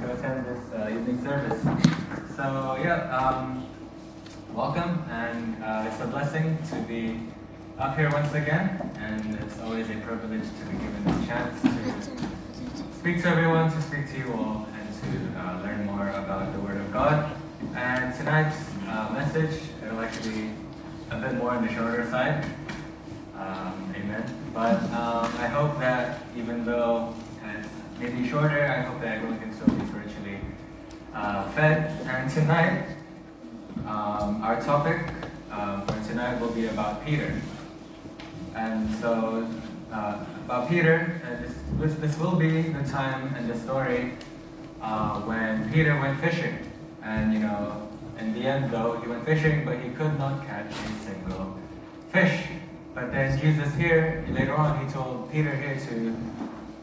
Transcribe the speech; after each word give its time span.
to 0.00 0.12
attend 0.12 0.46
this 0.46 0.72
uh, 0.74 0.88
evening 0.90 1.20
service. 1.24 1.60
So, 2.36 2.78
yeah, 2.80 3.10
um, 3.16 3.66
welcome, 4.54 5.04
and 5.10 5.62
uh, 5.62 5.88
it's 5.90 6.00
a 6.00 6.06
blessing 6.06 6.56
to 6.70 6.76
be 6.82 7.18
up 7.78 7.96
here 7.96 8.08
once 8.10 8.32
again, 8.32 8.92
and 9.00 9.34
it's 9.42 9.58
always 9.60 9.90
a 9.90 9.96
privilege 9.96 10.44
to 10.44 10.64
be 10.66 10.78
given 10.78 11.04
this 11.04 11.26
chance 11.26 11.62
to 11.62 12.96
speak 12.96 13.22
to 13.22 13.28
everyone, 13.28 13.72
to 13.72 13.82
speak 13.82 14.08
to 14.12 14.18
you 14.18 14.32
all, 14.34 14.68
and 14.78 14.88
to 15.02 15.40
uh, 15.40 15.62
learn 15.62 15.84
more 15.86 16.10
about 16.10 16.52
the 16.52 16.60
Word 16.60 16.76
of 16.76 16.92
God. 16.92 17.32
And 17.74 18.14
tonight's 18.14 18.56
uh, 18.86 19.10
message, 19.12 19.60
it'll 19.84 19.98
actually 19.98 20.30
be 20.30 20.50
a 21.10 21.18
bit 21.18 21.34
more 21.34 21.50
on 21.50 21.66
the 21.66 21.74
shorter 21.74 22.08
side. 22.08 22.44
Um, 23.36 23.92
amen. 23.96 24.24
But 24.54 24.80
um, 24.92 25.32
I 25.38 25.48
hope 25.48 25.80
that 25.80 26.22
even 26.36 26.64
though 26.64 27.14
maybe 28.00 28.28
shorter, 28.28 28.64
I 28.64 28.82
hope 28.82 29.00
that 29.00 29.16
everyone 29.16 29.38
can 29.40 29.52
still 29.52 29.74
be 29.74 29.84
spiritually 29.86 30.38
uh, 31.14 31.48
fed. 31.50 31.90
And 32.06 32.30
tonight, 32.30 32.86
um, 33.86 34.42
our 34.42 34.60
topic 34.60 34.98
um, 35.50 35.86
for 35.86 36.08
tonight 36.08 36.40
will 36.40 36.52
be 36.52 36.66
about 36.66 37.04
Peter. 37.04 37.40
And 38.54 38.94
so, 38.96 39.48
uh, 39.92 40.24
about 40.44 40.68
Peter, 40.68 41.20
uh, 41.24 41.42
this, 41.42 41.54
this, 41.78 41.94
this 41.96 42.18
will 42.18 42.36
be 42.36 42.62
the 42.62 42.84
time 42.88 43.34
and 43.34 43.48
the 43.50 43.58
story 43.58 44.12
uh, 44.80 45.20
when 45.22 45.70
Peter 45.72 45.98
went 46.00 46.20
fishing. 46.20 46.58
And, 47.02 47.32
you 47.32 47.40
know, 47.40 47.88
in 48.18 48.32
the 48.32 48.40
end, 48.40 48.70
though, 48.70 49.00
he 49.00 49.08
went 49.08 49.24
fishing, 49.24 49.64
but 49.64 49.78
he 49.80 49.90
could 49.90 50.18
not 50.18 50.46
catch 50.46 50.70
a 50.70 51.04
single 51.04 51.56
fish. 52.12 52.46
But 52.94 53.12
then 53.12 53.38
Jesus 53.40 53.74
here, 53.74 54.24
later 54.30 54.54
on, 54.54 54.84
he 54.84 54.92
told 54.92 55.30
Peter 55.30 55.54
here 55.54 55.78
to 55.88 56.16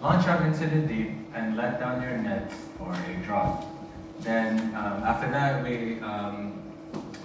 launch 0.05 0.27
out 0.27 0.45
into 0.45 0.67
the 0.67 0.81
deep 0.85 1.09
and 1.33 1.57
let 1.57 1.79
down 1.79 1.99
your 1.99 2.15
nets 2.15 2.53
for 2.77 2.91
a 2.91 3.13
draught. 3.25 3.65
Then 4.19 4.59
um, 4.75 5.01
after 5.11 5.27
that, 5.31 5.63
we 5.63 5.99
um, 6.01 6.53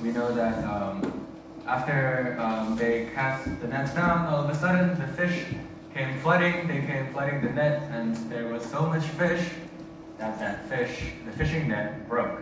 we 0.02 0.08
know 0.12 0.32
that 0.32 0.64
um, 0.64 1.28
after 1.66 2.38
um, 2.40 2.76
they 2.76 3.10
cast 3.14 3.44
the 3.60 3.68
nets 3.68 3.92
down, 3.92 4.26
all 4.28 4.44
of 4.44 4.48
a 4.48 4.54
sudden 4.54 4.98
the 4.98 5.08
fish 5.08 5.44
came 5.92 6.18
flooding. 6.20 6.66
They 6.68 6.80
came 6.90 7.12
flooding 7.12 7.42
the 7.42 7.50
net, 7.50 7.82
and 7.92 8.16
there 8.32 8.48
was 8.48 8.64
so 8.64 8.86
much 8.86 9.04
fish 9.20 9.44
that 10.16 10.38
that 10.38 10.66
fish, 10.70 11.12
the 11.26 11.32
fishing 11.32 11.68
net, 11.68 12.08
broke. 12.08 12.40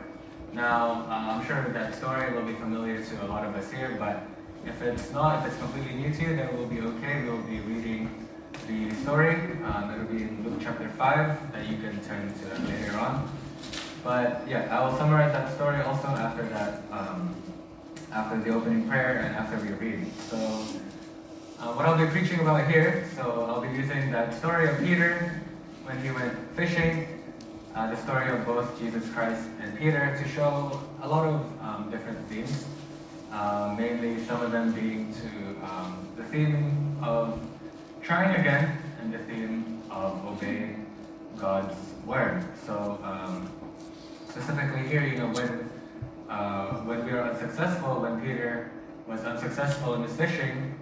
Now 0.52 1.02
uh, 1.10 1.32
I'm 1.32 1.44
sure 1.48 1.68
that 1.72 1.96
story 1.96 2.32
will 2.32 2.46
be 2.52 2.54
familiar 2.54 3.02
to 3.02 3.14
a 3.24 3.26
lot 3.26 3.44
of 3.44 3.56
us 3.56 3.72
here, 3.72 3.96
but 3.98 4.22
if 4.64 4.80
it's 4.82 5.10
not, 5.10 5.30
if 5.40 5.50
it's 5.50 5.60
completely 5.60 5.94
new 5.94 6.14
to 6.14 6.22
you, 6.22 6.36
then 6.36 6.48
we'll 6.56 6.72
be 6.76 6.80
okay. 6.90 7.24
We'll 7.24 7.42
be 7.54 7.58
reading 7.58 8.28
the 8.68 8.94
story. 8.96 9.34
Um, 9.64 9.90
it'll 9.92 10.12
be 10.12 10.22
in 10.22 10.44
Luke 10.44 10.60
chapter 10.88 10.96
5 10.96 11.52
that 11.52 11.68
you 11.68 11.76
can 11.78 12.00
turn 12.04 12.32
to 12.32 12.72
later 12.72 12.96
on. 12.98 13.28
But 14.04 14.46
yeah, 14.48 14.68
I 14.70 14.86
will 14.86 14.96
summarize 14.96 15.32
that 15.32 15.54
story 15.54 15.82
also 15.82 16.08
after 16.08 16.42
that, 16.44 16.82
um, 16.92 17.34
after 18.12 18.40
the 18.40 18.54
opening 18.54 18.88
prayer 18.88 19.18
and 19.18 19.34
after 19.36 19.58
we 19.58 19.72
read. 19.74 20.06
So, 20.30 20.36
uh, 21.60 21.72
what 21.74 21.86
I'll 21.86 21.98
be 21.98 22.06
preaching 22.06 22.40
about 22.40 22.70
here, 22.70 23.08
so 23.16 23.46
I'll 23.48 23.60
be 23.60 23.76
using 23.76 24.12
that 24.12 24.34
story 24.34 24.68
of 24.68 24.78
Peter 24.78 25.42
when 25.84 26.00
he 26.02 26.10
went 26.10 26.32
fishing, 26.54 27.06
uh, 27.74 27.90
the 27.90 27.96
story 27.96 28.30
of 28.30 28.46
both 28.46 28.78
Jesus 28.78 29.08
Christ 29.10 29.42
and 29.60 29.76
Peter 29.78 30.16
to 30.22 30.28
show 30.28 30.80
a 31.02 31.08
lot 31.08 31.26
of 31.26 31.40
um, 31.60 31.90
different 31.90 32.18
themes. 32.28 32.66
Uh, 33.32 33.74
mainly 33.76 34.24
some 34.24 34.40
of 34.40 34.52
them 34.52 34.72
being 34.72 35.12
to 35.12 35.66
um, 35.66 36.08
the 36.16 36.24
theme 36.24 36.96
of 37.02 37.38
trying 38.02 38.40
again 38.40 38.78
and 39.00 39.12
the 39.12 39.18
theme 39.18 39.67
of 39.98 40.26
obeying 40.26 40.86
God's 41.38 41.74
word. 42.06 42.44
So 42.66 42.98
um, 43.02 43.50
specifically 44.28 44.88
here, 44.88 45.04
you 45.04 45.18
know, 45.18 45.28
when 45.28 45.70
uh, 46.28 46.74
when 46.88 47.04
we 47.04 47.12
are 47.12 47.30
unsuccessful, 47.30 48.00
when 48.00 48.20
Peter 48.20 48.70
was 49.06 49.20
unsuccessful 49.24 49.94
in 49.94 50.02
his 50.02 50.14
fishing, 50.14 50.74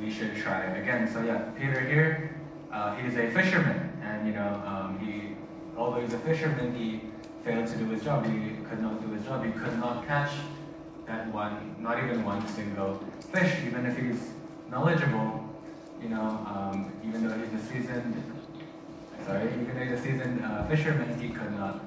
we 0.00 0.10
should 0.10 0.36
try 0.36 0.64
again. 0.76 1.10
So 1.12 1.22
yeah, 1.22 1.38
Peter 1.58 1.80
here, 1.80 2.34
uh, 2.72 2.96
he's 2.96 3.16
a 3.16 3.30
fisherman, 3.30 3.92
and 4.02 4.26
you 4.26 4.34
know, 4.34 4.62
um, 4.66 4.98
he 4.98 5.36
although 5.76 6.00
he's 6.00 6.12
a 6.12 6.18
fisherman, 6.18 6.74
he 6.74 7.00
failed 7.44 7.66
to 7.68 7.76
do 7.76 7.86
his 7.86 8.02
job. 8.02 8.26
He 8.26 8.56
could 8.68 8.82
not 8.82 9.00
do 9.00 9.12
his 9.14 9.24
job. 9.24 9.44
He 9.44 9.52
could 9.52 9.78
not 9.78 10.06
catch 10.06 10.32
that 11.06 11.32
one, 11.32 11.74
not 11.78 12.02
even 12.02 12.24
one 12.24 12.46
single 12.48 13.00
fish, 13.32 13.52
even 13.66 13.86
if 13.86 13.96
he's 13.96 14.30
knowledgeable, 14.70 15.44
you 16.02 16.08
know, 16.08 16.28
um, 16.46 16.92
even 17.06 17.26
though 17.26 17.36
he's 17.36 17.52
a 17.60 17.64
seasoned, 17.66 18.14
sorry, 19.24 19.46
even 19.46 19.74
though 19.74 19.84
he's 19.84 19.92
a 19.92 20.02
seasoned 20.02 20.44
uh, 20.44 20.66
fisherman, 20.66 21.18
he 21.20 21.28
could 21.28 21.52
not 21.52 21.84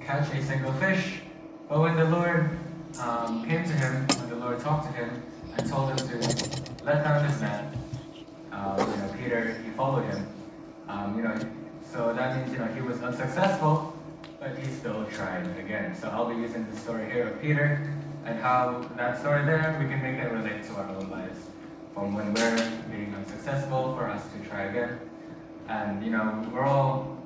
catch 0.00 0.32
a 0.34 0.42
single 0.42 0.72
fish. 0.74 1.20
But 1.68 1.80
when 1.80 1.96
the 1.96 2.04
Lord 2.04 2.58
um, 3.00 3.44
came 3.46 3.64
to 3.64 3.72
him, 3.72 4.06
when 4.18 4.28
the 4.28 4.36
Lord 4.36 4.60
talked 4.60 4.86
to 4.86 4.92
him 4.92 5.22
and 5.56 5.68
told 5.68 5.90
him 5.90 5.96
to 5.96 6.16
let 6.84 7.04
down 7.04 7.24
his 7.24 7.40
net, 7.40 7.74
um, 8.52 8.78
you 8.78 8.96
know, 8.96 9.14
Peter, 9.18 9.62
he 9.64 9.70
followed 9.70 10.04
him. 10.04 10.26
Um, 10.88 11.16
you 11.16 11.22
know, 11.22 11.34
so 11.90 12.12
that 12.12 12.36
means, 12.36 12.52
you 12.52 12.58
know, 12.58 12.66
he 12.66 12.82
was 12.82 13.00
unsuccessful, 13.02 13.96
but 14.40 14.58
he 14.58 14.66
still 14.66 15.04
tried 15.06 15.46
again. 15.58 15.94
So 15.94 16.08
I'll 16.08 16.28
be 16.28 16.36
using 16.36 16.68
the 16.70 16.76
story 16.76 17.10
here 17.10 17.28
of 17.28 17.40
Peter 17.40 17.88
and 18.24 18.38
how 18.40 18.88
that 18.96 19.18
story 19.20 19.44
there, 19.44 19.76
we 19.80 19.86
can 19.86 20.02
make 20.02 20.18
it 20.18 20.30
relate 20.30 20.62
to 20.64 20.74
our 20.74 20.88
own 20.90 21.10
lives. 21.10 21.38
From 21.94 22.14
when 22.14 22.32
we're 22.32 22.56
being 22.90 23.14
unsuccessful, 23.14 23.94
for 23.96 24.08
us 24.08 24.22
to 24.32 24.48
try 24.48 24.64
again. 24.64 24.98
And, 25.72 26.04
you 26.04 26.10
know, 26.10 26.26
we're 26.52 26.64
all 26.64 27.16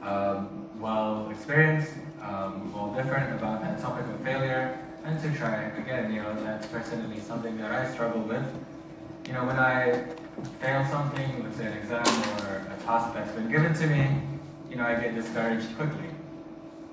um, 0.00 0.68
well 0.78 1.28
experienced, 1.30 1.92
um, 2.22 2.72
all 2.76 2.94
different 2.94 3.34
about 3.34 3.62
that 3.62 3.80
topic 3.80 4.06
of 4.06 4.20
failure, 4.20 4.78
and 5.04 5.20
to 5.22 5.28
try 5.32 5.56
again. 5.82 6.12
You 6.12 6.22
know, 6.22 6.44
that's 6.44 6.66
personally 6.68 7.18
something 7.18 7.56
that 7.58 7.72
I 7.72 7.90
struggle 7.92 8.22
with. 8.22 8.46
You 9.26 9.32
know, 9.32 9.44
when 9.44 9.58
I 9.58 10.04
fail 10.60 10.86
something, 10.88 11.42
let's 11.42 11.56
say 11.56 11.66
an 11.66 11.78
exam 11.78 12.06
or 12.42 12.64
a 12.74 12.82
task 12.84 13.12
that's 13.14 13.32
been 13.32 13.50
given 13.50 13.74
to 13.74 13.86
me, 13.88 14.06
you 14.70 14.76
know, 14.76 14.84
I 14.84 14.94
get 14.94 15.14
discouraged 15.14 15.76
quickly 15.76 16.10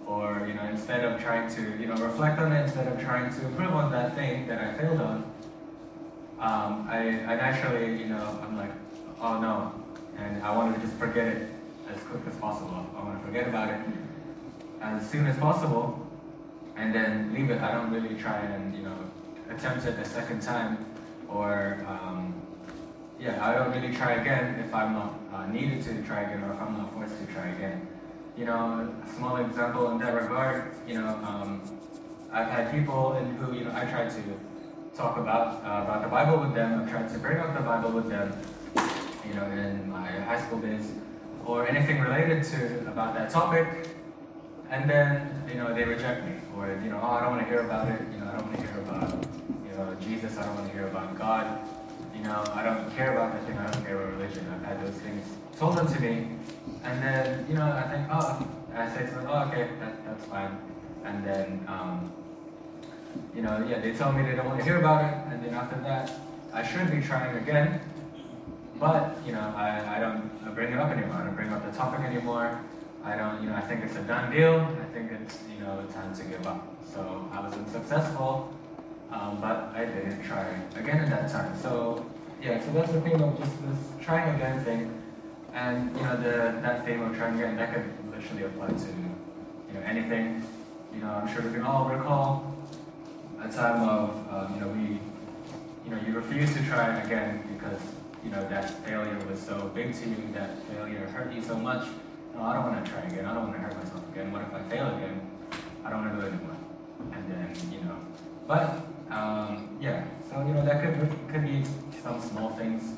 or 0.08 0.44
you 0.48 0.56
know 0.56 0.64
instead 0.64 1.06
of 1.06 1.22
trying 1.22 1.48
to 1.56 1.62
you 1.80 1.86
know 1.86 1.94
reflect 1.96 2.40
on 2.40 2.52
it 2.52 2.64
instead 2.64 2.88
of 2.88 3.00
trying 3.00 3.32
to 3.32 3.46
improve 3.46 3.74
on 3.74 3.92
that 3.92 4.16
thing 4.16 4.48
that 4.48 4.60
I 4.60 4.74
failed 4.74 5.00
on 5.00 5.18
um, 6.40 6.88
I, 6.90 7.22
I 7.28 7.36
naturally 7.36 8.00
you 8.02 8.08
know 8.08 8.40
I'm 8.42 8.58
like 8.58 8.72
oh 9.22 9.40
no 9.40 9.72
and 10.20 10.44
I 10.44 10.56
want 10.56 10.76
to 10.76 10.82
just 10.82 10.94
forget 10.98 11.28
it 11.28 11.50
as 11.94 12.02
quick 12.04 12.22
as 12.28 12.36
possible. 12.36 12.86
I 12.96 13.04
want 13.04 13.20
to 13.20 13.26
forget 13.26 13.48
about 13.48 13.70
it 13.70 13.80
as 14.82 15.10
soon 15.10 15.26
as 15.26 15.38
possible 15.38 16.06
and 16.76 16.94
then 16.94 17.34
leave 17.34 17.50
it. 17.50 17.62
I 17.62 17.72
don't 17.72 17.92
really 17.92 18.16
try 18.20 18.38
and 18.38 18.76
you 18.76 18.84
know 18.84 18.98
attempt 19.50 19.86
it 19.86 19.98
a 20.00 20.06
second 20.06 20.42
time 20.42 20.86
or 21.28 21.86
um, 21.88 22.34
yeah 23.20 23.44
I 23.46 23.54
don't 23.56 23.72
really 23.72 23.94
try 23.96 24.14
again 24.14 24.64
if 24.66 24.74
I'm 24.74 24.94
not 24.94 25.20
uh, 25.34 25.46
needed 25.48 25.84
to 25.84 26.02
try 26.04 26.22
again 26.22 26.44
or 26.44 26.54
if 26.54 26.62
I'm 26.62 26.78
not 26.78 26.94
forced 26.94 27.18
to 27.20 27.26
try 27.34 27.48
again. 27.50 27.88
You 28.38 28.46
know, 28.46 28.94
a 29.04 29.16
small 29.16 29.36
example 29.38 29.92
in 29.92 29.98
that 29.98 30.14
regard, 30.14 30.74
you 30.88 30.94
know, 30.94 31.08
um, 31.08 31.62
I've 32.32 32.48
had 32.48 32.72
people 32.72 33.18
in 33.18 33.36
who, 33.36 33.54
you 33.54 33.66
know, 33.66 33.74
I 33.76 33.84
tried 33.86 34.10
to 34.12 34.24
talk 34.96 35.18
about 35.18 35.64
uh, 35.64 35.84
about 35.84 36.04
the 36.04 36.08
Bible 36.08 36.38
with 36.40 36.54
them. 36.54 36.82
I've 36.82 36.90
tried 36.90 37.10
to 37.10 37.20
bring 37.20 37.38
up 37.40 37.54
the 37.56 37.64
Bible 37.64 37.92
with 37.92 38.08
them, 38.10 38.32
you 39.28 39.34
know, 39.34 39.46
in 39.46 39.90
my 39.90 40.08
high 40.08 40.42
school 40.42 40.60
days, 40.60 40.92
or 41.46 41.68
anything 41.68 42.00
related 42.02 42.44
to 42.44 42.80
about 42.88 43.14
that 43.16 43.30
topic, 43.30 43.68
and 44.70 44.90
then 44.90 45.44
you 45.48 45.56
know 45.56 45.74
they 45.74 45.84
reject 45.84 46.26
me, 46.26 46.34
or 46.58 46.68
you 46.84 46.90
know, 46.90 47.00
oh, 47.02 47.12
I 47.12 47.22
don't 47.22 47.32
want 47.32 47.42
to 47.44 47.48
hear 47.48 47.62
about 47.62 47.88
it. 47.88 48.02
You 48.12 48.20
know, 48.20 48.28
I 48.28 48.38
don't 48.38 48.46
want 48.46 48.60
to 48.60 48.68
hear 48.68 48.80
about 48.82 49.28
you 49.66 49.78
know 49.78 49.98
Jesus. 50.02 50.38
I 50.38 50.46
don't 50.46 50.56
want 50.56 50.68
to 50.68 50.74
hear 50.74 50.88
about 50.88 51.18
God. 51.18 51.60
You 52.16 52.24
know, 52.24 52.44
I 52.54 52.64
don't 52.64 52.96
care 52.96 53.14
about 53.14 53.34
that 53.34 53.46
thing. 53.48 53.58
I 53.58 53.72
don't 53.72 53.86
care 53.86 54.02
about 54.02 54.20
religion. 54.20 54.46
I've 54.54 54.66
had 54.66 54.86
those 54.86 54.96
things 55.02 55.26
told 55.60 55.76
them 55.76 55.94
to 55.94 56.00
me, 56.00 56.30
and 56.86 57.04
then, 57.04 57.46
you 57.50 57.56
know, 57.56 57.66
I 57.66 57.84
think, 57.92 58.08
oh, 58.10 58.48
I 58.74 58.88
say 58.96 59.06
to 59.06 59.12
them, 59.12 59.28
oh, 59.28 59.50
okay, 59.50 59.68
that, 59.82 60.06
that's 60.06 60.26
fine. 60.26 60.58
And 61.04 61.26
then, 61.26 61.66
um, 61.68 62.14
you 63.36 63.42
know, 63.42 63.68
yeah, 63.70 63.80
they 63.80 63.94
tell 63.94 64.14
me 64.14 64.24
they 64.24 64.38
don't 64.38 64.46
want 64.46 64.60
to 64.60 64.64
hear 64.64 64.80
about 64.80 65.04
it, 65.04 65.34
and 65.34 65.44
then 65.44 65.54
after 65.54 65.78
that, 65.82 66.12
I 66.54 66.66
should 66.66 66.90
be 66.90 67.02
trying 67.02 67.36
again, 67.36 67.82
but, 68.80 69.18
you 69.26 69.34
know, 69.34 69.54
I, 69.56 69.98
I 69.98 70.00
don't 70.00 70.56
bring 70.56 70.72
it 70.74 70.80
up 70.80 70.92
anymore. 70.92 71.16
I 71.16 71.26
don't 71.26 71.36
bring 71.36 71.52
up 71.52 71.66
the 71.70 71.78
topic 71.78 72.02
anymore. 72.02 72.62
I 73.04 73.16
don't, 73.16 73.42
you 73.42 73.50
know, 73.50 73.56
I 73.56 73.62
think 73.62 73.84
it's 73.84 73.96
a 73.96 74.04
done 74.04 74.32
deal. 74.32 74.60
I 74.60 74.94
think 74.94 75.12
it's, 75.12 75.40
you 75.54 75.64
know, 75.64 75.86
time 75.94 76.14
to 76.16 76.24
give 76.24 76.46
up. 76.46 76.76
So 76.94 77.30
I 77.32 77.40
was 77.40 77.54
unsuccessful, 77.54 78.54
um, 79.12 79.40
but 79.42 79.72
I 79.76 79.86
didn't 79.86 80.24
try 80.24 80.46
again 80.76 81.00
at 81.00 81.10
that 81.10 81.32
time. 81.32 81.58
So, 81.62 82.06
yeah, 82.42 82.64
so 82.64 82.72
that's 82.72 82.92
the 82.92 83.02
thing 83.02 83.22
of 83.22 83.38
just 83.38 83.52
this 83.64 83.78
trying 84.02 84.36
again 84.36 84.64
thing. 84.64 85.02
And 85.54 85.96
you 85.96 86.04
know, 86.04 86.16
the 86.18 86.60
that 86.62 86.86
theme 86.86 87.02
of 87.02 87.16
trying 87.18 87.36
again, 87.36 87.58
that 87.58 87.74
could 87.74 87.86
literally 88.12 88.44
apply 88.44 88.68
to 88.68 88.88
you 88.88 89.74
know 89.74 89.82
anything. 89.86 90.44
You 90.94 91.02
know, 91.02 91.10
I'm 91.10 91.34
sure 91.34 91.42
we 91.42 91.52
can 91.52 91.64
all 91.64 91.90
recall 91.90 92.56
a 93.42 93.50
time 93.50 93.88
of 93.88 94.10
um, 94.32 94.56
you 94.56 94.62
know 94.62 94.68
we 94.68 95.00
you 95.86 95.92
know 95.92 96.00
you 96.06 96.14
refuse 96.14 96.54
to 96.54 96.64
try 96.66 97.00
again 97.02 97.44
because 97.54 97.82
you 98.24 98.30
know 98.32 98.48
that 98.50 98.70
failure 98.86 99.18
was 99.30 99.40
so 99.42 99.72
big 99.74 99.94
to 99.94 100.10
you, 100.10 100.30
that 100.34 100.62
failure 100.68 101.08
hurt 101.08 101.34
you 101.34 101.42
so 101.42 101.56
much. 101.58 101.88
No, 102.36 102.44
I 102.44 102.54
don't 102.54 102.72
want 102.72 102.86
to 102.86 102.92
try 102.92 103.02
again. 103.02 103.26
I 103.26 103.34
don't 103.34 103.50
want 103.50 103.56
to 103.56 103.60
hurt 103.60 103.76
myself 103.78 104.04
again? 104.12 104.32
What 104.32 104.42
if 104.42 104.54
I 104.54 104.62
fail 104.70 104.88
again? 104.96 105.22
I 105.84 105.90
don't 105.90 106.06
want 106.06 106.16
to 106.16 106.22
do 106.22 106.28
it 106.28 106.34
anymore. 106.34 106.58
And 107.14 107.32
then, 107.32 107.72
you 107.72 107.82
know, 107.82 107.98
but 108.48 108.82
um, 109.10 109.78
yeah, 109.82 110.04
so 110.30 110.46
you 110.46 110.54
know 110.54 110.66
that 110.66 110.84
could 110.84 111.10
could 111.32 111.44
be 111.44 111.64
some 112.04 112.22
small 112.22 112.52
things, 112.52 112.98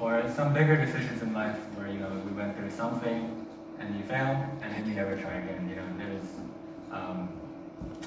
or 0.00 0.22
some 0.34 0.54
bigger 0.54 0.76
decisions 0.76 1.22
in 1.22 1.32
life 1.34 1.56
where 1.74 1.88
you 1.88 1.98
know 1.98 2.08
we 2.24 2.32
went 2.32 2.56
through 2.56 2.70
something 2.70 3.46
and 3.78 3.96
you 3.96 4.04
fail, 4.04 4.48
and 4.62 4.74
then 4.74 4.86
you 4.86 4.94
never 4.94 5.16
try 5.16 5.34
again. 5.34 5.68
You 5.68 5.76
know, 5.76 5.88
there's 5.98 6.28
um, 6.92 7.28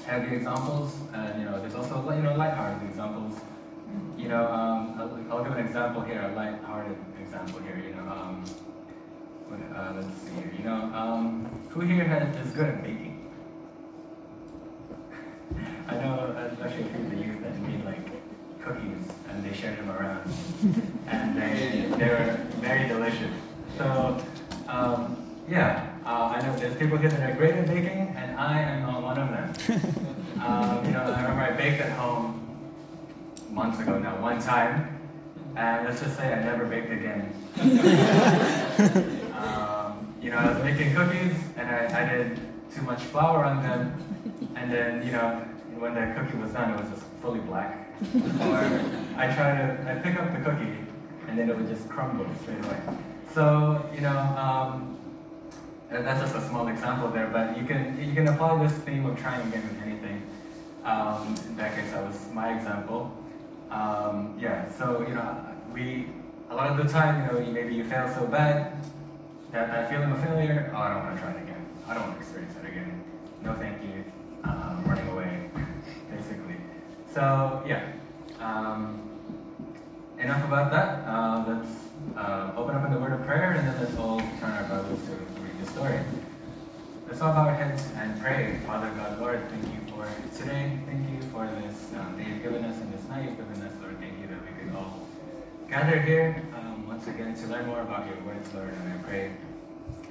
heavy 0.04 0.36
examples, 0.36 0.98
and 1.12 1.38
you 1.40 1.44
know 1.44 1.60
there's 1.60 1.74
also 1.74 2.02
you 2.10 2.22
know 2.22 2.34
lighthearted 2.34 2.88
examples. 2.88 3.38
You 4.16 4.28
know, 4.28 4.46
um, 4.46 4.94
I'll, 4.98 5.38
I'll, 5.38 5.44
give 5.44 5.52
an 5.52 5.64
example 5.66 6.02
here, 6.02 6.20
a 6.20 6.34
light-hearted 6.34 6.96
example 7.20 7.60
here. 7.60 7.82
You 7.86 7.94
know, 7.94 8.10
um, 8.10 8.44
what, 9.46 9.60
uh, 9.78 9.92
let's 9.94 10.22
see 10.22 10.34
here. 10.34 10.52
You 10.58 10.64
know, 10.64 10.90
um, 10.94 11.46
who 11.68 11.80
here 11.80 12.04
has, 12.04 12.34
is 12.44 12.52
good 12.52 12.66
at 12.66 12.82
baking? 12.82 13.30
I 15.88 15.94
know, 15.96 16.34
especially 16.52 16.82
a 16.82 16.86
few 16.86 17.04
of 17.04 17.10
the 17.10 17.16
youth 17.16 17.40
that 17.42 17.58
made 17.60 17.84
like 17.84 18.06
cookies 18.66 19.06
and 19.28 19.44
they 19.44 19.56
shared 19.56 19.78
them 19.78 19.90
around, 19.90 20.28
and 21.06 21.36
they 21.36 21.96
they 21.96 22.08
were 22.08 22.40
very 22.56 22.88
delicious. 22.88 23.32
So 23.78 24.20
um, 24.68 25.24
yeah, 25.48 25.94
uh, 26.04 26.34
I 26.34 26.44
know 26.44 26.56
there's 26.56 26.76
people 26.76 26.98
here 26.98 27.10
that 27.10 27.30
are 27.30 27.34
great 27.36 27.54
at 27.54 27.66
baking, 27.66 28.14
and 28.16 28.38
I 28.38 28.60
am 28.60 28.82
not 28.82 29.02
one 29.02 29.18
of 29.18 29.28
them. 29.28 29.82
um, 30.40 30.84
you 30.86 30.92
know, 30.92 31.02
I 31.02 31.22
remember 31.22 31.42
I 31.42 31.52
baked 31.52 31.80
at 31.80 31.92
home 31.92 32.35
months 33.56 33.80
ago 33.80 33.98
now, 33.98 34.20
one 34.20 34.38
time, 34.40 35.00
and 35.56 35.86
let's 35.86 36.00
just 36.02 36.14
say 36.18 36.30
I 36.30 36.44
never 36.44 36.66
baked 36.66 36.92
again. 36.92 37.32
um, 39.32 40.14
you 40.20 40.30
know, 40.30 40.36
I 40.36 40.52
was 40.52 40.62
making 40.62 40.94
cookies, 40.94 41.34
and 41.56 41.66
I, 41.66 42.02
I 42.02 42.14
did 42.14 42.38
too 42.74 42.82
much 42.82 43.00
flour 43.04 43.42
on 43.46 43.62
them, 43.62 43.80
and 44.56 44.70
then 44.70 45.06
you 45.06 45.12
know 45.12 45.42
when 45.78 45.94
the 45.94 46.14
cookie 46.14 46.36
was 46.36 46.52
done, 46.52 46.74
it 46.74 46.80
was 46.82 46.90
just 46.90 47.06
fully 47.22 47.40
black. 47.40 47.88
or 48.42 48.58
I 49.16 49.34
try 49.34 49.56
to, 49.56 49.64
I 49.88 49.94
pick 50.04 50.20
up 50.20 50.30
the 50.34 50.40
cookie, 50.44 50.76
and 51.26 51.38
then 51.38 51.48
it 51.48 51.56
would 51.56 51.68
just 51.68 51.88
crumble 51.88 52.26
straight 52.42 52.62
away. 52.62 52.78
So, 53.32 53.88
you 53.94 54.02
know, 54.02 54.18
um, 54.18 54.98
that's 55.88 56.20
just 56.20 56.36
a 56.36 56.46
small 56.48 56.68
example 56.68 57.08
there, 57.08 57.28
but 57.28 57.56
you 57.56 57.64
can 57.64 57.98
you 58.06 58.12
can 58.12 58.28
apply 58.28 58.62
this 58.62 58.76
theme 58.84 59.06
of 59.06 59.18
trying 59.18 59.48
again 59.48 59.62
with 59.66 59.82
anything. 59.82 60.22
Um, 60.84 61.34
in 61.48 61.56
that 61.56 61.74
case, 61.74 61.90
that 61.92 62.04
was 62.04 62.28
my 62.34 62.54
example. 62.54 63.16
Um, 63.76 64.38
yeah, 64.40 64.72
so 64.72 65.04
you 65.06 65.14
know, 65.14 65.36
we 65.70 66.06
a 66.48 66.54
lot 66.54 66.70
of 66.70 66.78
the 66.78 66.90
time, 66.90 67.20
you 67.20 67.32
know, 67.32 67.46
you, 67.46 67.52
maybe 67.52 67.74
you 67.74 67.84
fail 67.84 68.08
so 68.14 68.26
bad 68.26 68.72
that 69.52 69.68
that 69.68 69.90
feeling 69.90 70.10
of 70.12 70.24
failure, 70.24 70.72
oh, 70.74 70.78
I 70.78 70.94
don't 70.94 71.04
want 71.04 71.16
to 71.16 71.22
try 71.22 71.32
it 71.32 71.42
again. 71.42 71.66
I 71.86 71.92
don't 71.92 72.04
want 72.04 72.14
to 72.14 72.20
experience 72.20 72.54
that 72.54 72.64
again. 72.70 73.04
No, 73.42 73.52
thank 73.54 73.82
you. 73.82 74.02
Um, 74.44 74.82
running 74.86 75.08
away. 75.08 75.50
Basically. 76.10 76.56
So 77.12 77.62
yeah, 77.66 77.92
um, 78.40 79.02
enough 80.18 80.42
about 80.46 80.70
that. 80.70 81.06
Uh, 81.06 81.44
let's 81.46 82.16
uh, 82.16 82.52
open 82.56 82.76
up 82.76 82.86
in 82.86 82.94
the 82.94 82.98
word 82.98 83.12
of 83.12 83.26
prayer, 83.26 83.52
and 83.52 83.68
then 83.68 83.78
let's 83.78 83.96
all 83.98 84.20
turn 84.40 84.52
our 84.52 84.64
Bibles 84.64 85.04
to 85.04 85.12
read 85.42 85.60
the 85.60 85.66
story. 85.70 86.00
Let's 87.08 87.20
all 87.20 87.34
bow 87.34 87.48
our 87.48 87.54
heads 87.54 87.86
and 87.96 88.18
pray. 88.22 88.58
Father 88.66 88.90
God, 88.96 89.20
Lord, 89.20 89.46
thank 89.50 89.64
you 89.64 89.85
today. 90.36 90.78
Thank 90.86 91.10
you 91.10 91.20
for 91.30 91.46
this 91.62 91.92
um, 91.96 92.16
day 92.16 92.28
you've 92.28 92.42
given 92.42 92.64
us 92.64 92.78
and 92.80 92.92
this 92.92 93.02
night 93.08 93.24
you've 93.24 93.36
given 93.36 93.62
us, 93.62 93.72
Lord. 93.82 93.98
Thank 93.98 94.20
you 94.20 94.26
that 94.28 94.40
we 94.42 94.52
could 94.54 94.74
all 94.76 95.06
gather 95.68 96.00
here 96.00 96.42
um, 96.54 96.86
once 96.86 97.06
again 97.06 97.34
to 97.34 97.46
learn 97.48 97.66
more 97.66 97.80
about 97.80 98.06
your 98.06 98.20
words, 98.24 98.52
Lord. 98.54 98.72
And 98.72 98.92
I 98.92 98.96
pray 99.02 99.32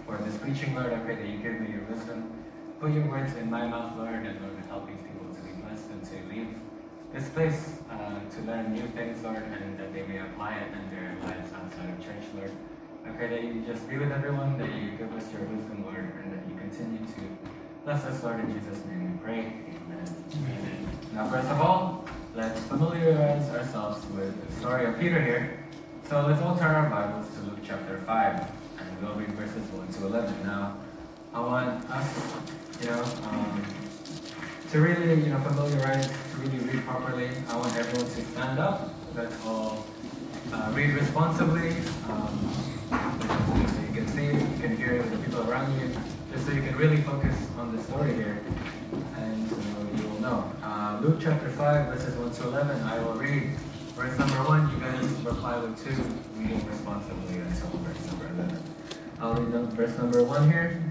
for 0.06 0.18
this 0.18 0.38
preaching, 0.38 0.76
Lord. 0.76 0.92
I 0.92 1.00
pray 1.00 1.16
that 1.16 1.28
you 1.28 1.38
give 1.38 1.62
me 1.62 1.72
your 1.72 1.84
wisdom. 1.84 2.32
Put 2.80 2.92
your 2.92 3.08
words 3.08 3.36
in 3.36 3.50
my 3.50 3.68
mouth, 3.68 3.98
Lord, 3.98 4.26
and 4.26 4.40
Lord, 4.42 4.58
help 4.68 4.88
these 4.88 5.00
people 5.00 5.34
to 5.34 5.42
be 5.42 5.52
blessed 5.64 5.90
and 5.90 6.04
to 6.04 6.16
leave 6.28 6.52
this 7.14 7.30
place 7.30 7.80
uh, 7.90 8.20
to 8.20 8.42
learn 8.42 8.74
new 8.74 8.88
things, 9.00 9.24
Lord, 9.24 9.44
and 9.44 9.80
that 9.80 9.94
they 9.94 10.04
may 10.04 10.20
apply 10.20 10.56
it 10.56 10.74
in 10.76 10.84
their 10.92 11.16
lives 11.24 11.54
outside 11.54 11.90
of 11.90 12.04
church, 12.04 12.26
Lord. 12.36 12.52
I 13.06 13.10
pray 13.12 13.30
that 13.30 13.44
you 13.44 13.64
just 13.66 13.88
be 13.88 13.98
with 13.98 14.12
everyone, 14.12 14.58
that 14.58 14.68
you 14.76 14.92
give 14.98 15.14
us 15.14 15.32
your 15.32 15.44
wisdom, 15.44 15.86
Lord, 15.86 16.12
and 16.24 16.34
that 16.34 16.44
you 16.50 16.56
continue 16.60 17.00
to 17.00 17.22
bless 17.86 18.04
us, 18.04 18.24
Lord, 18.24 18.40
in 18.42 18.52
Jesus' 18.52 18.84
name 18.86 19.15
Amen. 19.28 20.88
Now, 21.16 21.28
first 21.28 21.48
of 21.48 21.60
all, 21.60 22.06
let's 22.36 22.60
familiarize 22.66 23.50
ourselves 23.50 24.06
with 24.12 24.48
the 24.48 24.56
story 24.60 24.86
of 24.86 25.00
Peter 25.00 25.20
here. 25.20 25.66
So 26.08 26.28
let's 26.28 26.40
all 26.44 26.56
turn 26.56 26.76
our 26.76 26.88
Bibles 26.92 27.28
to 27.34 27.42
Luke 27.50 27.58
chapter 27.66 27.98
5, 28.06 28.52
and 28.78 29.02
we'll 29.02 29.16
read 29.16 29.32
verses 29.32 29.68
1 29.72 29.88
to 29.94 30.06
11. 30.06 30.44
Now, 30.44 30.78
I 31.34 31.40
want 31.40 31.90
us, 31.90 32.36
you 32.80 32.88
know, 32.88 33.04
um, 33.24 33.66
to 34.72 34.80
really, 34.80 35.24
you 35.24 35.32
know, 35.32 35.40
familiarize, 35.40 36.08
to 36.08 36.38
really 36.38 36.60
read 36.60 36.86
properly, 36.86 37.32
I 37.50 37.58
want 37.58 37.76
everyone 37.76 38.06
to 38.06 38.22
stand 38.26 38.60
up. 38.60 38.94
Let's 39.16 39.44
all 39.44 39.88
uh, 40.54 40.72
read 40.76 40.94
responsibly, 40.94 41.70
um, 42.10 42.54
so 42.92 43.82
you 43.88 43.92
can 43.92 44.08
see, 44.08 44.26
you 44.28 44.60
can 44.62 44.78
hear 44.78 45.02
the 45.02 45.18
people 45.18 45.50
around 45.50 45.74
you, 45.80 45.90
just 46.32 46.46
so 46.46 46.52
you 46.52 46.62
can 46.62 46.78
really 46.78 47.02
focus 47.02 47.36
on 47.58 47.76
the 47.76 47.82
story 47.82 48.14
here, 48.14 48.44
and 48.92 49.50
so 49.50 49.56
you 49.96 50.08
will 50.10 50.22
know. 50.22 50.52
Uh, 50.64 51.00
Luke 51.02 51.20
chapter 51.22 51.50
5, 51.50 51.94
verses 51.94 52.16
1 52.16 52.32
to 52.32 52.48
11, 52.50 52.82
I 52.84 53.00
will 53.00 53.14
read 53.14 53.52
verse 53.96 54.18
number 54.20 54.44
1, 54.44 54.72
you 54.72 54.80
guys 54.80 55.12
reply 55.26 55.58
with 55.60 55.84
2, 55.84 55.90
reading 56.40 56.66
responsibly 56.68 57.40
until 57.40 57.70
verse 57.80 58.06
number 58.08 58.28
11. 58.28 58.64
I'll 59.20 59.34
read 59.34 59.70
verse 59.74 59.98
number 59.98 60.24
1 60.24 60.52
here. 60.52 60.84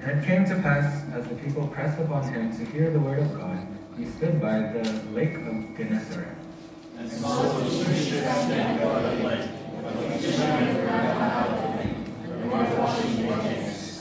And 0.00 0.20
it 0.20 0.26
came 0.26 0.44
to 0.44 0.54
pass, 0.56 1.04
as 1.14 1.26
the 1.26 1.34
people 1.36 1.66
pressed 1.68 1.98
upon 2.00 2.32
him 2.32 2.56
to 2.56 2.64
hear 2.72 2.90
the 2.90 3.00
word 3.00 3.20
of 3.20 3.34
God, 3.38 3.66
he 3.96 4.04
stood 4.04 4.40
by 4.40 4.58
the 4.60 4.82
lake 5.12 5.34
of 5.34 5.76
Gennesaret. 5.76 6.36
And 6.98 7.10
saw 7.10 7.42
the 7.42 7.48
by 7.50 9.14
the 9.14 9.24
lake. 9.24 9.50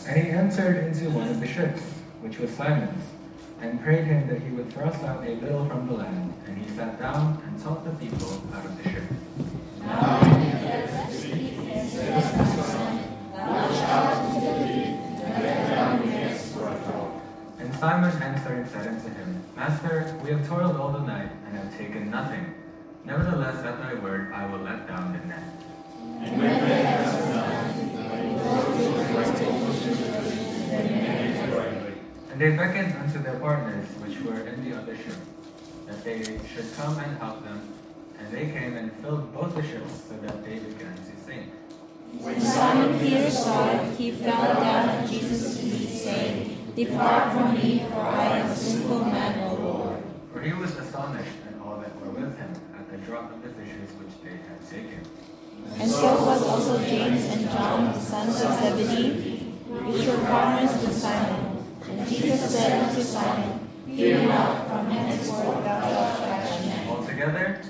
And 0.07 0.23
he 0.23 0.29
entered 0.31 0.85
into 0.85 1.09
one 1.09 1.27
of 1.27 1.39
the 1.39 1.47
ships, 1.47 1.81
which 2.25 2.39
was 2.39 2.49
Simon's, 2.49 3.03
and 3.61 3.79
prayed 3.83 4.05
him 4.05 4.27
that 4.27 4.41
he 4.41 4.49
would 4.49 4.73
thrust 4.73 5.03
out 5.03 5.23
a 5.23 5.35
little 5.35 5.63
from 5.67 5.85
the 5.87 5.93
land. 5.93 6.33
And 6.47 6.57
he 6.57 6.67
sat 6.75 6.99
down 6.99 7.39
and 7.45 7.61
taught 7.61 7.85
the 7.85 7.91
people 8.03 8.41
out 8.51 8.65
of 8.65 8.83
the 8.83 8.89
ship. 8.89 9.03
And 17.59 17.75
Simon 17.75 18.21
answered 18.23 18.57
and 18.57 18.67
said 18.69 18.87
unto 18.87 19.09
him, 19.09 19.43
Master, 19.55 20.19
we 20.23 20.31
have 20.31 20.47
toiled 20.47 20.77
all 20.77 20.91
the 20.91 21.05
night 21.05 21.29
and 21.45 21.57
have 21.57 21.77
taken 21.77 22.09
nothing. 22.09 22.55
Nevertheless, 23.05 23.63
at 23.63 23.77
thy 23.79 23.93
word, 24.01 24.33
I 24.33 24.47
will 24.47 24.63
let 24.63 24.87
down 24.87 25.13
the 25.13 25.19
net. 25.27 25.43
And 26.21 26.41
when 26.41 26.67
they 26.67 26.81
had 26.81 27.05
and 32.35 32.41
they 32.41 32.57
beckoned 32.57 32.93
unto 32.97 33.17
their 33.23 33.39
partners 33.39 33.87
which 34.03 34.19
were 34.19 34.41
in 34.41 34.69
the 34.69 34.77
other 34.77 34.93
ship, 34.97 35.15
that 35.87 36.03
they 36.03 36.21
should 36.53 36.67
come 36.75 36.99
and 36.99 37.17
help 37.17 37.41
them. 37.45 37.61
And 38.19 38.29
they 38.29 38.47
came 38.47 38.75
and 38.75 38.91
filled 38.97 39.33
both 39.33 39.55
the 39.55 39.63
ships, 39.63 40.03
so 40.09 40.17
that 40.17 40.43
they 40.43 40.59
began 40.59 40.95
to 40.95 41.15
sink. 41.25 41.53
When 42.19 42.41
Simon 42.41 42.99
Peter 42.99 43.31
saw 43.31 43.71
it, 43.71 43.97
he 43.97 44.11
fell 44.11 44.53
down 44.55 44.89
at 44.89 45.09
Jesus' 45.09 45.61
feet, 45.61 45.87
saying, 45.87 46.73
Depart 46.75 47.31
from 47.31 47.53
me, 47.53 47.85
for 47.89 48.01
I 48.01 48.39
am 48.39 48.51
a 48.51 48.55
sinful 48.55 49.05
man, 49.05 49.49
O 49.49 49.53
Lord. 49.53 50.03
For 50.33 50.41
he 50.41 50.51
was 50.51 50.75
astonished 50.75 51.37
at 51.47 51.65
all 51.65 51.77
that 51.79 51.95
were 52.01 52.11
with 52.11 52.37
him 52.37 52.53
at 52.77 52.91
the 52.91 52.97
drop 52.97 53.31
of 53.31 53.43
the 53.43 53.49
fishes 53.49 53.91
which 53.95 54.11
they 54.25 54.35
had 54.35 54.59
taken. 54.69 54.99
And 55.79 55.89
so 55.89 56.15
was 56.25 56.43
also 56.43 56.83
James 56.83 57.23
and 57.27 57.49
John, 57.49 57.93
the 57.93 57.99
sons 58.01 58.41
of 58.41 58.59
Zebedee, 58.59 59.37
which 59.87 60.05
were 60.05 60.17
partners 60.25 60.71
with 60.81 60.97
Simon. 60.97 61.44
And 61.97 62.09
Jesus 62.09 62.51
said 62.51 62.89
unto 62.89 63.01
Simon, 63.01 63.59
Fear 63.87 64.27
not, 64.27 64.67
from 64.67 64.91
henceforth 64.91 65.63
thou 65.63 65.79
shalt 65.79 66.17
catch 66.25 66.65
men. 66.65 66.89
Altogether, 66.89 67.61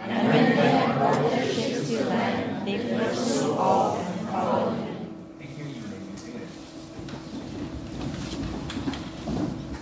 and 0.00 0.28
when 0.28 0.56
they 0.56 0.68
had 0.70 0.96
brought 0.96 1.30
their 1.30 1.52
ships 1.52 1.88
to 1.90 2.04
land, 2.06 2.66
they 2.66 2.78
forsook 2.78 3.58
all 3.58 3.96
and 3.98 4.28
followed 4.30 4.78
him. 4.78 4.94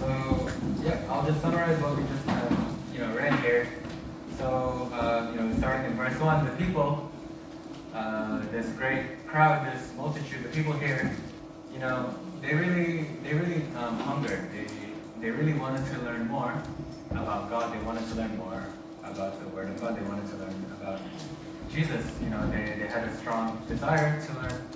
So, 0.00 0.50
yeah, 0.82 1.06
I'll 1.08 1.24
just 1.24 1.40
summarize 1.40 1.80
what 1.80 1.96
we 1.96 2.02
just 2.02 2.24
have, 2.26 2.76
you 2.92 2.98
know, 2.98 3.14
read 3.14 3.38
here. 3.38 3.68
So, 4.36 4.90
uh, 4.92 5.30
you 5.32 5.40
know, 5.40 5.56
starting 5.58 5.92
in 5.92 5.96
verse 5.96 6.18
one, 6.18 6.44
the 6.44 6.50
people, 6.56 7.08
uh, 7.94 8.40
this 8.50 8.66
great 8.70 9.24
crowd, 9.28 9.72
this 9.72 9.92
multitude, 9.96 10.42
the 10.42 10.48
people 10.48 10.72
here, 10.72 11.14
you 11.72 11.78
know, 11.78 12.12
they 12.42 12.54
really, 12.54 13.06
they 13.22 13.34
really 13.34 13.62
um, 13.76 13.98
hungered. 14.00 14.50
They, 14.52 14.66
they 15.20 15.30
really 15.30 15.54
wanted 15.54 15.86
to 15.92 16.02
learn 16.02 16.26
more 16.26 16.60
about 17.12 17.48
God. 17.48 17.72
They 17.72 17.82
wanted 17.84 18.06
to 18.08 18.14
learn 18.16 18.36
more 18.36 18.66
about 19.04 19.40
the 19.40 19.48
Word 19.48 19.68
of 19.68 19.80
God. 19.80 19.96
They 19.96 20.02
wanted 20.02 20.28
to 20.30 20.36
learn 20.36 20.66
about 20.80 21.00
Jesus. 21.72 22.04
You 22.20 22.30
know, 22.30 22.50
they, 22.50 22.74
they 22.80 22.88
had 22.88 23.06
a 23.06 23.16
strong 23.16 23.62
desire 23.68 24.20
to 24.26 24.32
learn 24.34 24.68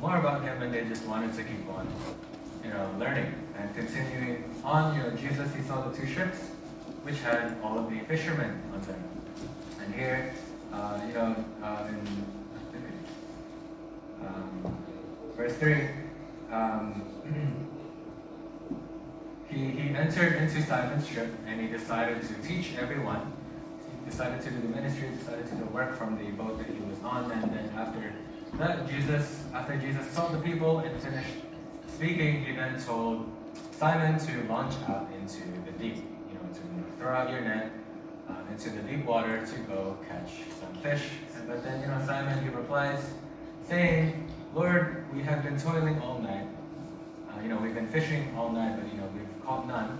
more 0.00 0.18
about 0.18 0.42
Him, 0.42 0.62
and 0.62 0.72
they 0.72 0.84
just 0.84 1.06
wanted 1.06 1.34
to 1.34 1.42
keep 1.42 1.66
on, 1.70 1.88
you 2.62 2.70
know, 2.70 2.94
learning. 2.98 3.32
And 3.58 3.74
continuing 3.74 4.44
on, 4.62 4.94
you 4.94 5.02
know, 5.02 5.10
Jesus, 5.10 5.54
he 5.54 5.62
saw 5.62 5.88
the 5.88 5.96
two 5.96 6.06
ships, 6.06 6.38
which 7.02 7.18
had 7.20 7.56
all 7.62 7.78
of 7.78 7.90
the 7.90 8.00
fishermen 8.00 8.60
on 8.74 8.82
them. 8.82 9.02
And 9.82 9.94
here, 9.94 10.34
uh, 10.70 11.00
you 11.08 11.14
know, 11.14 11.36
uh, 11.62 11.86
in 11.88 12.26
um, 14.26 14.76
verse 15.34 15.54
3, 15.56 15.88
um, 16.52 17.02
he, 19.48 19.70
he 19.70 19.94
entered 19.94 20.34
into 20.34 20.62
Simon's 20.62 21.06
ship 21.08 21.28
and 21.46 21.60
he 21.60 21.66
decided 21.68 22.22
to 22.22 22.34
teach 22.46 22.74
everyone. 22.78 23.32
He 24.04 24.10
decided 24.10 24.42
to 24.42 24.50
do 24.50 24.60
the 24.60 24.68
ministry, 24.68 25.08
decided 25.18 25.46
to 25.48 25.54
do 25.56 25.64
work 25.66 25.96
from 25.96 26.18
the 26.18 26.30
boat 26.32 26.58
that 26.58 26.68
he 26.68 26.80
was 26.80 26.98
on. 27.02 27.30
And 27.30 27.52
then 27.52 27.70
after 27.76 28.12
that, 28.58 28.88
Jesus, 28.88 29.44
after 29.54 29.76
Jesus 29.76 30.06
saw 30.10 30.28
the 30.28 30.38
people 30.38 30.80
and 30.80 31.00
finished 31.02 31.30
speaking, 31.88 32.44
he 32.44 32.52
then 32.52 32.80
told 32.82 33.30
Simon 33.72 34.18
to 34.18 34.42
launch 34.48 34.74
out 34.88 35.08
into 35.18 35.40
the 35.64 35.72
deep, 35.78 35.96
you 35.96 36.34
know, 36.34 36.52
to 36.52 36.98
throw 36.98 37.14
out 37.14 37.30
your 37.30 37.40
net 37.40 37.70
um, 38.28 38.46
into 38.50 38.70
the 38.70 38.82
deep 38.82 39.04
water 39.04 39.46
to 39.46 39.58
go 39.60 39.98
catch 40.08 40.30
some 40.60 40.74
fish. 40.82 41.02
But 41.46 41.62
then, 41.62 41.80
you 41.80 41.86
know, 41.86 42.02
Simon, 42.04 42.42
he 42.42 42.48
replies, 42.48 43.02
saying, 43.68 44.25
Lord, 44.56 45.04
we 45.14 45.20
have 45.20 45.42
been 45.42 45.60
toiling 45.60 46.00
all 46.00 46.18
night. 46.18 46.46
Uh, 47.28 47.42
you 47.42 47.48
know, 47.48 47.58
we've 47.58 47.74
been 47.74 47.88
fishing 47.88 48.34
all 48.38 48.50
night, 48.50 48.80
but, 48.80 48.90
you 48.90 48.98
know, 48.98 49.06
we've 49.14 49.44
caught 49.44 49.68
none. 49.68 49.98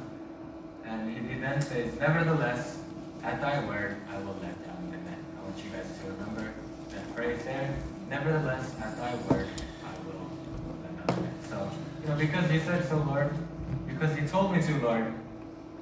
And 0.82 1.10
he, 1.10 1.34
he 1.34 1.38
then 1.38 1.60
says, 1.60 2.00
Nevertheless, 2.00 2.78
at 3.22 3.38
thy 3.42 3.62
word, 3.66 3.98
I 4.10 4.16
will 4.20 4.34
let 4.40 4.66
down 4.66 4.90
the 4.90 4.96
net. 4.96 5.18
I 5.38 5.42
want 5.44 5.62
you 5.62 5.68
guys 5.68 5.84
to 6.00 6.10
remember 6.10 6.54
that 6.88 7.06
phrase 7.14 7.44
there. 7.44 7.76
Nevertheless, 8.08 8.74
at 8.82 8.96
thy 8.96 9.14
word, 9.28 9.46
I 9.84 9.92
will 10.06 10.26
let 10.80 11.06
down 11.06 11.16
the 11.16 11.22
net. 11.24 11.34
So, 11.50 11.70
you 12.00 12.08
know, 12.08 12.16
because 12.16 12.50
he 12.50 12.58
said 12.60 12.88
so, 12.88 12.96
Lord, 12.96 13.30
because 13.86 14.16
he 14.16 14.26
told 14.26 14.52
me 14.52 14.62
to, 14.62 14.78
Lord, 14.78 15.12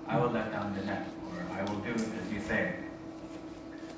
I 0.08 0.18
will 0.18 0.30
let 0.30 0.50
down 0.50 0.74
the 0.74 0.82
net, 0.84 1.06
or 1.30 1.56
I 1.56 1.62
will 1.70 1.78
do 1.78 1.92
as 1.92 2.32
you 2.32 2.40
say. 2.40 2.74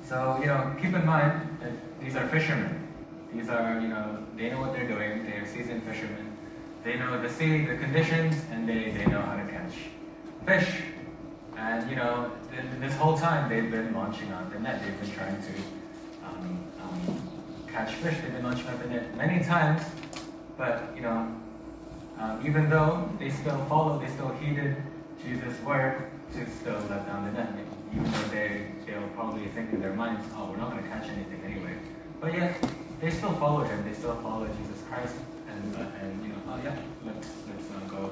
So, 0.07 0.37
you 0.39 0.49
know, 0.49 0.77
keep 0.83 0.93
in 0.93 1.07
mind 1.07 1.61
that 1.63 1.73
these 1.99 2.15
are 2.15 2.29
fishermen. 2.29 2.86
These 3.37 3.51
are, 3.51 3.79
you 3.81 3.89
know, 3.89 4.19
they 4.35 4.49
know 4.49 4.61
what 4.61 4.73
they're 4.73 4.89
doing. 4.89 5.27
They 5.27 5.33
are 5.33 5.47
seasoned 5.47 5.83
fishermen. 5.83 6.33
They 6.85 6.97
know 6.97 7.21
the 7.21 7.29
sea, 7.29 7.67
the 7.67 7.77
conditions, 7.77 8.35
and 8.51 8.67
they, 8.67 8.91
they 8.93 9.05
know 9.07 9.21
how 9.21 9.37
to 9.37 9.45
catch 9.53 9.75
fish. 10.47 10.83
And, 11.57 11.89
you 11.91 11.97
know, 11.97 12.33
th- 12.51 12.65
this 12.81 12.95
whole 12.97 13.19
time 13.19 13.51
they've 13.51 13.71
been 13.71 13.93
launching 13.93 14.31
out 14.33 14.51
the 14.51 14.59
net. 14.59 14.83
They've 14.83 15.01
been 15.01 15.11
trying 15.11 15.37
to 15.37 15.53
um, 16.27 16.65
um, 16.81 17.69
catch 17.71 17.93
fish. 17.97 18.17
They've 18.23 18.33
been 18.33 18.45
launching 18.45 18.69
out 18.69 18.83
the 18.83 18.89
net 18.89 19.15
many 19.17 19.45
times. 19.45 19.83
But, 20.57 20.93
you 20.97 21.03
know, 21.03 21.31
um, 22.19 22.43
even 22.43 22.71
though 22.71 23.11
they 23.19 23.29
still 23.29 23.63
followed, 23.67 24.01
they 24.01 24.11
still 24.13 24.33
heeded 24.41 24.77
Jesus' 25.23 25.61
word 25.61 26.11
to 26.33 26.51
still 26.51 26.81
let 26.89 27.07
down 27.07 27.27
the 27.27 27.33
net. 27.33 27.53
Even 27.93 28.11
though 28.11 28.29
they, 28.29 28.67
they'll 28.87 29.09
probably 29.09 29.47
think 29.49 29.75
in 29.75 29.81
their 29.83 29.93
minds, 29.93 30.27
oh, 30.37 30.51
we're 30.51 30.57
not 30.57 30.71
going 30.71 30.83
to 30.83 30.89
catch 30.89 31.09
anything 31.09 31.43
anyway. 31.45 31.75
But 32.19 32.33
yet, 32.33 32.57
they 33.01 33.11
still 33.11 33.33
follow 33.35 33.65
him. 33.65 33.85
They 33.85 33.95
still 33.95 34.17
follow 34.17 34.47
Jesus 34.47 34.83
Christ. 34.89 35.15
And, 35.49 35.77
uh, 35.77 35.87
and 36.01 36.23
you 36.23 36.31
know, 36.31 36.39
oh 36.49 36.61
yeah, 36.63 36.77
let's, 37.05 37.29
let's 37.49 37.71
uh, 37.71 37.89
go 37.89 38.11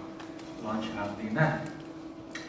launch 0.62 0.87
out 0.97 1.17
the 1.19 1.31
net. 1.31 1.69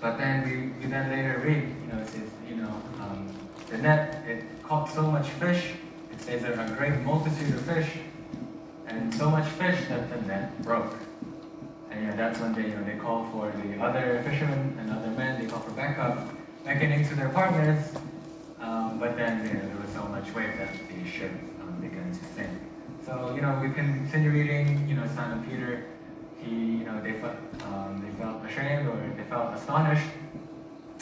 But 0.02 0.18
then 0.18 0.44
we, 0.44 0.84
we 0.84 0.92
then 0.92 1.10
later 1.10 1.42
read, 1.44 1.64
you 1.82 1.94
know, 1.94 2.02
it 2.02 2.10
says, 2.10 2.30
you 2.50 2.56
know, 2.58 2.82
um, 3.02 3.30
the 3.70 3.78
net, 3.78 4.24
it 4.28 4.44
caught 4.64 4.90
so 4.90 5.04
much 5.04 5.28
fish. 5.30 5.74
It 6.12 6.22
says 6.22 6.42
there 6.42 6.54
a 6.60 6.76
great 6.78 7.00
multitude 7.02 7.56
of 7.56 7.62
fish. 7.62 7.90
And 8.88 9.14
so 9.14 9.30
much 9.30 9.48
fish 9.48 9.80
that 9.90 10.10
the 10.10 10.22
net 10.28 10.62
broke. 10.62 10.94
And 11.92 12.08
know, 12.08 12.16
that's 12.16 12.40
when 12.40 12.54
they, 12.54 12.64
you 12.64 12.76
know, 12.76 12.84
they 12.84 12.96
call 12.96 13.28
for 13.32 13.52
the 13.64 13.82
other 13.82 14.22
fishermen 14.24 14.78
and 14.80 14.92
other 14.92 15.10
men, 15.12 15.42
they 15.42 15.48
call 15.50 15.60
for 15.60 15.72
backup, 15.72 16.28
beckoning 16.64 17.08
to 17.08 17.16
their 17.16 17.30
partners. 17.30 17.94
Um, 18.60 19.00
but 19.00 19.16
then, 19.16 19.46
you 19.48 19.54
know, 19.54 19.68
there 19.68 19.82
was 19.82 19.92
so 19.94 20.04
much 20.10 20.34
weight 20.34 20.58
that 20.58 20.70
the 20.90 21.10
ship 21.10 21.32
to 22.18 22.26
sink. 22.36 22.50
So, 23.06 23.34
you 23.36 23.42
know, 23.42 23.60
we 23.62 23.70
continue 23.70 24.32
reading, 24.32 24.88
you 24.90 24.96
know, 24.96 25.08
Simon 25.16 25.44
Peter, 25.44 25.86
he, 26.42 26.50
you 26.50 26.86
know, 26.86 27.02
they 27.02 27.14
felt, 27.14 27.36
um, 27.64 28.04
they 28.04 28.12
felt 28.24 28.44
ashamed 28.46 28.88
or 28.88 28.98
they 29.16 29.24
felt 29.24 29.54
astonished. 29.54 30.10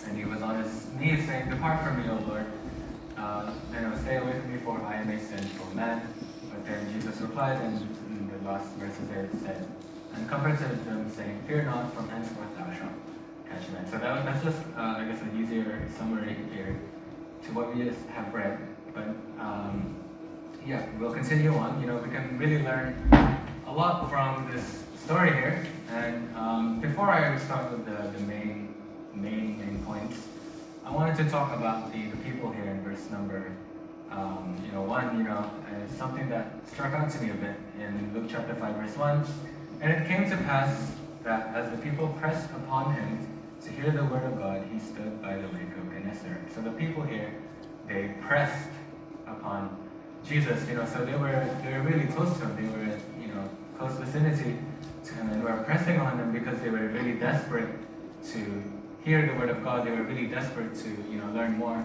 And 0.05 0.17
he 0.17 0.25
was 0.25 0.41
on 0.41 0.61
his 0.61 0.87
knees 0.99 1.25
saying, 1.25 1.49
Depart 1.49 1.83
from 1.83 2.01
me, 2.01 2.09
O 2.09 2.15
Lord. 2.27 2.45
Uh, 3.17 3.53
you 3.73 3.79
know, 3.79 3.95
stay 4.03 4.17
away 4.17 4.33
from 4.33 4.53
me, 4.53 4.59
for 4.59 4.81
I 4.81 4.95
am 4.95 5.09
a 5.09 5.19
sinful 5.19 5.73
man. 5.75 6.07
But 6.51 6.65
then 6.65 6.91
Jesus 6.93 7.21
replied, 7.21 7.61
and 7.61 7.79
in 8.09 8.29
the 8.29 8.49
last 8.49 8.67
verses 8.75 9.07
there 9.09 9.23
it 9.25 9.31
said, 9.41 9.65
and 10.13 10.29
comforted 10.29 10.85
them, 10.85 11.09
saying, 11.09 11.41
Fear 11.47 11.63
not, 11.63 11.93
from 11.93 12.09
henceforth 12.09 12.57
thou 12.57 12.65
shalt 12.73 12.91
catch 13.49 13.69
men. 13.71 13.85
So 13.89 13.97
that, 13.97 14.25
that's 14.25 14.43
just, 14.43 14.59
uh, 14.75 14.95
I 14.97 15.05
guess, 15.05 15.21
an 15.21 15.41
easier 15.41 15.87
summary 15.97 16.35
here 16.53 16.77
to 17.45 17.53
what 17.53 17.73
we 17.73 17.85
just 17.85 18.05
have 18.07 18.33
read. 18.33 18.59
But 18.93 19.07
um, 19.39 20.02
yeah, 20.65 20.85
we'll 20.97 21.13
continue 21.13 21.53
on. 21.55 21.81
You 21.81 21.87
know, 21.87 21.97
we 21.97 22.09
can 22.09 22.37
really 22.37 22.63
learn 22.63 22.95
a 23.67 23.71
lot 23.71 24.09
from 24.09 24.49
this 24.51 24.83
story 25.03 25.31
here. 25.33 25.65
And 25.91 26.35
um, 26.35 26.79
before 26.79 27.09
I 27.09 27.37
start 27.37 27.71
with 27.71 27.85
the, 27.85 28.17
the 28.17 28.23
main, 28.25 28.73
main, 29.13 29.59
main 29.59 29.83
points, 29.85 30.27
I 30.85 30.91
wanted 30.91 31.17
to 31.17 31.29
talk 31.29 31.53
about 31.55 31.91
the, 31.91 32.05
the 32.07 32.17
people 32.17 32.51
here 32.51 32.65
in 32.65 32.81
verse 32.81 33.09
number, 33.09 33.51
um, 34.09 34.61
you 34.65 34.71
know, 34.71 34.81
one, 34.81 35.17
you 35.17 35.23
know, 35.23 35.31
uh, 35.31 35.97
something 35.97 36.29
that 36.29 36.67
struck 36.69 36.93
out 36.93 37.09
to 37.11 37.21
me 37.21 37.31
a 37.31 37.33
bit 37.33 37.55
in 37.79 38.11
Luke 38.13 38.29
chapter 38.29 38.55
5, 38.55 38.75
verse 38.75 38.95
1. 38.95 39.25
And 39.81 39.91
it 39.91 40.07
came 40.07 40.29
to 40.29 40.37
pass 40.37 40.91
that 41.23 41.53
as 41.55 41.71
the 41.71 41.77
people 41.77 42.07
pressed 42.19 42.49
upon 42.51 42.93
him 42.93 43.27
to 43.63 43.71
hear 43.71 43.91
the 43.91 44.03
word 44.05 44.23
of 44.23 44.37
God, 44.37 44.65
he 44.71 44.79
stood 44.79 45.21
by 45.21 45.35
the 45.35 45.47
lake 45.47 45.75
of 45.77 45.91
Gennesaret. 45.91 46.53
So 46.53 46.61
the 46.61 46.71
people 46.71 47.03
here, 47.03 47.33
they 47.87 48.15
pressed 48.21 48.69
upon 49.27 49.82
Jesus, 50.27 50.67
you 50.69 50.75
know, 50.75 50.85
so 50.85 51.03
they 51.03 51.15
were 51.15 51.47
they 51.63 51.73
were 51.73 51.83
really 51.83 52.07
close 52.07 52.37
to 52.39 52.45
him. 52.45 52.55
They 52.55 52.69
were, 52.71 52.97
you 53.21 53.33
know, 53.33 53.49
close 53.77 53.93
vicinity 53.93 54.57
to 55.05 55.13
him, 55.15 55.29
and 55.29 55.43
were 55.43 55.57
pressing 55.63 55.99
on 55.99 56.17
him 56.17 56.31
because 56.31 56.59
they 56.61 56.69
were 56.69 56.87
really 56.87 57.13
desperate 57.13 57.69
to 58.31 58.63
hear 59.03 59.27
the 59.27 59.33
word 59.37 59.49
of 59.49 59.63
God. 59.63 59.85
They 59.85 59.91
were 59.91 60.03
really 60.03 60.27
desperate 60.27 60.73
to, 60.75 60.89
you 61.11 61.17
know, 61.19 61.29
learn 61.33 61.57
more 61.57 61.83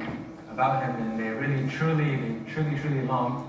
about 0.51 0.85
him, 0.85 0.95
and 1.03 1.19
they 1.19 1.31
really, 1.31 1.69
truly, 1.69 2.17
they 2.17 2.51
truly, 2.51 2.79
truly 2.79 3.03
longed 3.03 3.49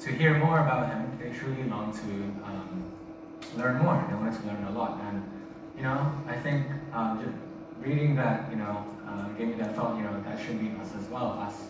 to 0.00 0.12
hear 0.12 0.38
more 0.38 0.60
about 0.60 0.90
him. 0.90 1.18
They 1.18 1.30
truly 1.36 1.64
longed 1.64 1.94
to 1.94 2.10
um, 2.44 2.92
learn 3.56 3.78
more. 3.78 4.04
They 4.08 4.14
wanted 4.16 4.38
to 4.40 4.46
learn 4.46 4.64
a 4.64 4.72
lot, 4.72 5.00
and 5.04 5.22
you 5.76 5.82
know, 5.82 6.12
I 6.28 6.36
think 6.36 6.66
um, 6.92 7.24
just 7.24 7.36
reading 7.80 8.16
that, 8.16 8.50
you 8.50 8.56
know, 8.56 8.84
uh, 9.08 9.28
gave 9.38 9.48
me 9.48 9.54
that 9.54 9.74
thought. 9.74 9.96
You 9.96 10.04
know, 10.04 10.22
that 10.24 10.38
should 10.44 10.60
be 10.60 10.78
us 10.78 10.92
as 10.94 11.08
well. 11.08 11.38
Us 11.40 11.68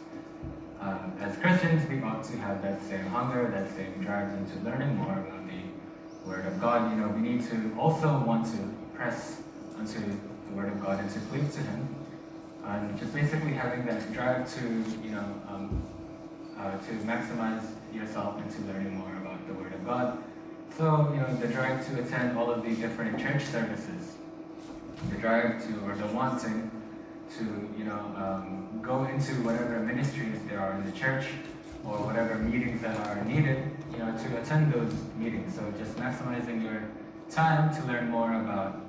um, 0.80 1.12
as 1.20 1.36
Christians, 1.38 1.88
we 1.88 2.02
ought 2.02 2.22
to 2.24 2.36
have 2.38 2.62
that 2.62 2.82
same 2.82 3.06
hunger, 3.06 3.48
that 3.50 3.74
same 3.74 4.02
drive 4.02 4.32
into 4.34 4.58
learning 4.64 4.96
more 4.96 5.12
about 5.12 5.46
the 5.48 6.28
Word 6.28 6.46
of 6.46 6.60
God. 6.60 6.92
You 6.92 7.00
know, 7.00 7.08
we 7.08 7.20
need 7.20 7.48
to 7.48 7.74
also 7.78 8.18
want 8.20 8.46
to 8.46 8.58
press 8.94 9.40
onto 9.78 10.00
the 10.00 10.54
Word 10.54 10.68
of 10.68 10.82
God 10.82 11.00
and 11.00 11.10
to 11.10 11.18
cleave 11.30 11.50
to 11.52 11.60
Him, 11.60 11.94
and 12.64 12.98
just 12.98 13.14
basically 13.14 13.52
having 13.52 13.86
that 13.86 14.12
drive 14.12 14.52
to, 14.54 14.62
you 15.02 15.10
know, 15.10 15.24
um, 15.48 15.82
uh, 16.58 16.72
to 16.72 16.92
maximize 17.04 17.64
yourself 17.94 18.40
into 18.42 18.60
learning 18.72 18.96
more 18.96 19.16
about 19.16 19.46
the 19.46 19.54
Word 19.54 19.72
of 19.72 19.84
God. 19.86 20.22
So, 20.76 21.10
you 21.14 21.20
know, 21.20 21.34
the 21.36 21.48
drive 21.48 21.86
to 21.88 22.02
attend 22.02 22.36
all 22.36 22.50
of 22.50 22.62
the 22.62 22.74
different 22.74 23.18
church 23.18 23.44
services, 23.44 24.16
the 25.10 25.16
drive 25.16 25.66
to, 25.66 25.80
or 25.86 25.94
the 25.96 26.06
wanting 26.08 26.70
to, 27.38 27.44
you 27.76 27.84
know, 27.84 27.98
um, 28.16 28.68
go 28.82 29.04
into 29.04 29.32
whatever 29.42 29.80
ministries 29.80 30.38
there 30.48 30.60
are 30.60 30.74
in 30.74 30.84
the 30.84 30.92
church 30.92 31.26
or 31.84 31.98
whatever 31.98 32.36
meetings 32.36 32.80
that 32.82 32.96
are 33.06 33.24
needed, 33.24 33.70
you 33.92 33.98
know, 33.98 34.16
to 34.16 34.40
attend 34.40 34.72
those 34.72 34.92
meetings. 35.16 35.54
So 35.54 35.62
just 35.78 35.96
maximizing 35.96 36.62
your 36.62 36.82
time 37.30 37.74
to 37.76 37.86
learn 37.86 38.10
more 38.10 38.32
about 38.32 38.80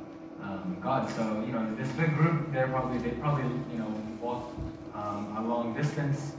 um, 0.41 0.77
God. 0.81 1.09
So, 1.11 1.43
you 1.45 1.51
know, 1.51 1.75
this 1.75 1.89
big 1.93 2.15
group, 2.15 2.51
they're 2.51 2.67
probably, 2.67 2.99
they 2.99 3.15
probably, 3.17 3.49
you 3.71 3.79
know, 3.79 3.89
walk 4.21 4.51
um, 4.93 5.35
a 5.37 5.41
long 5.47 5.75
distance. 5.75 6.33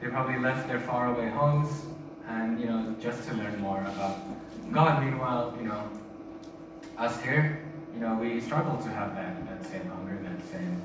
They 0.00 0.08
probably 0.08 0.38
left 0.38 0.68
their 0.68 0.80
faraway 0.80 1.28
homes 1.28 1.86
and, 2.28 2.60
you 2.60 2.66
know, 2.66 2.94
just 3.00 3.28
to 3.28 3.34
learn 3.34 3.60
more 3.60 3.80
about 3.80 4.18
God. 4.72 5.02
Meanwhile, 5.02 5.56
you 5.60 5.68
know, 5.68 5.82
us 6.96 7.20
here, 7.22 7.64
you 7.94 8.00
know, 8.00 8.14
we 8.14 8.40
struggle 8.40 8.76
to 8.76 8.88
have 8.90 9.14
that, 9.14 9.46
that 9.48 9.64
same 9.70 9.88
hunger, 9.88 10.18
that 10.22 10.52
same 10.52 10.80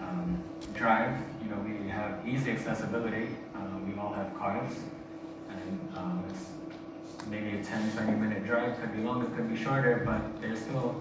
um, 0.00 0.42
drive. 0.74 1.16
You 1.42 1.50
know, 1.50 1.58
we 1.58 1.88
have 1.88 2.26
easy 2.26 2.50
accessibility. 2.50 3.28
Uh, 3.54 3.78
we 3.86 3.98
all 3.98 4.12
have 4.12 4.36
cars, 4.38 4.72
and 5.48 5.96
um, 5.96 6.24
it's 6.30 6.48
maybe 7.28 7.58
a 7.58 7.64
10, 7.64 7.92
20 7.92 8.12
minute 8.12 8.46
drive. 8.46 8.80
Could 8.80 8.94
be 8.94 9.02
longer, 9.02 9.26
could 9.36 9.48
be 9.48 9.62
shorter, 9.62 10.02
but 10.04 10.40
there's 10.40 10.60
still 10.60 10.98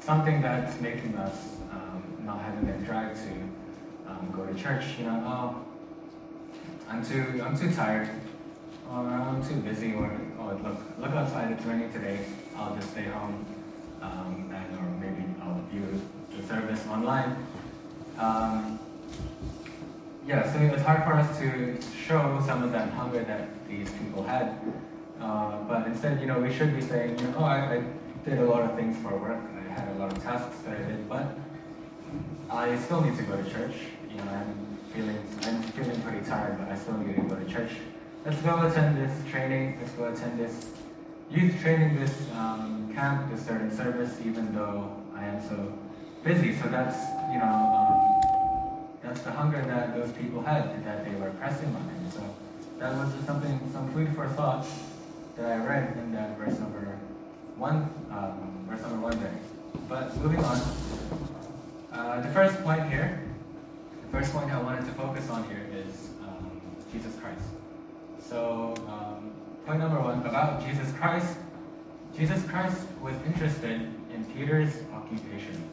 something 0.00 0.40
that's 0.40 0.80
making 0.80 1.16
us 1.16 1.56
um, 1.72 2.02
not 2.24 2.40
having 2.40 2.66
that 2.66 2.84
drive 2.84 3.14
to 3.14 3.30
um, 4.10 4.32
go 4.34 4.46
to 4.46 4.54
church. 4.54 4.98
You 4.98 5.06
know, 5.06 5.22
oh, 5.26 5.64
I'm 6.88 7.04
too, 7.04 7.42
I'm 7.44 7.58
too 7.58 7.72
tired, 7.72 8.08
or 8.90 8.98
I'm 8.98 9.46
too 9.46 9.56
busy, 9.56 9.94
or 9.94 10.10
oh, 10.38 10.60
look, 10.62 10.78
look 11.00 11.10
outside, 11.10 11.52
it's 11.52 11.64
raining 11.64 11.92
today. 11.92 12.20
I'll 12.56 12.74
just 12.76 12.90
stay 12.92 13.04
home, 13.04 13.44
um, 14.00 14.52
and 14.54 14.78
or 14.78 14.88
maybe 15.00 15.24
I'll 15.42 15.60
view 15.70 16.00
the 16.36 16.46
service 16.46 16.86
online. 16.88 17.36
Um, 18.18 18.78
yeah, 20.26 20.52
so 20.52 20.58
it's 20.58 20.82
hard 20.82 21.04
for 21.04 21.14
us 21.14 21.38
to 21.38 21.78
show 22.06 22.42
some 22.44 22.62
of 22.62 22.72
that 22.72 22.90
hunger 22.90 23.22
that 23.24 23.48
these 23.68 23.90
people 23.92 24.22
had. 24.22 24.58
Uh, 25.20 25.62
but 25.64 25.86
instead, 25.86 26.20
you 26.20 26.26
know, 26.26 26.38
we 26.40 26.52
should 26.52 26.74
be 26.74 26.82
saying, 26.82 27.18
you 27.18 27.24
know, 27.28 27.34
oh, 27.38 27.44
I, 27.44 27.76
I 27.76 27.82
did 28.24 28.38
a 28.38 28.44
lot 28.44 28.62
of 28.62 28.76
things 28.76 28.96
for 29.02 29.16
work. 29.16 29.40
I 29.56 29.72
had 29.72 29.88
a 29.96 29.98
lot 29.98 30.12
of 30.12 30.22
tasks 30.22 30.58
that 30.62 30.76
I 30.76 30.82
did, 30.82 31.08
but 31.08 31.38
I 32.50 32.76
still 32.78 33.00
need 33.00 33.16
to 33.16 33.22
go 33.22 33.36
to 33.36 33.50
church. 33.50 33.74
You 34.10 34.16
know, 34.16 34.30
I'm 34.30 34.78
feeling 34.92 35.18
I'm 35.42 35.62
feeling 35.62 36.00
pretty 36.02 36.24
tired, 36.26 36.58
but 36.58 36.68
I 36.68 36.76
still 36.76 36.96
need 36.98 37.16
to 37.16 37.22
go 37.22 37.36
to 37.36 37.44
church. 37.50 37.72
Let's 38.24 38.40
go 38.42 38.66
attend 38.66 38.96
this 38.96 39.30
training. 39.30 39.78
Let's 39.80 39.92
go 39.92 40.12
attend 40.12 40.38
this 40.38 40.70
youth 41.30 41.60
training, 41.60 41.98
this 41.98 42.14
um, 42.36 42.92
camp, 42.94 43.30
this 43.30 43.44
certain 43.46 43.74
service, 43.74 44.18
even 44.24 44.54
though 44.54 44.96
I 45.14 45.24
am 45.24 45.42
so 45.48 45.72
busy. 46.26 46.52
So 46.56 46.68
that's 46.68 46.98
you 47.32 47.38
know 47.38 47.54
um, 47.78 47.96
that's 49.02 49.22
the 49.22 49.30
hunger 49.30 49.62
that 49.62 49.94
those 49.94 50.10
people 50.12 50.42
had 50.42 50.84
that 50.84 51.04
they 51.04 51.14
were 51.14 51.30
pressing 51.38 51.68
on 51.68 51.82
him. 51.82 52.10
So 52.10 52.22
that 52.80 52.92
was 52.96 53.14
just 53.14 53.26
something, 53.26 53.58
some 53.72 53.90
food 53.92 54.14
for 54.14 54.28
thought 54.30 54.66
that 55.36 55.46
I 55.46 55.64
read 55.64 55.96
in 55.96 56.12
that 56.12 56.36
verse 56.36 56.58
number 56.58 56.98
one, 57.56 57.88
um, 58.10 58.66
verse 58.68 58.82
number 58.82 58.98
one 58.98 59.18
there. 59.20 59.38
But 59.88 60.16
moving 60.16 60.44
on, 60.44 60.60
uh, 61.92 62.20
the 62.20 62.28
first 62.30 62.60
point 62.64 62.90
here, 62.90 63.22
the 64.02 64.18
first 64.18 64.32
point 64.32 64.50
I 64.52 64.60
wanted 64.60 64.84
to 64.86 64.92
focus 64.92 65.30
on 65.30 65.44
here 65.48 65.64
is 65.72 66.10
um, 66.26 66.60
Jesus 66.92 67.14
Christ. 67.20 67.46
So, 68.20 68.74
um, 68.88 69.30
point 69.64 69.78
number 69.78 70.00
one 70.00 70.26
about 70.26 70.66
Jesus 70.66 70.92
Christ. 70.94 71.38
Jesus 72.16 72.42
Christ 72.44 72.82
was 73.00 73.14
interested 73.26 73.82
in 74.12 74.24
Peter's 74.34 74.82
occupation. 74.92 75.70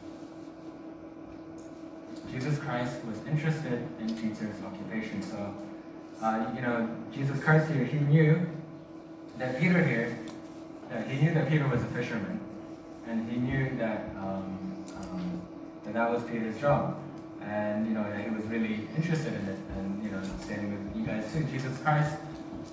Jesus 2.34 2.58
Christ 2.58 2.96
was 3.04 3.16
interested 3.28 3.86
in 4.00 4.08
Peter's 4.16 4.60
occupation. 4.64 5.22
So, 5.22 5.54
uh, 6.20 6.50
you 6.56 6.62
know, 6.62 6.88
Jesus 7.12 7.40
Christ 7.44 7.70
here, 7.70 7.84
he 7.84 7.98
knew 7.98 8.44
that 9.38 9.60
Peter 9.60 9.80
here, 9.84 10.18
that 10.90 11.06
he 11.06 11.24
knew 11.24 11.32
that 11.32 11.48
Peter 11.48 11.68
was 11.68 11.80
a 11.80 11.86
fisherman, 11.86 12.40
and 13.06 13.30
he 13.30 13.36
knew 13.36 13.76
that 13.76 14.10
um, 14.18 14.84
um, 14.98 15.42
that 15.84 15.94
that 15.94 16.10
was 16.10 16.24
Peter's 16.24 16.60
job, 16.60 16.98
and 17.40 17.86
you 17.86 17.94
know 17.94 18.02
he 18.02 18.34
was 18.34 18.44
really 18.46 18.88
interested 18.96 19.32
in 19.32 19.48
it, 19.48 19.58
and 19.76 20.02
you 20.02 20.10
know, 20.10 20.20
standing 20.40 20.72
with 20.72 20.96
you 20.96 21.06
guys 21.06 21.32
too. 21.32 21.44
Jesus 21.44 21.78
Christ, 21.78 22.16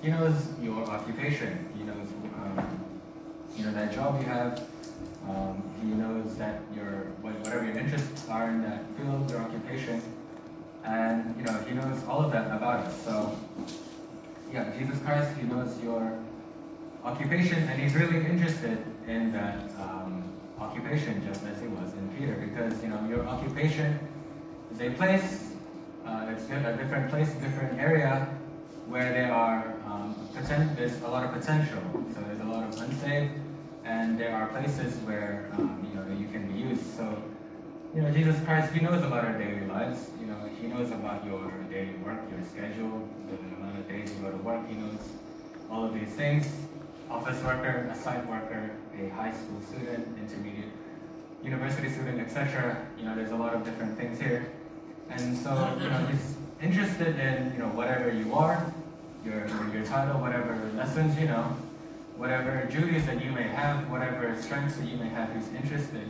he 0.01 0.09
knows 0.09 0.47
your 0.59 0.83
occupation. 0.85 1.69
He 1.77 1.83
knows, 1.83 2.07
um, 2.35 2.79
you 3.55 3.65
know, 3.65 3.73
that 3.73 3.93
job 3.93 4.19
you 4.19 4.25
have. 4.25 4.67
Um, 5.29 5.63
he 5.81 5.87
knows 5.87 6.35
that 6.37 6.61
your 6.75 7.11
whatever 7.21 7.65
your 7.65 7.77
interests 7.77 8.27
are 8.29 8.49
in 8.49 8.61
that 8.63 8.83
field, 8.97 9.29
your 9.29 9.39
occupation, 9.39 10.01
and 10.83 11.35
you 11.37 11.43
know 11.43 11.57
he 11.67 11.73
knows 11.73 12.03
all 12.07 12.21
of 12.25 12.31
that 12.31 12.47
about 12.47 12.85
us. 12.85 13.01
So 13.03 13.37
yeah, 14.51 14.71
Jesus 14.77 14.99
Christ, 14.99 15.37
he 15.39 15.47
knows 15.47 15.81
your 15.83 16.17
occupation, 17.03 17.59
and 17.69 17.81
he's 17.81 17.93
really 17.95 18.25
interested 18.25 18.83
in 19.07 19.31
that 19.31 19.71
um, 19.79 20.23
occupation, 20.59 21.23
just 21.25 21.43
as 21.45 21.61
he 21.61 21.67
was 21.67 21.93
in 21.93 22.09
Peter, 22.17 22.33
because 22.35 22.81
you 22.83 22.89
know 22.89 23.07
your 23.07 23.25
occupation 23.27 23.99
is 24.71 24.81
a 24.81 24.89
place, 24.91 25.53
uh, 26.05 26.27
it's 26.29 26.45
a 26.49 26.77
different 26.77 27.09
place, 27.09 27.29
a 27.35 27.39
different 27.39 27.79
area 27.79 28.27
where 28.87 29.13
there 29.13 29.31
are 29.31 29.73
um, 29.85 30.15
poten- 30.35 30.75
there's 30.75 31.01
a 31.03 31.07
lot 31.07 31.23
of 31.25 31.31
potential. 31.31 31.81
So 32.13 32.21
there's 32.21 32.39
a 32.39 32.43
lot 32.43 32.63
of 32.63 32.81
unsaved 32.81 33.31
and 33.85 34.19
there 34.19 34.35
are 34.35 34.47
places 34.47 34.93
where 35.05 35.50
um, 35.53 35.85
you 35.88 35.95
know 35.95 36.05
you 36.19 36.27
can 36.27 36.51
be 36.51 36.59
used. 36.59 36.85
So, 36.95 37.21
you 37.95 38.01
know, 38.01 38.11
Jesus 38.11 38.39
Christ, 38.45 38.73
He 38.73 38.79
knows 38.81 39.03
about 39.03 39.25
our 39.25 39.38
daily 39.38 39.65
lives. 39.67 40.09
You 40.19 40.27
know, 40.27 40.37
He 40.61 40.67
knows 40.67 40.91
about 40.91 41.25
your 41.25 41.51
daily 41.70 41.96
work, 42.05 42.20
your 42.29 42.44
schedule, 42.46 43.07
the 43.27 43.37
amount 43.57 43.79
of 43.79 43.87
days 43.87 44.11
you 44.11 44.22
go 44.22 44.31
to 44.31 44.37
work. 44.37 44.67
He 44.67 44.75
knows 44.75 44.98
all 45.70 45.85
of 45.85 45.94
these 45.94 46.09
things. 46.09 46.48
Office 47.09 47.44
worker, 47.44 47.89
a 47.91 47.96
site 47.96 48.25
worker, 48.27 48.72
a 48.98 49.09
high 49.09 49.33
school 49.33 49.61
student, 49.61 50.07
intermediate, 50.17 50.72
university 51.44 51.89
student, 51.89 52.22
etc. 52.22 52.87
You 52.98 53.05
know, 53.05 53.15
there's 53.15 53.31
a 53.31 53.35
lot 53.35 53.53
of 53.53 53.65
different 53.65 53.98
things 53.98 54.20
here, 54.20 54.50
and 55.09 55.37
so 55.37 55.51
you 55.81 55.89
know 55.89 56.05
He's 56.05 56.35
interested 56.61 57.20
in 57.20 57.51
you 57.53 57.59
know 57.59 57.70
whatever 57.70 58.13
you 58.13 58.33
are, 58.33 58.72
your 59.25 59.46
your 59.74 59.85
title, 59.85 60.22
whatever 60.22 60.72
lessons 60.77 61.17
you 61.20 61.25
know 61.25 61.57
whatever 62.22 62.64
duties 62.70 63.03
that 63.07 63.20
you 63.20 63.31
may 63.31 63.48
have, 63.48 63.90
whatever 63.90 64.40
strengths 64.40 64.75
that 64.75 64.88
you 64.88 64.96
may 64.96 65.10
have, 65.10 65.34
he's 65.36 65.48
interested 65.55 66.07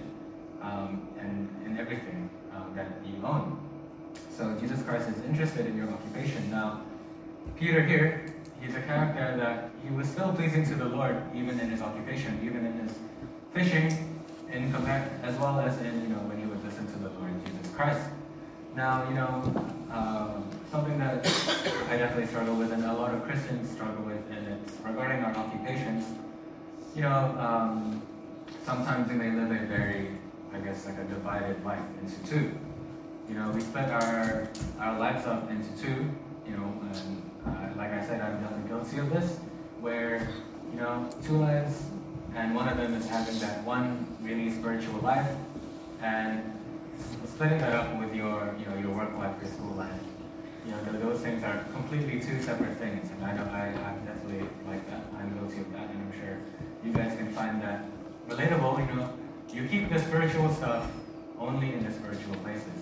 um, 0.62 1.08
in, 1.17 1.47
in 1.65 1.80
everything 1.80 2.30
um, 2.54 2.69
that 2.76 2.88
you 3.08 3.15
own. 3.26 3.58
So 4.36 4.54
Jesus 4.60 4.84
Christ 4.84 5.08
is 5.08 5.24
interested 5.24 5.67
in 5.67 5.78
your 5.78 5.88
occupation. 5.88 6.52
Now, 6.52 6.82
Peter 7.58 7.82
here, 7.82 8.26
he's 8.60 8.76
a 8.76 8.82
character 8.82 9.38
that 9.38 9.69
he 9.88 9.95
was 9.95 10.06
still 10.10 10.34
pleasing 10.34 10.65
to 10.65 10.76
the 10.76 10.84
Lord 10.84 11.15
even 11.34 11.58
in 11.62 11.69
his 11.69 11.82
occupation, 11.82 12.41
even 12.43 12.65
in 12.65 12.74
his 12.74 12.91
fishing, 13.54 14.21
in 14.52 14.76
as 15.24 15.39
well 15.39 15.62
as 15.62 15.80
in 15.80 16.02
you 16.02 16.10
know 16.10 16.19
when 16.28 16.38
he 16.38 16.45
would 16.45 16.62
listen 16.65 16.86
to 16.88 17.00
the 17.00 17.08
Lord 17.08 17.32
Jesus 17.45 17.74
Christ. 17.74 18.02
Now, 18.76 19.08
you 19.08 19.15
know, 19.15 19.65
um, 19.89 20.43
something 20.71 20.97
that 20.99 21.25
I 21.89 21.97
definitely 21.97 22.27
struggle 22.27 22.55
with, 22.55 22.71
and 22.71 22.86
a 22.86 22.93
lot 22.93 23.13
of 23.13 23.23
Christians 23.23 23.69
struggle 23.69 24.05
with, 24.05 24.23
and 24.31 24.47
it's 24.47 24.73
regarding 24.81 25.21
our 25.23 25.36
occupations. 25.36 26.05
You 26.95 27.01
know, 27.01 27.36
um, 27.38 28.01
sometimes 28.65 29.10
we 29.12 29.15
may 29.15 29.31
live 29.31 29.51
a 29.51 29.65
very, 29.65 30.07
I 30.53 30.60
guess, 30.60 30.86
like 30.86 30.97
a 30.97 31.03
divided 31.03 31.63
life 31.65 31.84
into 32.01 32.15
two. 32.25 32.57
You 33.27 33.36
know, 33.36 33.51
we 33.51 33.60
split 33.60 33.89
our 33.89 34.47
our 34.79 34.97
lives 34.97 35.25
up 35.27 35.51
into 35.51 35.69
two. 35.81 36.10
You 36.47 36.57
know, 36.57 36.73
and 36.81 37.31
uh, 37.45 37.77
like 37.77 37.91
I 37.91 38.05
said, 38.05 38.21
I'm 38.21 38.41
definitely 38.41 38.69
guilty 38.69 38.97
of 38.99 39.10
this, 39.10 39.38
where 39.81 40.29
you 40.71 40.79
know, 40.79 41.10
two 41.25 41.38
lives, 41.38 41.84
and 42.34 42.55
one 42.55 42.69
of 42.69 42.77
them 42.77 42.93
is 42.93 43.07
having 43.10 43.38
that 43.39 43.63
one 43.65 44.07
really 44.21 44.49
spiritual 44.49 44.99
life, 45.01 45.29
and 46.01 46.41
splitting 47.25 47.60
that 47.60 47.73
up 47.73 47.99
with 47.99 48.15
your, 48.15 48.55
you 48.57 48.65
know, 48.65 48.77
your 48.79 48.91
work 48.91 49.13
life, 49.17 49.36
your 49.41 49.51
school 49.51 49.75
life, 49.75 49.91
you 50.71 50.93
know, 50.93 50.99
those 50.99 51.21
things 51.21 51.43
are 51.43 51.65
completely 51.73 52.19
two 52.19 52.41
separate 52.41 52.77
things. 52.77 53.10
And 53.12 53.25
I 53.25 53.36
know 53.36 53.43
I, 53.51 53.67
I'm 53.88 54.05
definitely 54.05 54.47
like 54.67 54.89
that. 54.89 55.03
I'm 55.17 55.34
guilty 55.38 55.62
of 55.62 55.71
that, 55.73 55.89
and 55.89 55.99
I'm 55.99 56.13
sure 56.19 56.38
you 56.86 56.93
guys 56.93 57.15
can 57.17 57.31
find 57.34 57.62
that 57.62 57.84
relatable. 58.29 58.88
You 58.88 58.95
know, 58.95 59.13
you 59.53 59.67
keep 59.67 59.89
the 59.89 59.99
spiritual 59.99 60.53
stuff 60.53 60.89
only 61.39 61.73
in 61.73 61.84
the 61.86 61.91
spiritual 61.91 62.36
places. 62.38 62.79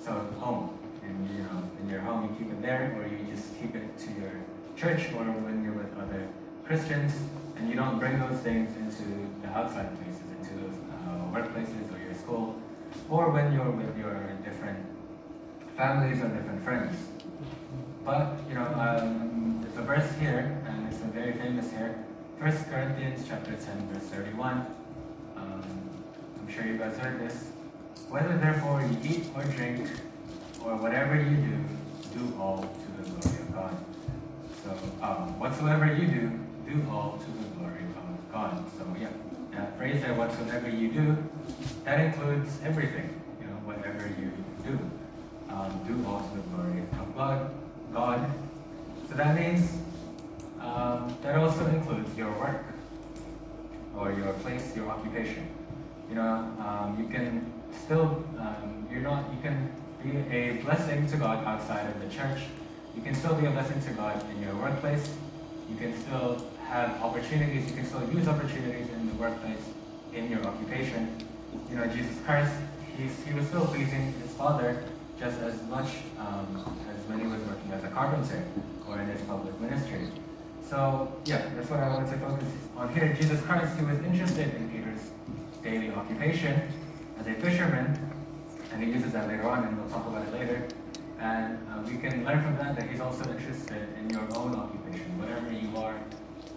So 0.00 0.12
home, 0.40 0.78
and 1.02 1.30
you 1.30 1.42
know, 1.44 1.62
in 1.80 1.88
your 1.88 2.00
home, 2.00 2.24
you 2.24 2.30
keep 2.38 2.52
it 2.52 2.62
there, 2.62 2.96
or 2.96 3.06
you 3.06 3.18
just 3.32 3.58
keep 3.60 3.74
it 3.74 3.98
to 3.98 4.10
your 4.20 4.32
church, 4.76 5.12
or 5.12 5.24
when 5.24 5.62
you're 5.62 5.74
with 5.74 5.92
other 5.98 6.26
Christians, 6.64 7.12
and 7.56 7.68
you 7.68 7.76
don't 7.76 7.98
bring 7.98 8.18
those 8.18 8.38
things 8.40 8.74
into 8.76 9.04
the 9.42 9.48
outside 9.48 9.88
places, 10.02 10.22
into 10.40 10.54
those 10.64 10.74
uh, 11.06 11.30
workplaces 11.30 11.84
or 11.94 11.98
your 12.02 12.14
school, 12.14 12.56
or 13.10 13.30
when 13.30 13.52
you're 13.52 13.70
with 13.70 13.96
your 13.98 14.14
different 14.44 14.78
families 15.82 16.22
or 16.22 16.28
different 16.28 16.62
friends. 16.62 16.94
But, 18.04 18.36
you 18.48 18.54
know, 18.54 18.66
um, 18.78 19.58
there's 19.60 19.76
a 19.78 19.82
verse 19.82 20.08
here, 20.20 20.56
and 20.68 20.86
it's 20.86 21.02
a 21.02 21.06
very 21.06 21.32
famous 21.32 21.72
here, 21.72 22.04
1 22.38 22.52
Corinthians 22.70 23.24
chapter 23.26 23.50
10, 23.50 23.88
verse 23.88 24.04
31. 24.04 24.64
Um, 25.36 25.64
I'm 26.38 26.48
sure 26.48 26.64
you 26.64 26.78
guys 26.78 26.96
heard 26.98 27.18
this. 27.18 27.50
Whether 28.08 28.38
therefore 28.38 28.80
you 28.82 28.96
eat 29.02 29.24
or 29.34 29.42
drink, 29.42 29.90
or 30.64 30.76
whatever 30.76 31.16
you 31.16 31.36
do, 31.48 31.58
do 32.16 32.32
all 32.38 32.58
to 32.62 33.02
the 33.02 33.10
glory 33.10 33.40
of 33.40 33.52
God. 33.52 33.76
So, 34.62 34.70
um, 35.04 35.36
whatsoever 35.40 35.86
you 35.86 36.06
do, 36.06 36.30
do 36.64 36.86
all 36.92 37.18
to 37.18 37.30
the 37.42 37.48
glory 37.58 37.82
of 37.82 38.32
God. 38.32 38.64
So, 38.78 38.86
yeah, 39.00 39.08
that 39.50 39.76
phrase 39.76 40.00
there, 40.00 40.14
whatsoever 40.14 40.70
you 40.70 40.92
do, 40.92 41.16
that 41.84 41.98
includes 41.98 42.60
everything, 42.62 43.20
you 43.40 43.48
know, 43.48 43.58
whatever 43.64 44.06
you 44.06 44.30
um, 45.52 45.80
do 45.86 46.06
all 46.08 46.20
to 46.20 46.36
the 46.36 46.42
glory 46.48 46.80
of 46.80 47.16
God. 47.16 47.50
God. 47.92 48.30
So 49.08 49.14
that 49.16 49.38
means 49.38 49.78
um, 50.60 51.14
that 51.22 51.36
also 51.36 51.66
includes 51.66 52.16
your 52.16 52.30
work 52.38 52.64
or 53.96 54.12
your 54.12 54.32
place, 54.34 54.74
your 54.74 54.88
occupation. 54.88 55.46
You 56.08 56.16
know, 56.16 56.32
um, 56.60 56.96
you 56.98 57.08
can 57.08 57.52
still, 57.84 58.24
um, 58.38 58.86
you're 58.90 59.02
not, 59.02 59.24
you 59.34 59.40
can 59.42 59.70
be 60.02 60.34
a 60.34 60.52
blessing 60.62 61.06
to 61.08 61.16
God 61.16 61.44
outside 61.44 61.86
of 61.86 62.00
the 62.00 62.08
church. 62.14 62.42
You 62.96 63.02
can 63.02 63.14
still 63.14 63.34
be 63.34 63.46
a 63.46 63.50
blessing 63.50 63.80
to 63.82 63.90
God 63.90 64.24
in 64.30 64.42
your 64.42 64.54
workplace. 64.56 65.08
You 65.70 65.76
can 65.76 65.98
still 66.02 66.46
have 66.68 66.90
opportunities. 67.02 67.68
You 67.68 67.76
can 67.76 67.86
still 67.86 68.08
use 68.10 68.28
opportunities 68.28 68.88
in 68.90 69.06
the 69.08 69.14
workplace, 69.14 69.62
in 70.14 70.30
your 70.30 70.44
occupation. 70.46 71.16
You 71.70 71.76
know, 71.76 71.86
Jesus 71.86 72.16
Christ, 72.24 72.52
he's, 72.96 73.24
he 73.24 73.34
was 73.34 73.46
still 73.46 73.66
pleasing 73.66 74.14
his 74.22 74.32
Father 74.32 74.82
just 75.22 75.40
as 75.42 75.62
much 75.68 75.86
um, 76.18 76.76
as 76.90 77.20
he 77.20 77.26
was 77.28 77.40
working 77.42 77.70
as 77.72 77.84
a 77.84 77.88
carpenter 77.88 78.42
or 78.88 78.98
in 78.98 79.06
his 79.06 79.20
public 79.22 79.58
ministry. 79.60 80.08
So 80.68 81.12
yeah, 81.26 81.48
that's 81.54 81.70
what 81.70 81.78
I 81.78 81.88
wanted 81.88 82.10
to 82.10 82.18
focus 82.18 82.48
on 82.76 82.92
here. 82.92 83.14
Jesus 83.20 83.40
Christ, 83.42 83.78
he 83.78 83.84
was 83.84 83.98
interested 84.00 84.52
in 84.56 84.68
Peter's 84.68 85.10
daily 85.62 85.90
occupation 85.90 86.60
as 87.20 87.26
a 87.28 87.34
fisherman, 87.34 87.86
and 88.72 88.82
he 88.82 88.90
uses 88.90 89.12
that 89.12 89.28
later 89.28 89.48
on, 89.48 89.62
and 89.64 89.78
we'll 89.78 89.90
talk 89.90 90.08
about 90.08 90.26
it 90.26 90.32
later. 90.32 90.66
And 91.20 91.56
uh, 91.70 91.82
we 91.86 91.98
can 91.98 92.24
learn 92.24 92.42
from 92.42 92.56
that 92.56 92.74
that 92.74 92.90
he's 92.90 93.00
also 93.00 93.30
interested 93.30 93.86
in 94.00 94.10
your 94.10 94.26
own 94.34 94.56
occupation, 94.56 95.06
whatever 95.20 95.52
you 95.52 95.76
are, 95.76 95.94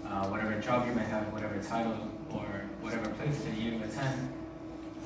uh, 0.08 0.26
whatever 0.30 0.60
job 0.60 0.88
you 0.88 0.96
may 0.96 1.04
have, 1.04 1.32
whatever 1.32 1.62
title 1.62 2.10
or 2.32 2.48
whatever 2.82 3.10
place 3.12 3.38
that 3.44 3.56
you 3.56 3.76
attend. 3.84 4.34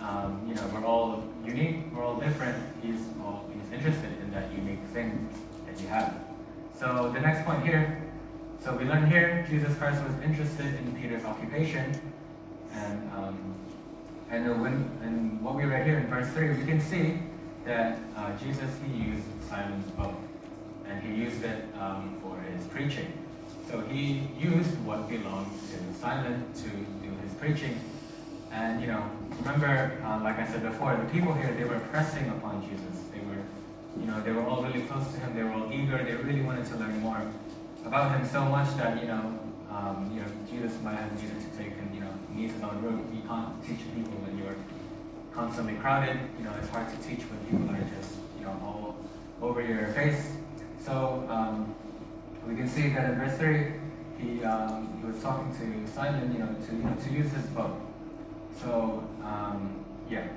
Um, 0.01 0.45
you 0.47 0.55
know, 0.55 0.63
we're 0.73 0.85
all 0.85 1.23
unique, 1.45 1.91
we're 1.93 2.05
all 2.05 2.15
different. 2.15 2.55
He's 2.81 3.01
all, 3.21 3.48
interested 3.73 4.12
in 4.21 4.32
that 4.32 4.51
unique 4.53 4.84
thing 4.93 5.29
that 5.67 5.82
you 5.82 5.88
have. 5.88 6.13
So 6.77 7.12
the 7.13 7.19
next 7.19 7.45
point 7.45 7.63
here, 7.63 8.01
so 8.63 8.75
we 8.75 8.86
learn 8.86 9.10
here 9.10 9.45
Jesus 9.49 9.75
Christ 9.77 10.03
was 10.03 10.13
interested 10.23 10.65
in 10.65 10.95
Peter's 10.95 11.25
occupation, 11.25 11.99
and 12.73 13.12
um, 13.13 13.55
and 14.29 14.62
when 14.62 14.89
and 15.03 15.41
what 15.41 15.55
we 15.55 15.65
read 15.65 15.86
here 15.86 15.97
in 15.97 16.08
verse 16.08 16.29
three, 16.34 16.49
we 16.49 16.65
can 16.65 16.79
see 16.79 17.19
that 17.65 17.99
uh, 18.15 18.36
Jesus 18.38 18.69
he 18.86 19.03
used 19.12 19.25
Simon's 19.49 19.89
boat, 19.91 20.15
and 20.88 21.01
he 21.03 21.15
used 21.15 21.43
it 21.43 21.65
um, 21.79 22.17
for 22.21 22.39
his 22.39 22.65
preaching. 22.67 23.12
So 23.69 23.82
he 23.82 24.27
used 24.39 24.73
what 24.84 25.08
belonged 25.08 25.51
to 25.69 25.99
Simon 25.99 26.43
to 26.55 26.69
do 27.05 27.15
his 27.23 27.34
preaching. 27.34 27.79
And 28.51 28.82
you 28.82 28.88
know, 28.88 29.03
remember, 29.39 30.01
uh, 30.03 30.23
like 30.23 30.39
I 30.39 30.47
said 30.47 30.63
before, 30.63 30.95
the 30.95 31.10
people 31.12 31.34
here 31.34 31.53
they 31.53 31.65
were 31.65 31.79
pressing 31.91 32.29
upon 32.29 32.67
Jesus. 32.67 33.08
You 33.97 34.06
know, 34.06 34.21
they 34.21 34.32
were 34.32 34.43
all 34.43 34.63
really 34.63 34.82
close 34.82 35.08
to 35.13 35.19
him. 35.19 35.36
They 35.36 35.43
were 35.43 35.54
all 35.54 35.71
eager. 35.71 36.04
They 36.04 36.15
really 36.15 36.41
wanted 36.41 36.65
to 36.67 36.75
learn 36.78 36.99
more 36.99 37.21
about 37.86 38.17
him 38.17 38.28
so 38.28 38.45
much 38.45 38.75
that 38.78 39.02
you 39.02 39.08
know, 39.08 39.39
um, 39.71 40.12
you 40.13 40.21
know, 40.21 40.28
Jesus 40.49 40.80
might 40.84 40.95
have 40.95 41.12
needed 41.21 41.39
to 41.39 41.58
take 41.58 41.75
him, 41.75 41.89
you 41.93 42.02
know, 42.02 42.13
needs 42.34 42.54
his 42.54 42.63
own 42.63 42.82
room. 42.82 43.10
You 43.13 43.28
can't 43.28 43.62
teach 43.65 43.80
people 43.95 44.13
when 44.25 44.38
you're 44.38 44.56
constantly 45.34 45.73
crowded. 45.75 46.17
You 46.38 46.45
know, 46.45 46.54
it's 46.60 46.69
hard 46.69 46.88
to 46.89 46.97
teach 47.08 47.25
when 47.25 47.39
people 47.49 47.75
are 47.75 47.89
just, 47.97 48.15
you 48.38 48.45
know, 48.45 48.52
all 48.63 48.95
over 49.41 49.62
your 49.62 49.88
face. 49.93 50.34
So 50.84 51.25
um, 51.30 51.73
we 52.47 52.56
can 52.56 52.67
see 52.67 52.89
that 52.89 53.12
in 53.12 53.19
verse 53.19 53.38
three, 53.38 53.73
he 54.17 54.43
um, 54.43 54.97
he 54.99 55.12
was 55.12 55.21
talking 55.21 55.52
to 55.56 55.91
Simon, 55.91 56.32
you 56.34 56.39
know, 56.39 56.56
to 56.67 56.75
you 56.75 56.84
know, 56.84 56.95
to 56.95 57.10
use 57.12 57.32
his 57.32 57.45
boat. 57.47 57.80
So 58.62 59.04
um, 59.23 59.86
yeah. 60.10 60.28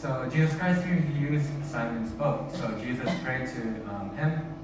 So 0.00 0.28
Jesus 0.32 0.54
Christ 0.54 0.84
here 0.84 0.94
he 0.94 1.18
used 1.18 1.50
Simon's 1.64 2.12
boat. 2.12 2.54
So 2.54 2.70
Jesus 2.80 3.10
prayed 3.24 3.48
to 3.48 3.62
um, 3.90 4.16
him, 4.16 4.54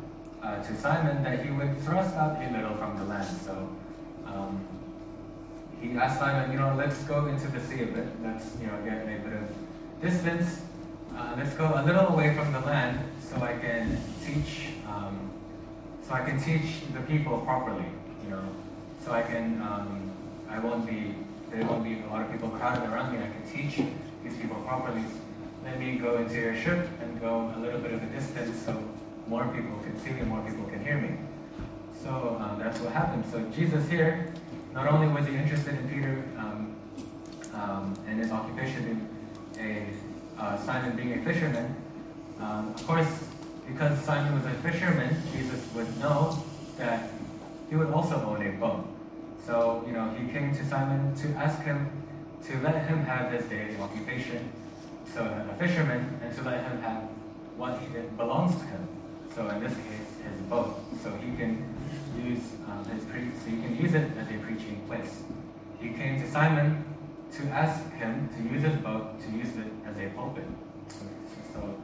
uh, 0.40 0.62
to 0.62 0.76
Simon, 0.76 1.24
that 1.24 1.44
he 1.44 1.50
would 1.50 1.76
thrust 1.80 2.14
out 2.14 2.40
a 2.40 2.52
little 2.52 2.76
from 2.76 2.96
the 2.96 3.04
land. 3.06 3.36
So 3.44 3.68
um, 4.26 4.64
he 5.80 5.90
asked 5.98 6.20
Simon, 6.20 6.52
you 6.52 6.58
know, 6.60 6.72
let's 6.76 7.02
go 7.02 7.26
into 7.26 7.48
the 7.48 7.58
sea 7.58 7.82
a 7.82 7.86
bit. 7.86 8.06
Let's 8.22 8.46
you 8.60 8.68
know 8.68 8.78
get 8.84 9.02
a 9.02 9.06
bit 9.06 9.32
of 9.32 10.00
distance. 10.00 10.62
Uh, 11.16 11.34
let's 11.36 11.54
go 11.54 11.66
a 11.74 11.82
little 11.82 12.06
away 12.10 12.32
from 12.36 12.52
the 12.52 12.60
land 12.60 13.00
so 13.20 13.34
I 13.42 13.58
can 13.58 13.98
teach. 14.24 14.68
Um, 14.86 15.32
so 16.06 16.14
I 16.14 16.24
can 16.24 16.40
teach 16.40 16.82
the 16.92 17.00
people 17.00 17.40
properly. 17.40 17.86
You 18.22 18.30
know, 18.30 18.44
so 19.04 19.10
I 19.10 19.22
can. 19.22 19.60
Um, 19.62 20.12
I 20.48 20.60
won't 20.60 20.86
be 20.86 21.16
there 21.50 21.66
won't 21.66 21.82
be 21.82 22.00
a 22.02 22.06
lot 22.06 22.22
of 22.22 22.30
people 22.30 22.50
crowded 22.50 22.88
around 22.88 23.12
me. 23.12 23.18
I 23.18 23.26
can 23.26 23.42
teach 23.52 23.84
these 24.22 24.36
people 24.36 24.62
properly. 24.62 25.02
Let 25.64 25.78
me 25.78 25.96
go 25.96 26.18
into 26.18 26.34
your 26.34 26.54
ship 26.54 26.88
and 27.00 27.20
go 27.20 27.52
a 27.56 27.58
little 27.58 27.80
bit 27.80 27.92
of 27.92 28.02
a 28.02 28.06
distance 28.06 28.64
so 28.64 28.82
more 29.26 29.46
people 29.48 29.78
can 29.78 29.98
see 30.00 30.10
me, 30.10 30.22
more 30.22 30.42
people 30.46 30.64
can 30.66 30.84
hear 30.84 30.98
me. 30.98 31.16
So 32.02 32.36
um, 32.38 32.58
that's 32.58 32.78
what 32.80 32.92
happened. 32.92 33.24
So 33.32 33.40
Jesus 33.56 33.88
here, 33.88 34.32
not 34.74 34.86
only 34.86 35.08
was 35.08 35.26
he 35.26 35.36
interested 35.36 35.74
in 35.74 35.88
Peter 35.88 36.22
um, 36.36 36.76
um, 37.54 37.98
and 38.06 38.20
his 38.20 38.30
occupation 38.30 39.08
in 39.56 39.88
a 40.38 40.42
uh, 40.42 40.58
Simon 40.58 40.96
being 40.96 41.18
a 41.18 41.24
fisherman, 41.24 41.74
um, 42.40 42.74
of 42.74 42.86
course, 42.86 43.24
because 43.66 43.98
Simon 44.04 44.34
was 44.34 44.44
a 44.44 44.54
fisherman, 44.58 45.16
Jesus 45.32 45.66
would 45.74 45.98
know 45.98 46.44
that 46.76 47.08
he 47.70 47.76
would 47.76 47.90
also 47.90 48.16
own 48.16 48.46
a 48.46 48.52
boat. 48.52 48.86
So, 49.46 49.82
you 49.86 49.92
know, 49.92 50.10
he 50.10 50.30
came 50.30 50.54
to 50.54 50.64
Simon 50.66 51.14
to 51.16 51.28
ask 51.38 51.62
him 51.62 51.90
to 52.46 52.58
let 52.60 52.86
him 52.86 53.04
have 53.04 53.32
his 53.32 53.46
daily 53.46 53.76
occupation, 53.78 54.50
so 55.14 55.22
a 55.22 55.54
fisherman, 55.54 56.18
and 56.22 56.34
to 56.36 56.42
let 56.42 56.64
him 56.64 56.82
have 56.82 57.02
what 57.56 57.78
he 57.78 57.86
belongs 58.16 58.56
to 58.56 58.64
him. 58.66 58.88
So 59.32 59.48
in 59.48 59.62
this 59.62 59.72
case, 59.72 60.10
his 60.24 60.40
boat. 60.50 60.74
So 61.02 61.10
he 61.12 61.36
can 61.36 61.62
use 62.18 62.42
um, 62.66 62.84
his 62.86 63.04
pre- 63.04 63.30
so 63.30 63.50
he 63.50 63.62
can 63.62 63.76
use 63.80 63.94
it 63.94 64.10
as 64.18 64.28
a 64.28 64.38
preaching 64.38 64.82
place. 64.88 65.22
He 65.80 65.90
came 65.90 66.20
to 66.20 66.28
Simon 66.30 66.84
to 67.36 67.42
ask 67.48 67.92
him 67.94 68.28
to 68.36 68.54
use 68.54 68.64
his 68.64 68.76
boat 68.78 69.20
to 69.20 69.30
use 69.30 69.56
it 69.56 69.70
as 69.86 69.96
a 69.98 70.08
pulpit. 70.16 70.44
So, 70.88 71.06
so 71.52 71.74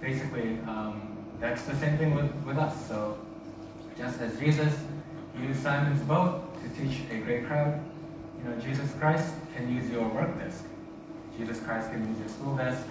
basically, 0.00 0.58
um, 0.66 1.16
that's 1.40 1.62
the 1.62 1.74
same 1.76 1.98
thing 1.98 2.14
with, 2.14 2.32
with 2.44 2.56
us. 2.56 2.86
So 2.86 3.18
just 3.98 4.20
as 4.20 4.38
Jesus 4.38 4.72
used 5.40 5.60
Simon's 5.60 6.02
boat 6.02 6.42
to 6.62 6.68
teach 6.80 7.00
a 7.10 7.18
great 7.18 7.46
crowd, 7.46 7.82
you 8.38 8.48
know, 8.48 8.56
Jesus 8.60 8.92
Christ 9.00 9.34
can 9.56 9.74
use 9.74 9.90
your 9.90 10.08
work 10.08 10.38
desk. 10.38 10.64
Jesus 11.38 11.60
Christ 11.60 11.90
can 11.90 12.06
use 12.08 12.18
your 12.18 12.28
school 12.28 12.56
desk, 12.56 12.86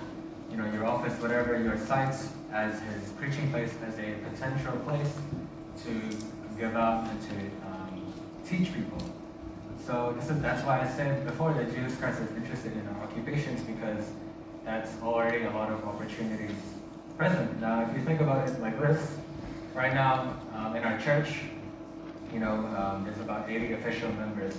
you 0.52 0.58
know, 0.58 0.72
your 0.72 0.86
office, 0.86 1.20
whatever, 1.22 1.62
your 1.62 1.78
site 1.78 2.16
as 2.52 2.80
his 2.82 3.10
preaching 3.18 3.50
place, 3.52 3.74
as 3.88 3.98
a 3.98 4.14
potential 4.30 4.74
place 4.86 5.14
to 5.84 6.18
give 6.58 6.76
out 6.76 7.10
and 7.10 7.22
to 7.22 7.36
um, 7.68 8.14
teach 8.48 8.74
people. 8.74 8.98
So 9.86 10.16
is, 10.20 10.28
that's 10.42 10.64
why 10.66 10.82
I 10.82 10.88
said 10.88 11.26
before 11.26 11.54
that 11.54 11.74
Jesus 11.74 11.98
Christ 11.98 12.22
is 12.22 12.32
interested 12.36 12.74
in 12.74 12.88
our 12.88 13.04
occupations 13.04 13.62
because 13.62 14.06
that's 14.64 14.92
already 15.02 15.44
a 15.44 15.52
lot 15.52 15.72
of 15.72 15.84
opportunities 15.86 16.56
present. 17.18 17.60
Now, 17.62 17.88
if 17.88 17.96
you 17.96 18.04
think 18.04 18.22
about 18.22 18.48
it 18.48 18.60
like 18.60 18.80
this, 18.80 19.18
right 19.74 19.94
now 19.94 20.36
um, 20.56 20.76
in 20.76 20.84
our 20.84 21.00
church, 21.00 21.42
you 22.34 22.40
know, 22.40 22.54
um, 22.78 23.04
there's 23.06 23.20
about 23.20 23.50
80 23.50 23.74
official 23.74 24.12
members 24.14 24.56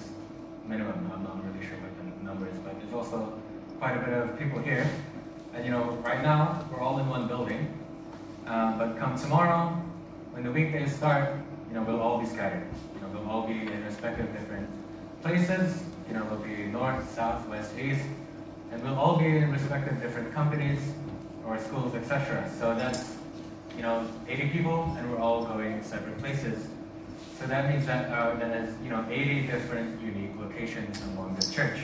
minimum. 0.66 1.10
I'm 1.12 1.22
not 1.22 1.44
really 1.44 1.66
sure 1.66 1.76
what 1.78 2.18
the 2.18 2.24
number 2.24 2.48
is, 2.48 2.58
but 2.58 2.78
there's 2.80 2.92
also 2.92 3.38
quite 3.78 3.96
a 3.96 4.00
bit 4.00 4.12
of 4.12 4.38
people 4.38 4.58
here. 4.60 4.88
And 5.54 5.64
you 5.64 5.70
know, 5.70 5.92
right 6.04 6.22
now 6.22 6.64
we're 6.70 6.80
all 6.80 6.98
in 6.98 7.08
one 7.08 7.28
building, 7.28 7.68
um, 8.46 8.78
but 8.78 8.98
come 8.98 9.18
tomorrow, 9.18 9.68
when 10.32 10.44
the 10.44 10.52
weekdays 10.52 10.94
start, 10.94 11.34
you 11.68 11.74
know, 11.74 11.82
we'll 11.82 12.00
all 12.00 12.18
be 12.18 12.26
scattered. 12.26 12.66
You 12.94 13.00
know, 13.00 13.08
we'll 13.14 13.30
all 13.30 13.46
be 13.46 13.60
in 13.60 13.84
respective 13.84 14.32
different 14.32 14.68
places. 15.22 15.82
You 16.08 16.14
know, 16.14 16.24
we'll 16.30 16.40
be 16.40 16.64
north, 16.66 17.12
south, 17.14 17.46
west, 17.48 17.72
east, 17.78 18.04
and 18.70 18.82
we'll 18.82 18.98
all 18.98 19.16
be 19.16 19.26
in 19.26 19.50
respective 19.50 20.00
different 20.00 20.32
companies 20.32 20.80
or 21.46 21.58
schools, 21.58 21.94
etc. 21.94 22.50
So 22.58 22.74
that's 22.74 23.16
you 23.76 23.82
know 23.82 24.06
80 24.28 24.48
people, 24.48 24.94
and 24.98 25.10
we're 25.10 25.18
all 25.20 25.44
going 25.44 25.82
separate 25.82 26.18
places. 26.18 26.68
So 27.38 27.46
that 27.46 27.70
means 27.70 27.84
that 27.86 28.10
uh, 28.10 28.36
you 28.82 28.90
know 28.90 29.04
80 29.10 29.46
different 29.46 30.00
unique 30.00 30.38
locations 30.38 31.02
among 31.02 31.36
the 31.36 31.52
church. 31.52 31.80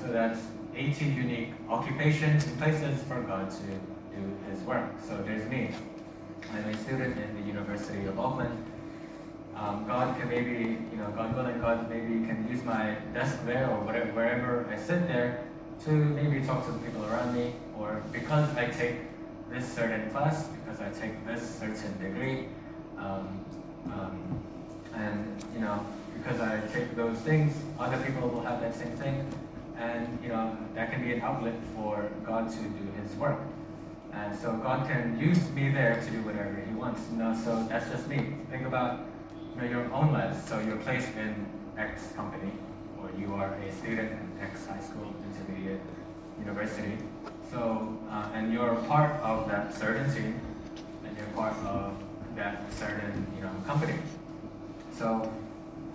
So 0.00 0.12
that's 0.12 0.40
80 0.78 1.04
unique 1.06 1.52
occupations 1.68 2.46
and 2.46 2.58
places 2.58 3.02
for 3.02 3.20
God 3.22 3.50
to 3.50 3.66
do 4.14 4.36
His 4.48 4.60
work. 4.62 4.88
So 5.06 5.16
there's 5.26 5.48
me. 5.50 5.70
I'm 6.54 6.64
a 6.68 6.76
student 6.78 7.18
in 7.18 7.40
the 7.40 7.46
University 7.46 8.06
of 8.06 8.18
Auckland. 8.18 8.64
Um, 9.56 9.84
God 9.88 10.16
can 10.18 10.28
maybe, 10.28 10.78
you 10.90 10.96
know, 10.96 11.10
God 11.16 11.34
willing, 11.34 11.60
God 11.60 11.90
maybe 11.90 12.24
can 12.26 12.46
use 12.48 12.62
my 12.62 12.96
desk 13.12 13.44
there 13.44 13.68
or 13.68 13.80
whatever, 13.80 14.12
wherever 14.12 14.68
I 14.70 14.78
sit 14.78 15.08
there 15.08 15.42
to 15.84 15.90
maybe 15.90 16.46
talk 16.46 16.64
to 16.66 16.72
the 16.72 16.78
people 16.78 17.04
around 17.06 17.34
me, 17.34 17.54
or 17.76 18.00
because 18.12 18.48
I 18.56 18.66
take 18.66 18.96
this 19.50 19.66
certain 19.66 20.10
class, 20.10 20.46
because 20.46 20.80
I 20.80 20.90
take 20.90 21.26
this 21.26 21.58
certain 21.58 21.98
degree, 22.00 22.46
um, 22.98 23.44
um, 23.86 24.40
and 24.94 25.44
you 25.54 25.60
know, 25.60 25.84
because 26.16 26.40
I 26.40 26.60
take 26.72 26.94
those 26.94 27.18
things, 27.18 27.56
other 27.80 28.00
people 28.04 28.28
will 28.28 28.42
have 28.42 28.60
that 28.60 28.76
same 28.76 28.96
thing, 28.96 29.26
and 29.78 30.18
you 30.22 30.28
know, 30.28 30.56
that 30.74 30.90
can 30.92 31.02
be 31.02 31.12
an 31.12 31.22
outlet 31.22 31.54
for 31.74 32.10
God 32.26 32.50
to 32.50 32.58
do 32.58 32.92
His 33.00 33.14
work. 33.16 33.38
And 34.12 34.36
so 34.36 34.52
God 34.56 34.88
can 34.88 35.18
use 35.18 35.50
me 35.50 35.70
there 35.70 36.02
to 36.04 36.10
do 36.10 36.22
whatever 36.22 36.62
He 36.66 36.74
wants. 36.74 37.02
You 37.12 37.18
know, 37.18 37.40
so 37.44 37.64
that's 37.68 37.88
just 37.90 38.08
me. 38.08 38.34
Think 38.50 38.66
about 38.66 39.06
you 39.54 39.62
know, 39.62 39.68
your 39.68 39.92
own 39.92 40.12
lives. 40.12 40.42
So 40.48 40.58
you're 40.60 40.78
placed 40.78 41.14
in 41.16 41.46
X 41.76 42.12
company, 42.16 42.52
or 43.00 43.10
you 43.18 43.34
are 43.34 43.54
a 43.54 43.72
student 43.72 44.10
in 44.10 44.40
X 44.42 44.66
high 44.66 44.80
school, 44.80 45.14
intermediate, 45.30 45.80
university. 46.38 46.98
So 47.50 47.96
uh, 48.10 48.30
and 48.34 48.52
you're 48.52 48.74
part 48.88 49.14
of 49.22 49.48
that 49.48 49.72
certain 49.74 50.12
team, 50.12 50.40
and 51.04 51.16
you're 51.16 51.26
part 51.36 51.56
of 51.64 51.94
that 52.34 52.72
certain 52.72 53.26
you 53.36 53.42
know 53.42 53.52
company. 53.66 53.94
So 54.96 55.32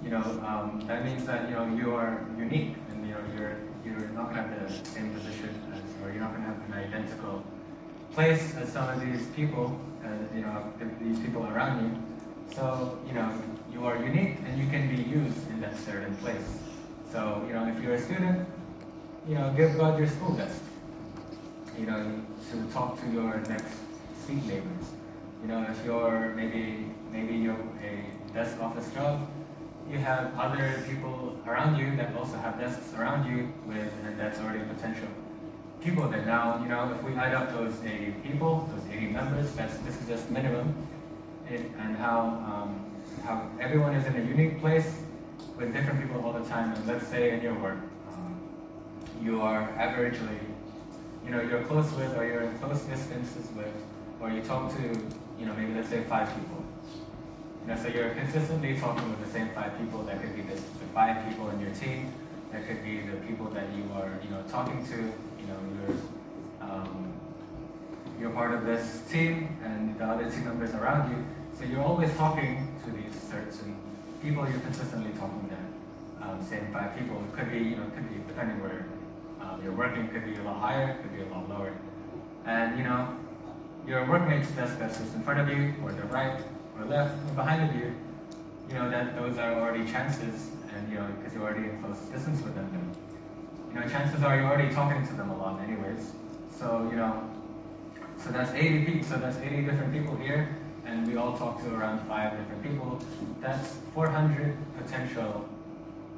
you 0.01 0.09
know 0.09 0.23
um, 0.47 0.83
that 0.87 1.03
means 1.03 1.25
that 1.25 1.49
you 1.49 1.55
know 1.55 1.67
you 1.75 1.95
are 1.95 2.25
unique, 2.37 2.75
and 2.89 3.05
you 3.05 3.13
know 3.13 3.21
you're 3.37 3.57
you're 3.85 4.07
not 4.09 4.33
going 4.33 4.43
to 4.43 4.49
have 4.49 4.83
the 4.83 4.89
same 4.89 5.13
position 5.13 5.49
as, 5.73 5.81
or 6.03 6.11
you're 6.11 6.21
not 6.21 6.31
going 6.35 6.43
to 6.43 6.49
have 6.49 6.61
an 6.69 6.73
identical 6.73 7.43
place 8.13 8.55
as 8.55 8.71
some 8.71 8.89
of 8.89 9.01
these 9.01 9.25
people, 9.35 9.79
as 10.03 10.19
you 10.35 10.41
know 10.41 10.71
these 11.01 11.19
people 11.19 11.45
around 11.47 11.83
you. 11.83 12.55
So 12.55 12.99
you 13.07 13.13
know 13.13 13.29
you 13.73 13.85
are 13.85 13.97
unique, 14.03 14.37
and 14.45 14.57
you 14.61 14.67
can 14.69 14.87
be 14.95 15.01
used 15.03 15.49
in 15.51 15.61
that 15.61 15.77
certain 15.77 16.15
place. 16.17 16.59
So 17.11 17.43
you 17.47 17.53
know 17.53 17.67
if 17.67 17.81
you're 17.83 17.95
a 17.95 18.01
student, 18.01 18.47
you 19.27 19.35
know 19.35 19.53
give 19.57 19.77
God 19.77 19.97
your 19.99 20.07
school 20.07 20.33
desk. 20.35 20.61
you 21.79 21.85
know, 21.85 22.21
to 22.51 22.73
talk 22.73 22.99
to 23.01 23.07
your 23.11 23.37
next 23.49 23.75
seat 24.25 24.43
neighbors. 24.45 24.85
You 25.41 25.47
know, 25.49 25.65
if 25.69 25.83
you're 25.85 26.33
maybe 26.35 26.85
maybe 27.11 27.35
you're 27.35 27.57
a 27.83 28.33
desk 28.33 28.59
office 28.61 28.89
job, 28.93 29.27
you 29.89 29.97
have 29.97 30.37
other 30.37 30.83
people 30.87 31.37
around 31.45 31.77
you 31.77 31.95
that 31.97 32.15
also 32.15 32.37
have 32.37 32.59
desks 32.59 32.93
around 32.93 33.29
you 33.29 33.51
with, 33.67 33.91
and 34.05 34.19
that's 34.19 34.39
already 34.39 34.63
potential 34.65 35.07
people 35.83 36.07
that 36.07 36.25
now, 36.25 36.61
you 36.63 36.69
know, 36.69 36.95
if 36.95 37.03
we 37.03 37.13
add 37.15 37.33
up 37.33 37.51
those 37.51 37.75
80 37.83 38.11
people, 38.23 38.69
those 38.73 38.95
80 38.95 39.07
members, 39.07 39.51
that's 39.53 39.77
this 39.79 39.99
is 39.99 40.07
just 40.07 40.29
minimum, 40.31 40.73
it, 41.49 41.61
and 41.79 41.97
how 41.97 42.19
um, 42.49 42.85
how 43.23 43.49
everyone 43.59 43.93
is 43.93 44.05
in 44.05 44.15
a 44.15 44.23
unique 44.23 44.59
place 44.61 45.01
with 45.57 45.73
different 45.73 45.99
people 46.01 46.23
all 46.25 46.33
the 46.33 46.47
time. 46.47 46.73
And 46.73 46.87
let's 46.87 47.07
say 47.07 47.31
in 47.31 47.41
your 47.41 47.53
work, 47.55 47.79
um, 48.13 48.39
you 49.21 49.41
are 49.41 49.67
averagely, 49.77 50.39
you 51.25 51.31
know, 51.31 51.41
you're 51.41 51.63
close 51.63 51.91
with, 51.93 52.15
or 52.17 52.25
you're 52.25 52.43
in 52.43 52.57
close 52.59 52.81
distances 52.81 53.49
with, 53.55 53.73
or 54.21 54.31
you 54.31 54.41
talk 54.41 54.73
to, 54.77 54.81
you 55.39 55.45
know, 55.45 55.53
maybe 55.53 55.73
let's 55.73 55.89
say 55.89 56.03
five 56.03 56.33
people. 56.33 56.63
You 57.63 57.73
know, 57.73 57.82
so 57.82 57.88
you're 57.88 58.10
consistently 58.10 58.78
talking 58.78 59.10
with 59.10 59.23
the 59.23 59.32
same 59.32 59.49
five 59.52 59.78
people. 59.80 60.04
That 60.04 60.21
could 60.21 60.36
be 60.36 60.41
the, 60.41 60.56
the 60.56 60.86
five 60.93 61.30
people 61.30 61.49
in 61.49 61.62
your 61.62 61.71
team. 61.71 62.12
That 62.52 62.67
could 62.67 62.84
be 62.84 62.99
the 63.02 63.15
people 63.26 63.45
that 63.52 63.65
you 63.73 63.89
are, 63.95 64.12
you 64.21 64.30
know, 64.32 64.43
talking 64.49 64.86
to. 64.88 64.95
You 64.97 65.47
know, 65.47 65.58
you're 65.88 65.95
um, 66.69 67.13
you're 68.19 68.32
part 68.32 68.54
of 68.54 68.65
this 68.65 69.02
team, 69.10 69.58
and 69.63 69.97
the 69.97 70.04
other 70.04 70.30
team 70.30 70.43
members 70.43 70.73
around 70.73 71.12
you. 71.12 71.26
So 71.58 71.63
you're 71.63 71.82
always 71.82 72.13
talking 72.15 72.67
to 72.84 72.91
these 72.91 73.15
certain 73.32 73.78
people. 74.21 74.47
You're 74.49 74.60
consistently 74.60 75.12
talking 75.17 75.49
to 75.49 76.28
um, 76.28 76.43
same 76.43 76.67
five 76.73 76.97
people. 76.97 77.15
It 77.15 77.38
could 77.38 77.49
be, 77.49 77.60
you 77.60 77.78
know, 77.78 77.86
could 77.95 78.10
be 78.10 78.15
depending 78.28 78.62
where 78.62 78.86
um, 79.41 79.63
you're 79.63 79.73
working. 79.73 80.10
Could 80.10 80.26
be 80.26 80.36
a 80.36 80.43
lot 80.43 80.60
higher. 80.60 80.97
Could 81.02 81.15
be 81.15 81.21
a 81.21 81.34
lot 81.34 81.49
lower. 81.49 81.73
And 82.45 82.78
you 82.78 82.84
know, 82.84 83.17
your 83.88 84.06
workmate's 84.06 84.52
desk 84.52 84.78
that's 84.80 84.99
just 84.99 85.15
in 85.15 85.23
front 85.23 85.39
of 85.39 85.47
you, 85.47 85.73
or 85.82 85.93
the 85.93 86.04
right, 86.04 86.41
or 86.77 86.86
left, 86.86 87.36
behind 87.36 87.69
of 87.69 87.75
you, 87.75 87.95
you 88.69 88.75
know, 88.75 88.89
that 88.89 89.15
those 89.15 89.38
are 89.38 89.53
already 89.55 89.89
chances, 89.91 90.49
and 90.75 90.91
you 90.91 90.95
know, 90.95 91.07
because 91.17 91.33
you're 91.33 91.43
already 91.43 91.69
in 91.69 91.81
close 91.81 91.97
distance 92.12 92.41
with 92.41 92.55
them, 92.55 92.93
you 93.73 93.79
know, 93.79 93.88
chances 93.88 94.23
are 94.23 94.36
you're 94.36 94.45
already 94.45 94.73
talking 94.73 95.05
to 95.07 95.13
them 95.13 95.29
a 95.29 95.38
lot 95.38 95.62
anyways. 95.62 96.12
So, 96.57 96.88
you 96.91 96.97
know, 96.97 97.29
so 98.17 98.29
that's 98.29 98.51
80 98.51 98.86
people, 98.86 99.07
so 99.07 99.17
that's 99.17 99.38
80 99.38 99.63
different 99.63 99.91
people 99.91 100.15
here, 100.15 100.55
and 100.86 101.07
we 101.07 101.17
all 101.17 101.38
talk 101.38 101.62
to 101.63 101.73
around 101.75 102.07
five 102.07 102.38
different 102.38 102.63
people. 102.63 103.01
That's 103.41 103.75
400 103.93 104.55
potential 104.77 105.49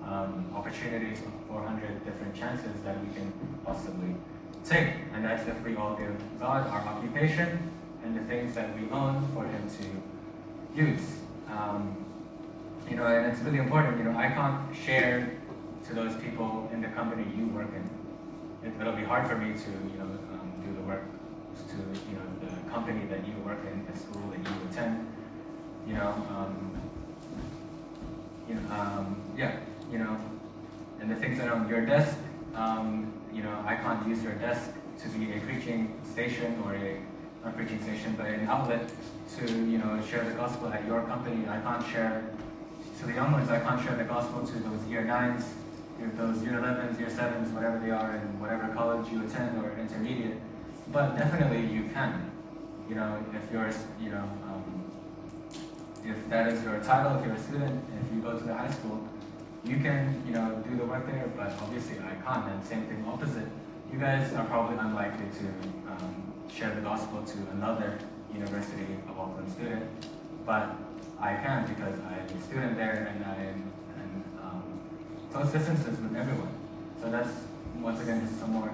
um, 0.03 0.45
opportunities, 0.53 1.19
400 1.47 2.05
different 2.05 2.35
chances 2.35 2.71
that 2.83 2.99
we 3.03 3.13
can 3.13 3.31
possibly 3.65 4.15
take. 4.63 4.89
And 5.13 5.23
that's 5.23 5.47
if 5.47 5.61
we 5.63 5.75
all 5.75 5.95
give 5.95 6.15
God 6.39 6.67
our 6.67 6.81
occupation 6.81 7.71
and 8.03 8.15
the 8.17 8.23
things 8.23 8.53
that 8.55 8.75
we 8.79 8.89
own 8.89 9.27
for 9.33 9.45
Him 9.45 9.69
to 9.69 10.14
use. 10.75 11.19
Um, 11.49 12.05
you 12.89 12.97
know, 12.97 13.05
and 13.05 13.31
it's 13.31 13.41
really 13.41 13.59
important. 13.59 13.97
You 13.97 14.05
know, 14.05 14.17
I 14.17 14.27
can't 14.27 14.75
share 14.75 15.31
to 15.87 15.93
those 15.93 16.15
people 16.17 16.69
in 16.73 16.81
the 16.81 16.87
company 16.89 17.25
you 17.35 17.47
work 17.47 17.69
in. 17.73 17.89
It, 18.67 18.77
will 18.83 18.93
be 18.93 19.03
hard 19.03 19.27
for 19.27 19.37
me 19.37 19.53
to, 19.53 19.69
you 19.91 19.99
know, 19.99 20.05
um, 20.33 20.51
do 20.63 20.73
the 20.75 20.81
work 20.81 21.03
to, 21.69 21.75
you 21.75 22.15
know, 22.17 22.27
the 22.41 22.71
company 22.71 23.05
that 23.07 23.25
you 23.27 23.33
work 23.45 23.59
in, 23.71 23.85
the 23.91 23.97
school 23.97 24.29
that 24.31 24.39
you 24.39 24.69
attend. 24.69 25.07
You 25.87 25.93
know, 25.93 26.07
um, 26.29 26.71
you 28.49 28.55
know, 28.55 28.73
um, 28.73 29.21
yeah, 29.37 29.57
you 29.91 29.99
know, 29.99 30.17
and 30.99 31.09
the 31.09 31.15
things 31.15 31.37
that 31.37 31.47
are 31.47 31.55
on 31.55 31.69
your 31.69 31.85
desk. 31.85 32.17
Um, 32.55 33.13
you 33.33 33.43
know, 33.43 33.63
I 33.65 33.75
can't 33.75 34.07
use 34.07 34.23
your 34.23 34.33
desk 34.33 34.71
to 35.03 35.09
be 35.09 35.33
a 35.33 35.39
preaching 35.41 35.99
station 36.09 36.61
or 36.65 36.73
a 36.73 37.01
not 37.45 37.55
preaching 37.55 37.81
station, 37.83 38.15
but 38.17 38.25
an 38.25 38.47
outlet 38.47 38.89
to 39.37 39.45
you 39.45 39.77
know 39.77 40.01
share 40.09 40.23
the 40.23 40.31
gospel 40.31 40.67
at 40.69 40.85
your 40.87 41.03
company. 41.03 41.47
I 41.47 41.59
can't 41.61 41.85
share 41.85 42.23
to 42.99 43.05
the 43.05 43.13
young 43.13 43.31
ones. 43.31 43.49
I 43.49 43.59
can't 43.59 43.81
share 43.83 43.95
the 43.95 44.03
gospel 44.03 44.45
to 44.45 44.59
those 44.59 44.83
year 44.87 45.03
nines, 45.03 45.45
those 46.17 46.41
year 46.41 46.53
11s, 46.53 46.99
year 46.99 47.09
sevens, 47.09 47.49
whatever 47.53 47.79
they 47.79 47.91
are, 47.91 48.15
in 48.15 48.39
whatever 48.39 48.73
college 48.73 49.11
you 49.11 49.23
attend 49.23 49.63
or 49.63 49.77
intermediate. 49.79 50.39
But 50.91 51.17
definitely 51.17 51.71
you 51.71 51.89
can. 51.93 52.31
You 52.89 52.95
know, 52.95 53.23
if 53.33 53.51
you're 53.51 53.69
you 54.01 54.09
know 54.09 54.27
um, 54.49 54.91
if 56.03 56.29
that 56.29 56.47
is 56.47 56.63
your 56.63 56.79
title, 56.83 57.17
if 57.19 57.25
you're 57.25 57.35
a 57.35 57.43
student, 57.43 57.83
if 58.01 58.15
you 58.15 58.21
go 58.21 58.37
to 58.37 58.43
the 58.43 58.53
high 58.53 58.71
school, 58.71 59.07
you 59.63 59.77
can, 59.77 60.21
you 60.27 60.33
know, 60.33 60.63
do 60.69 60.77
the 60.77 60.85
work 60.85 61.07
there, 61.07 61.27
but 61.35 61.51
obviously 61.61 61.97
I 61.97 62.13
can't. 62.23 62.51
And 62.51 62.63
same 62.63 62.85
thing 62.85 63.03
opposite. 63.07 63.47
You 63.91 63.97
guys 63.97 64.31
are 64.33 64.45
probably 64.45 64.77
unlikely 64.77 65.25
to 65.39 65.45
um, 65.91 66.34
share 66.53 66.73
the 66.73 66.81
gospel 66.81 67.21
to 67.23 67.37
another 67.51 67.97
University 68.33 68.93
of 69.09 69.17
Auckland 69.17 69.51
student, 69.51 69.85
but 70.45 70.75
I 71.19 71.35
can 71.35 71.67
because 71.67 71.97
I'm 71.99 72.37
a 72.37 72.41
student 72.43 72.77
there 72.77 73.11
and 73.13 73.25
I'm 73.25 73.73
um, 74.41 74.63
close 75.31 75.51
distances 75.51 75.99
with 75.99 76.15
everyone. 76.15 76.53
So 77.01 77.09
that's, 77.09 77.29
once 77.79 78.01
again, 78.01 78.25
just 78.25 78.39
some 78.39 78.51
more 78.51 78.71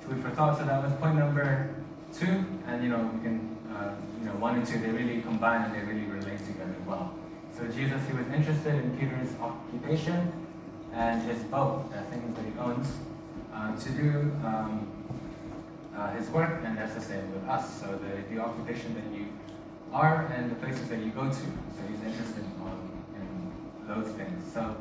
food 0.00 0.22
for 0.22 0.30
thought. 0.30 0.58
So 0.58 0.64
that 0.64 0.82
was 0.82 0.92
point 0.94 1.16
number 1.16 1.74
two, 2.14 2.44
and 2.66 2.82
you 2.82 2.90
know, 2.90 3.10
we 3.14 3.22
can, 3.22 3.56
uh, 3.74 3.94
you 4.20 4.26
know, 4.26 4.32
one 4.32 4.56
and 4.56 4.66
two, 4.66 4.78
they 4.78 4.90
really 4.90 5.22
combine 5.22 5.62
and 5.62 5.74
they 5.74 5.80
really 5.80 6.06
relate 6.06 6.38
together 6.38 6.76
well. 6.86 7.14
So 7.56 7.66
Jesus, 7.66 8.00
he 8.08 8.14
was 8.14 8.26
interested 8.28 8.74
in 8.74 8.96
Peter's 8.98 9.34
occupation 9.40 10.32
and 10.94 11.22
his 11.22 11.42
boat, 11.44 11.90
the 11.90 12.00
things 12.10 12.36
that 12.36 12.44
he 12.44 12.58
owns, 12.58 12.88
uh, 13.54 13.76
to 13.76 13.90
do 13.90 14.32
um, 14.44 14.86
uh, 15.96 16.10
his 16.12 16.28
work, 16.30 16.62
and 16.64 16.76
that's 16.76 16.94
the 16.94 17.00
same 17.00 17.32
with 17.32 17.48
us. 17.48 17.80
So 17.80 17.86
the, 17.86 18.34
the 18.34 18.40
occupation 18.40 18.94
that 18.94 19.18
you 19.18 19.26
are 19.92 20.26
and 20.34 20.50
the 20.50 20.54
places 20.56 20.88
that 20.88 21.00
you 21.00 21.10
go 21.10 21.28
to. 21.28 21.34
So 21.34 21.80
he's 21.88 22.02
interested 22.02 22.44
in, 22.44 22.52
those 23.88 24.12
things. 24.12 24.52
So 24.54 24.76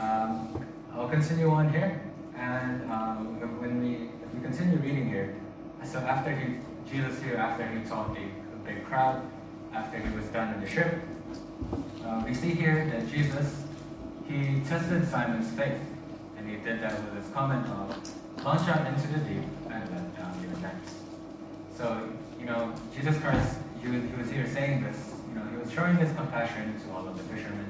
um, 0.00 0.64
I'll 0.92 1.08
continue 1.08 1.50
on 1.50 1.70
here, 1.70 2.02
and 2.36 2.82
um, 2.90 3.40
when 3.60 3.80
we 3.80 4.08
if 4.24 4.34
we 4.34 4.40
continue 4.42 4.76
reading 4.78 5.08
here, 5.08 5.36
so 5.84 6.00
after 6.00 6.34
he 6.34 6.56
Jesus 6.90 7.22
here, 7.22 7.36
after 7.36 7.66
he 7.66 7.84
taught 7.88 8.14
the, 8.14 8.22
a 8.22 8.56
big 8.66 8.84
crowd, 8.84 9.22
after 9.72 9.98
he 9.98 10.14
was 10.14 10.26
done 10.26 10.52
in 10.54 10.60
the 10.60 10.68
ship, 10.68 10.94
uh, 12.04 12.22
we 12.26 12.34
see 12.34 12.50
here 12.50 12.86
that 12.92 13.10
Jesus, 13.10 13.62
he 14.28 14.60
tested 14.68 15.08
Simon's 15.08 15.50
faith, 15.52 15.80
and 16.44 16.52
he 16.52 16.62
did 16.62 16.80
that 16.82 16.92
with 17.02 17.24
his 17.24 17.32
comment 17.32 17.66
of, 17.66 18.44
launch 18.44 18.68
out 18.68 18.86
into 18.86 19.06
the 19.08 19.18
deep 19.20 19.44
and 19.70 19.90
let 19.90 20.16
down 20.16 20.36
your 20.42 20.60
nets. 20.60 20.94
So, 21.76 22.06
you 22.38 22.44
know, 22.44 22.74
Jesus 22.94 23.16
Christ, 23.18 23.56
he 23.80 23.88
was, 23.88 24.02
he 24.02 24.16
was 24.16 24.30
here 24.30 24.46
saying 24.46 24.84
this, 24.84 25.14
you 25.28 25.34
know, 25.36 25.46
he 25.50 25.56
was 25.56 25.72
showing 25.72 25.96
his 25.96 26.12
compassion 26.12 26.78
to 26.80 26.92
all 26.92 27.08
of 27.08 27.16
the 27.16 27.24
fishermen. 27.34 27.64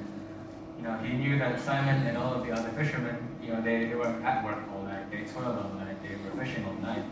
You 0.77 0.83
know, 0.83 0.97
he 0.97 1.13
knew 1.13 1.39
that 1.39 1.61
Simon 1.61 2.05
and 2.05 2.17
all 2.17 2.33
of 2.33 2.45
the 2.45 2.51
other 2.51 2.67
fishermen, 2.71 3.15
you 3.41 3.53
know, 3.53 3.61
they, 3.61 3.85
they 3.85 3.95
were 3.95 4.07
at 4.07 4.43
work 4.43 4.61
all 4.73 4.83
night, 4.83 5.09
they 5.09 5.23
toiled 5.23 5.57
all 5.57 5.71
night, 5.79 5.95
they 6.03 6.15
were 6.15 6.43
fishing 6.43 6.65
all 6.65 6.73
night. 6.73 7.03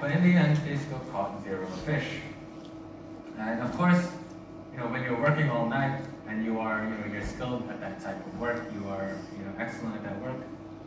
But 0.00 0.10
in 0.10 0.24
the 0.24 0.36
end, 0.36 0.56
they 0.66 0.76
still 0.76 0.98
caught 1.12 1.44
zero 1.44 1.66
fish. 1.86 2.08
And 3.38 3.62
of 3.62 3.76
course, 3.76 4.10
you 4.72 4.78
know, 4.78 4.88
when 4.88 5.04
you're 5.04 5.20
working 5.20 5.48
all 5.48 5.68
night 5.68 6.02
and 6.30 6.44
you 6.44 6.60
are, 6.60 6.84
you 6.84 6.90
know, 6.90 7.12
you're 7.12 7.26
skilled 7.26 7.68
at 7.68 7.80
that 7.80 8.00
type 8.00 8.24
of 8.24 8.40
work, 8.40 8.62
you 8.72 8.88
are, 8.88 9.16
you 9.36 9.44
know, 9.44 9.52
excellent 9.58 9.96
at 9.96 10.04
that 10.04 10.22
work, 10.22 10.36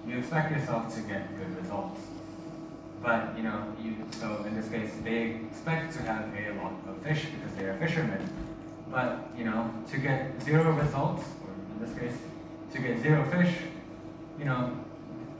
you 0.07 0.17
expect 0.17 0.51
yourself 0.51 0.93
to 0.95 1.01
get 1.01 1.37
good 1.37 1.57
results. 1.61 1.99
But, 3.03 3.35
you 3.35 3.43
know, 3.43 3.61
you, 3.83 3.95
so 4.11 4.45
in 4.47 4.55
this 4.55 4.69
case, 4.69 4.91
they 5.03 5.41
expect 5.51 5.93
to 5.95 6.01
have 6.03 6.31
a 6.33 6.53
lot 6.63 6.71
of 6.87 6.97
fish 7.03 7.25
because 7.25 7.55
they 7.57 7.65
are 7.65 7.77
fishermen. 7.77 8.21
But, 8.89 9.27
you 9.37 9.43
know, 9.43 9.73
to 9.91 9.97
get 9.97 10.41
zero 10.41 10.71
results, 10.71 11.23
or 11.43 11.51
in 11.75 11.85
this 11.85 11.99
case, 11.99 12.17
to 12.71 12.79
get 12.79 13.01
zero 13.01 13.25
fish, 13.29 13.53
you 14.39 14.45
know, 14.45 14.77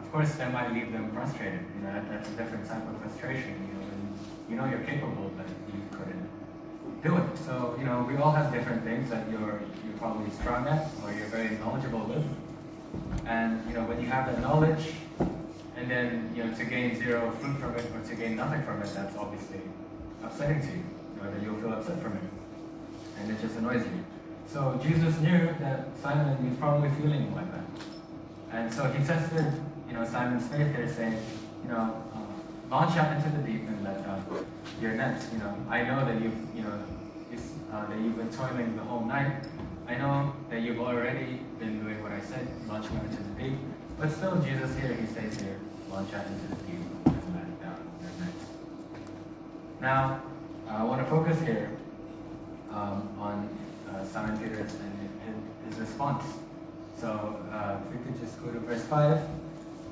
of 0.02 0.12
course 0.12 0.36
that 0.36 0.52
might 0.52 0.74
leave 0.74 0.92
them 0.92 1.12
frustrated. 1.14 1.62
You 1.78 1.88
know, 1.88 1.94
that, 1.94 2.10
that's 2.10 2.28
a 2.28 2.34
different 2.34 2.68
type 2.68 2.84
of 2.86 3.02
frustration. 3.02 3.56
You 3.70 3.74
know, 3.80 3.90
you 4.50 4.56
know 4.58 4.66
you're 4.70 4.86
capable, 4.86 5.32
but 5.38 5.48
do 7.04 7.18
it. 7.18 7.38
So, 7.46 7.76
you 7.78 7.86
know, 7.86 8.06
we 8.10 8.16
all 8.18 8.32
have 8.32 8.52
different 8.54 8.84
things 8.84 9.10
that 9.10 9.30
you're 9.30 9.62
you're 9.86 9.98
probably 10.00 10.30
strong 10.32 10.68
at 10.68 10.90
or 11.04 11.12
you're 11.12 11.28
very 11.28 11.58
knowledgeable 11.58 12.06
with. 12.06 12.26
And 13.28 13.62
you 13.68 13.74
know, 13.74 13.84
when 13.84 14.00
you 14.00 14.08
have 14.08 14.26
that 14.28 14.40
knowledge 14.42 14.94
and 15.76 15.90
then 15.90 16.32
you 16.36 16.44
know 16.44 16.54
to 16.56 16.66
gain 16.66 16.96
zero 16.96 17.32
fruit 17.40 17.58
from 17.58 17.76
it 17.76 17.86
or 17.94 18.08
to 18.08 18.16
gain 18.16 18.36
nothing 18.36 18.64
from 18.64 18.82
it, 18.82 18.90
that's 18.94 19.16
obviously 19.18 19.62
upsetting 20.24 20.62
to 20.62 20.68
you. 20.68 20.84
You 21.16 21.24
know, 21.24 21.32
that 21.32 21.44
you'll 21.44 21.60
feel 21.60 21.74
upset 21.74 22.02
from 22.02 22.14
it. 22.14 22.24
And 23.20 23.32
it 23.32 23.42
just 23.42 23.58
annoys 23.58 23.84
you. 23.84 24.06
So 24.48 24.80
Jesus 24.82 25.18
knew 25.20 25.50
that 25.60 25.88
Simon 26.02 26.50
was 26.50 26.58
probably 26.58 26.90
feeling 27.02 27.34
like 27.36 27.52
that. 27.52 27.66
And 28.52 28.74
so 28.74 28.86
he 28.92 29.04
tested, 29.04 29.52
you 29.88 29.94
know, 29.94 30.06
Simon's 30.06 30.48
faith 30.48 30.76
there 30.76 30.88
saying, 30.88 31.18
you 31.64 31.70
know, 31.72 32.04
uh, 32.14 32.70
launch 32.70 32.96
out 32.98 33.16
into 33.18 33.30
the 33.38 33.44
deep 33.44 33.68
and 33.68 33.84
let 33.84 34.04
down 34.06 34.24
your 34.80 34.92
nets. 34.94 35.28
You 35.34 35.40
know, 35.40 35.56
I 35.70 35.84
know 35.84 36.06
that 36.06 36.22
you've, 36.22 36.38
you 36.56 36.62
know, 36.62 36.80
uh, 37.74 37.86
that 37.88 38.00
you've 38.00 38.16
been 38.16 38.30
toiling 38.30 38.76
the 38.76 38.84
whole 38.84 39.04
night. 39.04 39.46
I 39.88 39.96
know 39.96 40.34
that 40.50 40.62
you've 40.62 40.80
already 40.80 41.42
been 41.60 41.82
doing 41.84 42.02
what 42.04 42.12
I 42.12 42.22
said, 42.22 42.48
launching 42.68 42.96
out 42.98 43.06
into 43.06 43.24
the 43.24 43.42
deep. 43.42 43.58
But 44.00 44.12
still, 44.12 44.40
Jesus 44.42 44.76
here, 44.78 44.94
he 44.94 45.08
says 45.08 45.40
here, 45.42 45.60
launch 45.90 46.14
out 46.14 46.26
into 46.28 46.48
the 46.48 46.56
deep 46.64 46.82
and 47.06 47.36
let 47.36 47.62
down 47.62 47.78
your 48.02 48.12
net. 48.20 48.36
Now, 49.82 50.22
I 50.68 50.84
want 50.84 51.04
to 51.04 51.10
focus 51.10 51.40
here 51.42 51.72
um, 52.72 53.10
on 53.20 53.50
uh, 53.90 54.06
Simon 54.06 54.38
Peter 54.38 54.60
and 54.60 55.44
his 55.70 55.80
response. 55.80 56.24
So, 57.00 57.40
uh, 57.52 57.78
if 57.86 57.98
we 57.98 58.06
could 58.06 58.22
just 58.22 58.42
go 58.44 58.52
to 58.52 58.60
verse 58.60 58.84
5, 58.84 59.18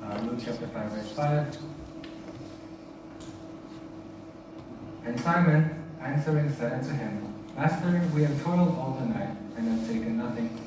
uh, 0.02 0.18
Luke 0.22 0.40
chapter 0.44 0.66
5, 0.68 0.92
verse 0.92 1.12
5. 1.12 1.58
And 5.04 5.20
Simon 5.20 5.84
answering 6.00 6.52
said 6.54 6.72
unto 6.72 6.90
him, 6.90 7.31
Master, 7.56 8.00
we 8.14 8.22
have 8.22 8.42
toiled 8.42 8.76
all 8.78 8.96
the 8.98 9.06
night 9.06 9.36
and 9.56 9.68
have 9.68 9.86
taken 9.86 10.16
nothing. 10.16 10.58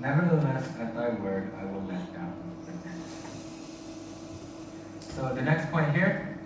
Nevertheless, 0.00 0.68
at 0.80 0.94
thy 0.94 1.10
word 1.10 1.52
I 1.60 1.64
will 1.64 1.82
let 1.82 2.12
down. 2.12 2.34
So 5.00 5.32
the 5.32 5.42
next 5.42 5.70
point 5.70 5.94
here 5.94 6.36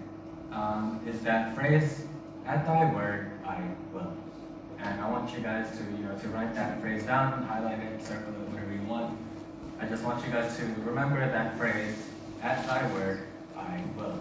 um, 0.52 1.00
is 1.06 1.20
that 1.22 1.54
phrase, 1.54 2.04
at 2.46 2.66
thy 2.66 2.92
word 2.92 3.30
I 3.46 3.62
will. 3.94 4.12
And 4.78 5.00
I 5.00 5.10
want 5.10 5.32
you 5.32 5.40
guys 5.40 5.70
to, 5.78 5.84
you 5.84 6.04
know, 6.04 6.16
to 6.18 6.28
write 6.28 6.54
that 6.54 6.80
phrase 6.82 7.04
down, 7.04 7.42
highlight 7.44 7.80
it, 7.80 8.04
circle 8.04 8.34
it, 8.34 8.48
whatever 8.50 8.72
you 8.72 8.82
want. 8.82 9.18
I 9.80 9.86
just 9.86 10.04
want 10.04 10.24
you 10.24 10.30
guys 10.30 10.54
to 10.58 10.64
remember 10.84 11.18
that 11.18 11.56
phrase, 11.56 11.96
at 12.42 12.66
thy 12.66 12.86
word 12.92 13.26
I 13.56 13.82
will. 13.96 14.18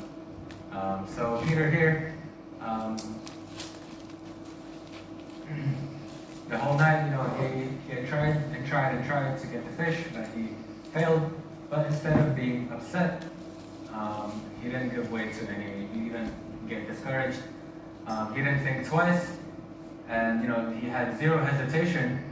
Um, 0.72 1.08
so 1.14 1.44
Peter 1.46 1.70
here, 1.70 2.14
um, 2.62 2.98
the 6.50 6.58
whole 6.58 6.78
night, 6.78 7.06
you 7.06 7.12
know, 7.12 7.24
he, 7.42 7.68
he 7.88 8.00
had 8.00 8.08
tried 8.08 8.36
and 8.56 8.68
tried 8.68 8.96
and 8.96 9.06
tried 9.06 9.40
to 9.40 9.48
get 9.48 9.66
the 9.66 9.84
fish, 9.84 10.04
but 10.14 10.28
he 10.36 10.50
failed. 10.94 11.32
But 11.70 11.88
instead 11.88 12.18
of 12.18 12.36
being 12.36 12.70
upset, 12.72 13.24
um, 13.94 14.42
he 14.64 14.70
didn't 14.70 14.96
give 14.96 15.12
way 15.12 15.32
to 15.32 15.50
any, 15.50 15.88
he 15.94 16.10
didn't 16.10 16.34
get 16.70 16.88
discouraged. 16.88 17.40
Um, 18.06 18.34
he 18.34 18.42
didn't 18.42 18.64
think 18.64 18.88
twice, 18.88 19.32
and 20.08 20.42
you 20.42 20.48
know, 20.48 20.72
he 20.80 20.88
had 20.88 21.20
zero 21.20 21.44
hesitation 21.44 22.24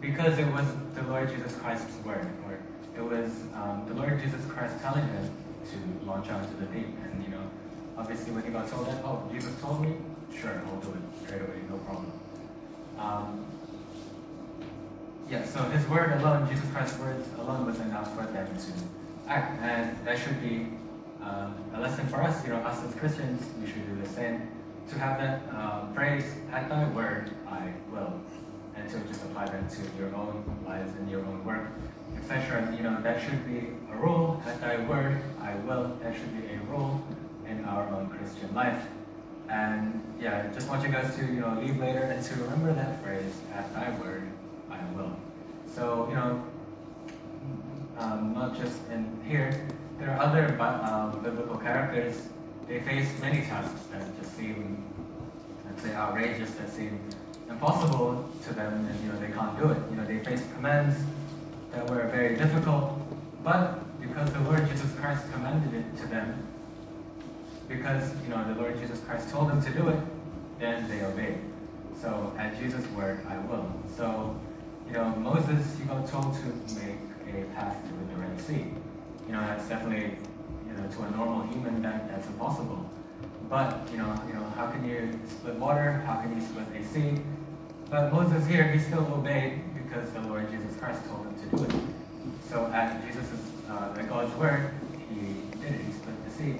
because 0.00 0.38
it 0.38 0.46
was 0.52 0.66
the 0.94 1.02
Lord 1.02 1.28
Jesus 1.34 1.56
Christ's 1.56 1.96
word, 2.04 2.28
or 2.46 2.58
it 2.96 3.02
was 3.02 3.32
um, 3.54 3.84
the 3.88 3.94
Lord 3.94 4.20
Jesus 4.20 4.44
Christ 4.46 4.80
telling 4.80 5.06
him 5.08 5.30
to 5.70 6.06
launch 6.06 6.28
out 6.28 6.44
into 6.44 6.56
the 6.56 6.66
deep. 6.66 6.86
And 7.02 7.24
you 7.24 7.30
know, 7.30 7.42
obviously 7.98 8.32
when 8.32 8.44
he 8.44 8.50
got 8.50 8.68
told 8.68 8.86
that, 8.86 9.02
oh, 9.04 9.28
Jesus 9.32 9.58
told 9.60 9.82
me, 9.82 9.96
sure, 10.38 10.62
I'll 10.66 10.76
do 10.76 10.96
straight 11.24 11.40
away, 11.40 11.58
no 11.68 11.78
problem. 11.78 12.12
Um, 12.98 13.44
yeah, 15.30 15.44
so 15.44 15.62
his 15.70 15.86
word 15.88 16.12
alone, 16.20 16.48
Jesus 16.48 16.68
Christ's 16.70 16.98
words 16.98 17.26
alone 17.38 17.66
was 17.66 17.80
enough 17.80 18.14
for 18.14 18.26
them 18.26 18.46
to 18.46 18.72
act. 19.28 19.60
And 19.62 19.96
that 20.06 20.18
should 20.18 20.40
be 20.40 20.68
um, 21.22 21.54
a 21.74 21.80
lesson 21.80 22.06
for 22.08 22.22
us, 22.22 22.44
you 22.44 22.50
know, 22.50 22.58
us 22.58 22.84
as 22.84 22.94
Christians, 22.94 23.42
we 23.60 23.66
should 23.66 23.86
do 23.86 24.02
the 24.02 24.08
same. 24.08 24.48
To 24.90 24.98
have 24.98 25.18
that 25.18 25.40
uh, 25.54 25.90
phrase, 25.94 26.24
at 26.52 26.68
thy 26.68 26.86
word, 26.90 27.30
I 27.48 27.72
will. 27.90 28.20
And 28.76 28.90
to 28.90 28.98
just 29.08 29.22
apply 29.24 29.46
that 29.46 29.70
to 29.70 29.82
your 29.98 30.14
own 30.14 30.44
lives 30.66 30.92
and 30.96 31.10
your 31.10 31.24
own 31.24 31.42
work, 31.44 31.68
etc. 32.18 32.74
You 32.76 32.82
know, 32.82 33.00
that 33.00 33.22
should 33.22 33.46
be 33.46 33.68
a 33.90 33.96
rule, 33.96 34.42
at 34.46 34.60
thy 34.60 34.76
word, 34.86 35.22
I 35.40 35.54
will. 35.66 35.96
That 36.02 36.14
should 36.14 36.36
be 36.38 36.52
a 36.52 36.58
rule 36.70 37.02
in 37.48 37.64
our 37.64 37.88
own 37.88 38.10
Christian 38.10 38.54
life. 38.54 38.86
And 39.48 40.02
yeah, 40.20 40.52
just 40.52 40.68
want 40.68 40.82
you 40.82 40.88
guys 40.88 41.14
to, 41.16 41.22
you 41.22 41.40
know, 41.40 41.58
leave 41.60 41.78
later 41.78 42.00
and 42.00 42.24
to 42.24 42.34
remember 42.34 42.72
that 42.72 43.02
phrase, 43.02 43.32
at 43.54 43.72
thy 43.74 43.90
word, 43.98 44.22
I 44.70 44.78
will. 44.94 45.16
So, 45.74 46.06
you 46.08 46.14
know, 46.14 46.44
um, 47.98 48.34
not 48.34 48.58
just 48.58 48.78
in 48.90 49.20
here, 49.26 49.66
there 49.98 50.10
are 50.10 50.20
other 50.20 50.60
um, 50.60 51.22
biblical 51.22 51.56
characters. 51.56 52.28
They 52.66 52.80
face 52.80 53.08
many 53.20 53.42
tasks 53.42 53.80
that 53.92 54.20
just 54.20 54.36
seem, 54.36 54.82
let's 55.66 55.82
say, 55.82 55.94
outrageous, 55.94 56.50
that 56.52 56.70
seem 56.72 56.98
impossible 57.48 58.28
to 58.44 58.54
them, 58.54 58.86
and 58.86 59.00
you 59.04 59.12
know 59.12 59.18
they 59.20 59.32
can't 59.32 59.58
do 59.58 59.70
it. 59.70 59.78
You 59.90 59.96
know 59.96 60.06
they 60.06 60.18
face 60.18 60.42
commands 60.54 60.96
that 61.72 61.88
were 61.88 62.08
very 62.08 62.36
difficult, 62.36 62.98
but 63.42 63.78
because 64.00 64.32
the 64.32 64.40
Lord 64.40 64.68
Jesus 64.68 64.92
Christ 64.98 65.30
commanded 65.32 65.74
it 65.74 65.96
to 65.98 66.06
them, 66.06 66.46
because 67.68 68.12
you 68.22 68.28
know 68.28 68.44
the 68.52 68.60
Lord 68.60 68.78
Jesus 68.78 69.00
Christ 69.00 69.30
told 69.30 69.48
them 69.48 69.62
to 69.62 69.70
do 69.70 69.88
it, 69.88 70.00
then 70.58 70.88
they 70.88 71.02
obeyed. 71.02 71.38
So 72.00 72.32
at 72.38 72.58
Jesus' 72.60 72.86
word, 72.88 73.20
I 73.28 73.38
will. 73.38 73.70
So 73.96 74.38
you 74.86 74.92
know 74.92 75.08
Moses, 75.16 75.76
he 75.78 75.84
got 75.84 76.06
told 76.08 76.34
to 76.34 76.74
make 76.74 76.98
a 77.28 77.44
path 77.54 77.76
through 77.86 78.06
the 78.14 78.20
Red 78.20 78.40
Sea. 78.40 78.66
You 79.26 79.32
know 79.32 79.40
that's 79.40 79.68
definitely 79.68 80.16
you 80.66 80.72
know 80.74 80.88
to 80.88 81.02
a 81.02 81.10
normal 81.10 81.46
human 81.46 81.82
that 81.82 82.08
that's 82.08 82.26
impossible. 82.26 82.90
But 83.48 83.88
you 83.90 83.98
know 83.98 84.14
you 84.26 84.34
know 84.34 84.44
how 84.56 84.70
can 84.70 84.88
you 84.88 85.18
split 85.28 85.56
water? 85.56 86.02
How 86.06 86.20
can 86.20 86.34
you 86.34 86.46
split 86.46 86.66
a 86.74 86.84
sea? 86.86 87.20
But 87.90 88.12
Moses 88.12 88.46
here, 88.46 88.64
he 88.68 88.78
still 88.78 89.06
obeyed 89.14 89.60
because 89.74 90.10
the 90.10 90.20
Lord 90.22 90.50
Jesus 90.50 90.76
Christ 90.76 91.04
told 91.06 91.26
him 91.26 91.50
to 91.50 91.56
do 91.56 91.64
it. 91.64 91.82
So 92.48 92.66
at 92.72 93.06
Jesus' 93.06 93.28
uh, 93.68 93.94
God's 94.08 94.34
word, 94.36 94.70
he 95.08 95.58
did 95.58 95.74
it. 95.74 95.80
He 95.82 95.92
split 95.92 96.24
the 96.24 96.30
sea 96.30 96.58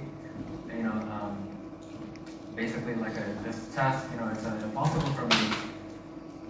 basically 2.85 3.03
like 3.03 3.16
a, 3.16 3.42
this 3.42 3.75
task, 3.75 4.07
you 4.12 4.20
know, 4.20 4.29
it's 4.29 4.44
uh, 4.44 4.61
impossible 4.62 5.12
for 5.12 5.27
me, 5.27 5.57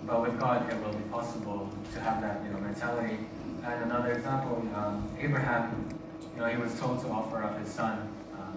but 0.06 0.22
with 0.22 0.38
God 0.38 0.68
it 0.70 0.82
will 0.82 0.92
be 0.92 1.04
possible 1.10 1.70
to 1.92 2.00
have 2.00 2.20
that, 2.22 2.42
you 2.44 2.50
know, 2.50 2.58
mentality. 2.58 3.18
And 3.64 3.84
another 3.84 4.12
example, 4.12 4.66
um, 4.74 5.08
Abraham, 5.20 5.88
you 6.34 6.40
know, 6.40 6.48
he 6.48 6.56
was 6.56 6.78
told 6.78 7.00
to 7.02 7.08
offer 7.08 7.42
up 7.42 7.58
his 7.58 7.68
son, 7.68 8.08
um, 8.34 8.56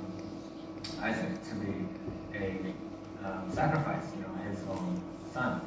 Isaac, 1.02 1.44
to 1.50 1.56
be 1.56 1.74
a 2.36 2.74
um, 3.24 3.52
sacrifice, 3.54 4.04
you 4.16 4.22
know, 4.24 4.50
his 4.50 4.60
own 4.68 5.02
son. 5.32 5.62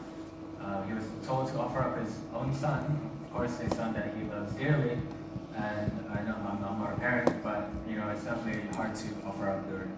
Uh, 0.61 0.83
he 0.85 0.93
was 0.93 1.05
told 1.27 1.49
to 1.49 1.59
offer 1.59 1.81
up 1.81 2.05
his 2.05 2.17
own 2.35 2.55
son, 2.55 3.01
of 3.25 3.33
course, 3.33 3.61
a 3.61 3.75
son 3.75 3.95
that 3.95 4.15
he 4.17 4.25
loves 4.25 4.53
dearly, 4.55 4.99
and 5.57 5.93
I 6.13 6.23
know 6.23 6.37
I'm, 6.49 6.65
I'm 6.65 6.79
not 6.81 6.93
a 6.93 7.01
parent, 7.01 7.43
but 7.43 7.71
you 7.89 7.97
know 7.97 8.09
it's 8.11 8.25
definitely 8.25 8.63
hard 8.77 8.95
to 8.95 9.07
offer 9.27 9.51
up 9.51 9.69
your 9.71 9.89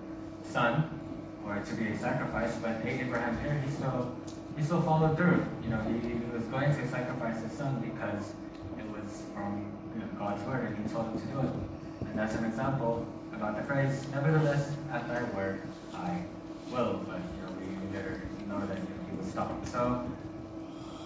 son 0.44 1.01
or 1.46 1.58
to 1.58 1.74
be 1.74 1.88
a 1.88 1.98
sacrifice. 1.98 2.56
But 2.56 2.84
Abraham 2.84 3.38
here, 3.40 3.60
he 3.64 3.70
still 3.70 4.14
he 4.56 4.62
still 4.62 4.82
followed 4.82 5.16
through. 5.16 5.44
You 5.64 5.70
know, 5.70 5.80
he, 5.82 6.08
he 6.08 6.14
was 6.32 6.44
going 6.44 6.74
to 6.74 6.88
sacrifice 6.88 7.42
his 7.42 7.52
son 7.52 7.80
because 7.80 8.32
it 8.78 8.88
was 8.90 9.22
from 9.34 9.72
God's 10.18 10.42
word, 10.44 10.66
and 10.68 10.76
He 10.86 10.92
told 10.92 11.06
him 11.06 11.20
to 11.20 11.26
do 11.26 11.40
it. 11.40 12.06
And 12.08 12.18
that's 12.18 12.34
an 12.34 12.44
example 12.44 13.06
about 13.34 13.56
the 13.56 13.62
phrase, 13.64 14.06
"Nevertheless, 14.12 14.72
at 14.92 15.08
Thy 15.08 15.22
word, 15.36 15.62
I 15.94 16.22
will." 16.70 17.00
But 17.06 17.20
you 17.34 17.42
know, 17.42 17.52
we 17.58 17.96
later 17.96 18.22
know 18.48 18.64
that 18.66 18.78
he 18.78 19.16
was 19.16 19.26
stopped. 19.26 19.66
So, 19.68 20.08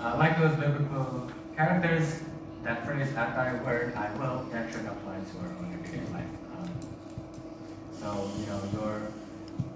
uh, 0.00 0.16
like 0.18 0.38
those 0.38 0.54
biblical 0.56 1.30
characters, 1.56 2.20
that 2.62 2.84
phrase, 2.84 3.08
at 3.14 3.34
thy 3.36 3.54
word, 3.62 3.94
I 3.94 4.12
will, 4.18 4.44
that 4.52 4.70
should 4.70 4.84
apply 4.84 5.16
to 5.16 5.38
our 5.38 5.52
own 5.58 5.72
everyday 5.72 6.04
life. 6.12 6.26
Um, 6.58 6.70
so, 7.98 8.30
you 8.38 8.46
know, 8.46 8.60
your, 8.74 9.02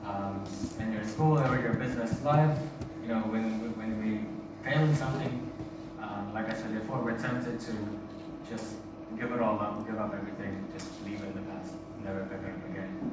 um, 0.04 0.44
in 0.78 0.92
your 0.92 1.04
school 1.04 1.38
or 1.38 1.60
your 1.60 1.74
business 1.74 2.22
life, 2.22 2.58
you 3.02 3.08
know, 3.08 3.20
when, 3.20 3.76
when 3.76 3.98
we 4.02 4.24
fail 4.64 4.82
in 4.82 4.94
something, 4.96 5.50
um, 6.00 6.32
like 6.34 6.50
I 6.50 6.54
said 6.54 6.72
before, 6.72 7.00
we're 7.00 7.18
tempted 7.18 7.60
to 7.60 7.72
just 8.48 8.76
give 9.18 9.32
it 9.32 9.40
all 9.40 9.58
up, 9.60 9.86
give 9.86 9.98
up 9.98 10.14
everything, 10.14 10.66
just 10.72 10.88
leave 11.04 11.22
it 11.22 11.26
in 11.26 11.34
the 11.34 11.52
past, 11.52 11.72
never 12.04 12.24
pick 12.24 12.40
it 12.40 12.54
up 12.54 12.70
again. 12.70 13.12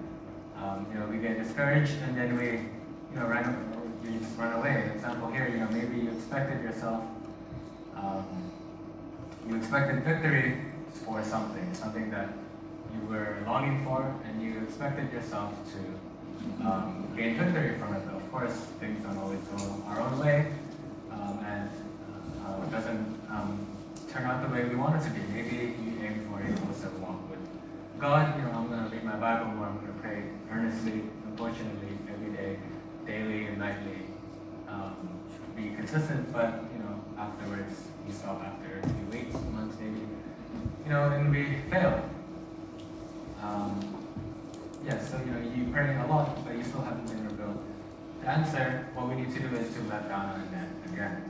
Um, 0.58 0.88
you 0.92 1.00
know, 1.00 1.06
we 1.08 1.18
get 1.18 1.38
discouraged 1.42 1.94
and 2.04 2.18
then 2.18 2.38
we, 2.38 2.46
you 3.14 3.20
know, 3.20 3.28
run, 3.28 3.72
you 4.04 4.20
just 4.20 4.38
run 4.38 4.54
away. 4.54 4.92
Example 4.96 5.32
here, 5.32 5.48
you 5.48 5.58
know, 5.58 5.70
maybe 5.70 5.98
you 5.98 6.12
expected 6.12 6.64
yourself 6.64 7.04
um, 7.98 8.26
you 9.48 9.56
expected 9.56 10.04
victory 10.04 10.58
for 11.06 11.24
something, 11.24 11.74
something 11.74 12.10
that 12.12 12.30
you 12.94 13.08
were 13.08 13.38
longing 13.46 13.84
for, 13.86 14.14
and 14.26 14.42
you 14.42 14.62
expected 14.64 15.12
yourself 15.12 15.54
to 15.72 15.80
um, 16.64 17.08
gain 17.16 17.38
victory 17.38 17.78
from 17.78 17.96
it. 17.96 18.04
Of 18.16 18.32
course, 18.32 18.54
things 18.80 19.04
don't 19.04 19.18
always 19.18 19.40
go 19.40 19.84
our 19.88 20.02
own 20.02 20.20
way, 20.20 20.52
um, 21.12 21.40
and 21.46 21.70
uh, 22.46 22.64
it 22.64 22.72
doesn't 22.72 23.22
um, 23.30 23.66
turn 24.12 24.24
out 24.26 24.48
the 24.48 24.54
way 24.54 24.66
we 24.66 24.76
want 24.76 25.02
it 25.02 25.08
to 25.08 25.14
be. 25.14 25.22
Maybe 25.34 25.76
you 25.84 25.94
aim 26.04 26.28
for 26.30 26.42
a 26.42 26.58
closer 26.66 26.90
walk 27.00 27.30
with 27.30 27.40
God. 28.00 28.38
You 28.38 28.46
know, 28.46 28.52
I'm 28.52 28.68
going 28.68 28.84
to 28.84 28.96
read 28.96 29.04
my 29.04 29.16
Bible 29.16 29.48
more. 29.54 29.68
I'm 29.68 29.80
going 29.80 29.94
to 29.94 30.00
pray 30.02 30.24
earnestly, 30.52 31.04
unfortunately, 31.26 31.98
every 32.12 32.32
day, 32.36 32.60
daily 33.06 33.46
and 33.46 33.58
nightly. 33.58 34.08
Um, 34.68 35.18
be 35.56 35.70
consistent, 35.76 36.32
but 36.32 36.64
you 36.72 36.84
know, 36.84 37.04
afterwards 37.18 37.82
you 38.06 38.14
stop 38.14 38.44
after 38.44 38.80
a 38.80 38.88
few 38.88 39.20
weeks, 39.20 39.34
months 39.54 39.76
maybe, 39.82 40.02
you 40.86 40.92
know, 40.92 41.10
and 41.10 41.32
we 41.32 41.58
fail. 41.72 42.08
Um, 43.42 44.07
yeah, 44.88 45.00
so 45.04 45.20
you 45.20 45.32
know, 45.32 45.44
you 45.54 45.72
pray 45.72 45.96
a 45.98 46.08
lot, 46.08 46.44
but 46.46 46.56
you 46.56 46.64
still 46.64 46.82
haven't 46.82 47.08
been 47.08 47.28
revealed. 47.28 47.60
The 48.22 48.30
answer, 48.30 48.88
what 48.96 49.10
we 49.10 49.16
need 49.16 49.34
to 49.36 49.40
do 49.40 49.54
is 49.58 49.74
to 49.76 49.82
let 49.84 50.08
down 50.08 50.48
net 50.52 50.70
again, 50.94 51.30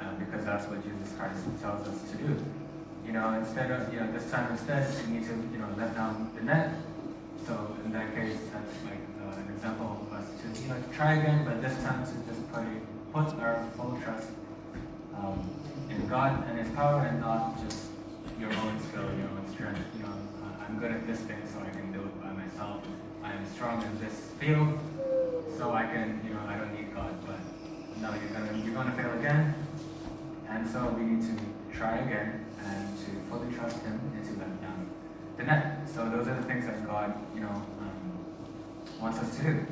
um, 0.00 0.16
because 0.18 0.44
that's 0.44 0.66
what 0.66 0.82
Jesus 0.82 1.14
Christ 1.16 1.38
tells 1.62 1.86
us 1.86 2.10
to 2.10 2.16
do. 2.18 2.36
You 3.06 3.12
know, 3.12 3.32
instead 3.34 3.70
of, 3.70 3.94
you 3.94 4.00
know, 4.00 4.10
this 4.10 4.28
time 4.30 4.50
instead, 4.50 4.90
we 5.06 5.18
need 5.18 5.26
to, 5.26 5.34
you 5.52 5.58
know, 5.58 5.68
let 5.78 5.94
down 5.94 6.30
the 6.34 6.42
net. 6.42 6.74
So 7.46 7.76
in 7.84 7.92
that 7.92 8.14
case, 8.14 8.36
that's 8.52 8.74
like 8.84 9.02
uh, 9.22 9.38
an 9.38 9.54
example 9.54 10.06
of 10.06 10.12
us 10.12 10.26
to, 10.42 10.62
you 10.62 10.68
know, 10.68 10.76
try 10.92 11.14
again, 11.14 11.44
but 11.44 11.62
this 11.62 11.80
time 11.84 12.04
to 12.04 12.12
just 12.26 12.42
put, 12.52 12.66
put 13.12 13.40
our 13.40 13.66
full 13.76 13.98
trust 14.02 14.28
um, 15.16 15.48
in 15.88 16.06
God 16.08 16.44
and 16.48 16.58
His 16.58 16.74
power 16.74 17.06
and 17.06 17.20
not 17.20 17.54
just 17.62 17.86
your 18.38 18.52
own 18.52 18.82
skill, 18.88 19.06
your 19.14 19.30
own 19.30 19.46
strength. 19.52 19.80
You 19.96 20.02
know, 20.02 20.14
uh, 20.42 20.64
I'm 20.66 20.78
good 20.78 20.90
at 20.90 21.06
this 21.06 21.20
thing, 21.20 21.38
so 21.46 21.60
I 21.60 21.70
can 21.70 21.89
I 22.60 23.32
am 23.32 23.46
strong 23.54 23.82
in 23.82 24.00
this 24.00 24.32
field, 24.38 24.78
so 25.56 25.72
I 25.72 25.84
can, 25.84 26.20
you 26.26 26.34
know, 26.34 26.40
I 26.46 26.56
don't 26.58 26.74
need 26.74 26.94
God. 26.94 27.14
But 27.26 27.38
no, 28.00 28.12
you're 28.12 28.30
gonna 28.30 28.62
you're 28.62 28.74
gonna 28.74 28.92
fail 28.92 29.12
again, 29.18 29.54
and 30.46 30.68
so 30.68 30.88
we 30.88 31.04
need 31.04 31.22
to 31.22 31.76
try 31.76 31.96
again 31.98 32.44
and 32.62 32.98
to 32.98 33.30
fully 33.30 33.50
trust 33.54 33.82
Him 33.82 33.98
and 33.98 34.26
into 34.26 34.38
that 34.40 34.48
um, 34.68 34.90
the 35.38 35.44
net. 35.44 35.88
So 35.88 36.08
those 36.10 36.28
are 36.28 36.34
the 36.34 36.42
things 36.42 36.66
that 36.66 36.86
God, 36.86 37.14
you 37.34 37.40
know, 37.40 37.48
um, 37.48 38.24
wants 39.00 39.18
us 39.20 39.38
to 39.38 39.42
do. 39.42 39.66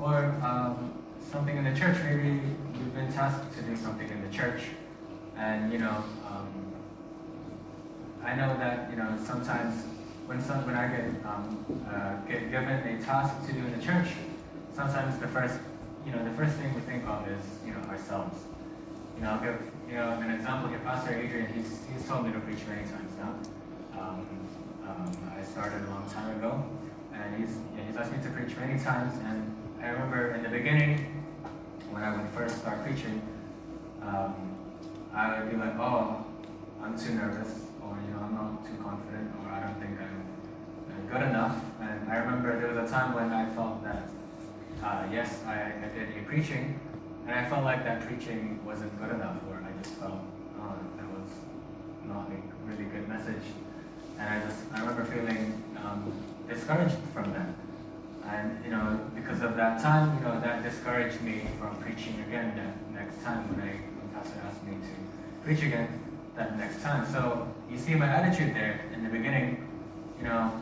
Or 0.00 0.26
um, 0.40 0.92
something 1.32 1.56
in 1.56 1.64
the 1.64 1.74
church. 1.78 1.96
Maybe 2.04 2.40
you've 2.78 2.94
been 2.94 3.12
tasked 3.12 3.52
to 3.56 3.62
do 3.62 3.74
something 3.76 4.08
in 4.08 4.22
the 4.22 4.32
church, 4.36 4.62
and 5.36 5.72
you 5.72 5.80
know, 5.80 6.04
um, 6.24 6.72
I 8.22 8.36
know 8.36 8.56
that 8.58 8.90
you 8.90 8.96
know 8.96 9.18
sometimes 9.26 9.82
when 10.28 10.42
some 10.42 10.60
when 10.66 10.76
I 10.76 10.86
get 10.92 11.08
um, 11.24 11.64
uh, 11.88 12.20
get 12.28 12.50
given 12.52 12.76
a 12.84 13.00
task 13.02 13.32
to 13.46 13.52
do 13.52 13.64
in 13.64 13.72
the 13.72 13.82
church, 13.82 14.12
sometimes 14.76 15.18
the 15.18 15.28
first 15.28 15.58
you 16.04 16.12
know 16.12 16.22
the 16.22 16.36
first 16.36 16.54
thing 16.60 16.68
we 16.74 16.82
think 16.82 17.08
of 17.08 17.26
is 17.26 17.40
you 17.64 17.72
know 17.72 17.80
ourselves. 17.88 18.36
You 19.16 19.24
know, 19.24 19.30
I'll 19.32 19.40
give 19.40 19.56
you 19.88 19.96
know 19.96 20.20
an 20.20 20.30
example 20.30 20.68
here. 20.68 20.80
Pastor 20.84 21.16
Adrian, 21.16 21.48
he's 21.56 21.80
he's 21.90 22.06
told 22.06 22.26
me 22.26 22.32
to 22.32 22.40
preach 22.40 22.60
many 22.68 22.84
times 22.84 23.10
now. 23.16 23.32
Um, 23.98 24.28
um, 24.84 25.08
I 25.32 25.42
started 25.42 25.80
a 25.88 25.90
long 25.90 26.04
time 26.10 26.36
ago, 26.36 26.62
and 27.14 27.40
he's 27.40 27.56
yeah, 27.74 27.88
he's 27.88 27.96
asked 27.96 28.12
me 28.12 28.22
to 28.22 28.30
preach 28.30 28.54
many 28.58 28.78
times. 28.78 29.16
And 29.24 29.40
I 29.80 29.88
remember 29.96 30.36
in 30.36 30.42
the 30.42 30.50
beginning 30.50 31.24
when 31.88 32.04
I 32.04 32.14
would 32.14 32.28
first 32.36 32.58
start 32.58 32.84
preaching, 32.84 33.22
um, 34.02 34.36
I 35.14 35.40
would 35.40 35.50
be 35.50 35.56
like, 35.56 35.72
oh, 35.80 36.22
I'm 36.82 36.98
too 36.98 37.14
nervous, 37.14 37.64
or 37.80 37.96
you 38.04 38.12
know, 38.12 38.20
I'm 38.28 38.34
not 38.34 38.64
too 38.66 38.76
confident, 38.84 39.32
or 39.40 39.50
I 39.50 39.60
don't 39.64 39.80
think 39.80 39.98
I'm 39.98 40.17
good 41.10 41.22
enough. 41.22 41.56
And 41.80 42.10
I 42.10 42.16
remember 42.16 42.58
there 42.58 42.72
was 42.72 42.90
a 42.90 42.92
time 42.92 43.14
when 43.14 43.32
I 43.32 43.48
felt 43.54 43.82
that, 43.84 44.08
uh, 44.82 45.04
yes, 45.10 45.42
I, 45.46 45.72
I 45.84 45.88
did 45.94 46.16
a 46.16 46.22
preaching, 46.26 46.78
and 47.26 47.34
I 47.34 47.48
felt 47.48 47.64
like 47.64 47.84
that 47.84 48.06
preaching 48.06 48.60
wasn't 48.64 48.96
good 49.00 49.10
enough, 49.10 49.36
or 49.48 49.56
I 49.56 49.82
just 49.82 49.94
felt, 49.96 50.20
oh, 50.60 50.74
that 50.96 51.08
was 51.08 51.30
not 52.06 52.28
a 52.30 52.68
really 52.68 52.84
good 52.90 53.08
message. 53.08 53.42
And 54.18 54.28
I 54.28 54.46
just, 54.46 54.58
I 54.74 54.80
remember 54.80 55.04
feeling 55.04 55.62
um, 55.84 56.12
discouraged 56.48 56.96
from 57.12 57.32
that. 57.32 57.48
And, 58.26 58.62
you 58.64 58.70
know, 58.70 59.00
because 59.14 59.42
of 59.42 59.56
that 59.56 59.80
time, 59.80 60.18
you 60.18 60.24
know, 60.24 60.40
that 60.40 60.62
discouraged 60.62 61.20
me 61.22 61.42
from 61.58 61.76
preaching 61.76 62.22
again 62.28 62.54
that 62.56 62.92
next 62.92 63.22
time 63.22 63.48
when, 63.48 63.66
I, 63.66 63.72
when 63.72 64.08
Pastor 64.12 64.38
asked 64.46 64.62
me 64.64 64.72
to 64.72 65.44
preach 65.44 65.62
again 65.62 65.88
that 66.36 66.58
next 66.58 66.82
time. 66.82 67.10
So 67.10 67.48
you 67.70 67.78
see 67.78 67.94
my 67.94 68.06
attitude 68.06 68.54
there 68.54 68.80
in 68.92 69.02
the 69.02 69.08
beginning, 69.08 69.66
you 70.18 70.24
know, 70.24 70.52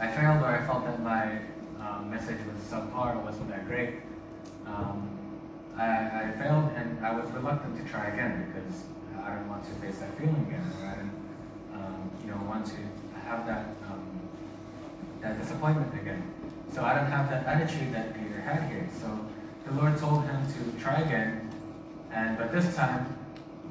I 0.00 0.08
failed 0.08 0.42
or 0.42 0.46
I 0.46 0.66
felt 0.66 0.84
that 0.84 1.00
my 1.02 1.38
um, 1.80 2.10
message 2.10 2.38
was 2.46 2.62
subpar, 2.64 3.16
or 3.16 3.18
wasn't 3.20 3.48
that 3.50 3.66
great. 3.66 3.94
Um, 4.66 5.08
I, 5.76 5.84
I 5.84 6.34
failed 6.38 6.70
and 6.76 7.04
I 7.04 7.14
was 7.14 7.30
reluctant 7.32 7.76
to 7.78 7.90
try 7.90 8.06
again 8.06 8.52
because 8.52 8.84
I 9.24 9.34
didn't 9.34 9.48
want 9.48 9.64
to 9.64 9.70
face 9.80 9.98
that 9.98 10.16
feeling 10.18 10.46
again, 10.48 10.64
I 10.82 10.94
didn't, 10.96 11.12
um, 11.74 12.10
you 12.24 12.30
know, 12.30 12.40
want 12.48 12.66
to 12.66 12.76
have 13.24 13.46
that 13.46 13.66
um, 13.90 14.20
that 15.20 15.40
disappointment 15.40 15.94
again. 15.94 16.22
So 16.72 16.82
I 16.82 16.94
don't 16.94 17.10
have 17.10 17.30
that 17.30 17.46
attitude 17.46 17.94
that 17.94 18.14
Peter 18.14 18.40
had 18.40 18.68
here. 18.70 18.88
So 19.00 19.06
the 19.66 19.72
Lord 19.80 19.96
told 19.98 20.24
him 20.24 20.46
to 20.54 20.82
try 20.82 21.00
again, 21.00 21.50
and 22.10 22.36
but 22.36 22.52
this 22.52 22.74
time, 22.74 23.16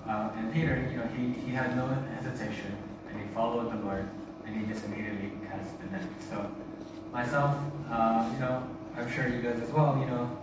uh, 0.08 0.30
and 0.38 0.54
Peter, 0.54 0.88
you 0.92 0.98
know, 0.98 1.08
he, 1.16 1.40
he 1.42 1.52
had 1.52 1.76
no 1.76 1.88
hesitation, 2.16 2.78
and 3.10 3.22
he 3.22 3.28
followed 3.34 3.72
the 3.72 3.86
Lord, 3.86 4.08
and 4.52 4.66
he 4.66 4.74
just 4.74 4.86
immediately 4.86 5.32
cast 5.48 5.80
the 5.80 5.88
net. 5.88 6.04
So 6.30 6.52
myself, 7.12 7.56
uh, 7.90 8.30
you 8.34 8.40
know, 8.40 8.64
I'm 8.98 9.12
sure 9.12 9.28
you 9.28 9.42
guys 9.42 9.60
as 9.62 9.70
well, 9.70 9.98
you 10.00 10.06
know, 10.06 10.38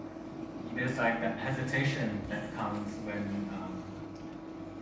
there's 0.75 0.97
like 0.97 1.21
that 1.21 1.39
hesitation 1.39 2.21
that 2.29 2.55
comes 2.55 2.95
when 3.05 3.19
um, 3.53 3.83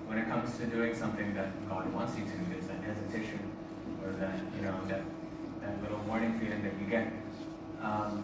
when 0.07 0.19
it 0.19 0.29
comes 0.29 0.57
to 0.59 0.67
doing 0.67 0.95
something 0.95 1.35
that 1.35 1.49
God 1.69 1.93
wants 1.93 2.17
you 2.19 2.25
to. 2.25 2.33
There's 2.51 2.67
that 2.67 2.83
hesitation, 2.85 3.41
or 4.05 4.13
that 4.13 4.39
you 4.57 4.63
know 4.63 4.79
that 4.89 5.03
that 5.63 5.83
little 5.83 5.99
warning 6.07 6.39
feeling 6.39 6.63
that 6.63 6.73
you 6.79 6.87
get. 6.87 7.13
Um, 7.83 8.23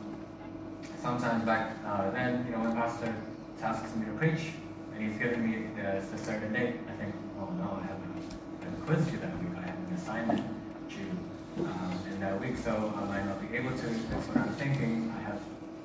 sometimes 1.00 1.44
back 1.44 1.76
uh, 1.84 2.10
then, 2.10 2.44
you 2.46 2.52
know, 2.52 2.60
when 2.60 2.72
Pastor 2.74 3.14
tasks 3.58 3.94
me 3.96 4.06
to 4.06 4.12
preach, 4.12 4.52
and 4.94 5.02
he's 5.02 5.18
giving 5.18 5.42
me 5.48 5.66
the, 5.76 6.00
the 6.00 6.18
certain 6.18 6.52
date, 6.52 6.76
I 6.88 6.92
think, 7.02 7.14
oh 7.40 7.50
no, 7.58 7.80
I 7.82 7.86
have 7.86 7.98
a, 7.98 8.62
I 8.62 8.64
have 8.64 8.78
a 8.78 8.86
quiz 8.86 9.06
to 9.06 9.16
that 9.18 9.38
week, 9.38 9.58
I 9.58 9.66
have 9.66 9.76
an 9.76 9.94
assignment 9.96 10.61
due 10.92 11.64
um, 11.64 11.98
in 12.10 12.20
that 12.20 12.40
week, 12.40 12.56
so 12.56 12.92
I 12.96 13.04
might 13.04 13.24
not 13.26 13.40
be 13.40 13.56
able 13.56 13.70
to. 13.70 13.86
That's 14.10 14.26
what 14.28 14.36
I'm 14.38 14.54
thinking. 14.54 15.12
I 15.16 15.22
have 15.22 15.40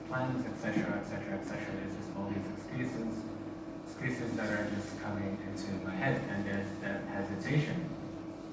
plans, 0.08 0.46
etc., 0.46 1.00
etc., 1.00 1.40
etc. 1.40 1.58
There's 1.58 1.96
just 1.96 2.10
all 2.18 2.32
these 2.32 2.48
excuses, 2.56 3.24
excuses 3.86 4.38
that 4.38 4.50
are 4.50 4.68
just 4.76 5.02
coming 5.02 5.38
into 5.48 5.86
my 5.86 5.96
head, 5.96 6.22
and 6.30 6.46
there's 6.46 6.68
that 6.82 7.04
hesitation. 7.12 7.90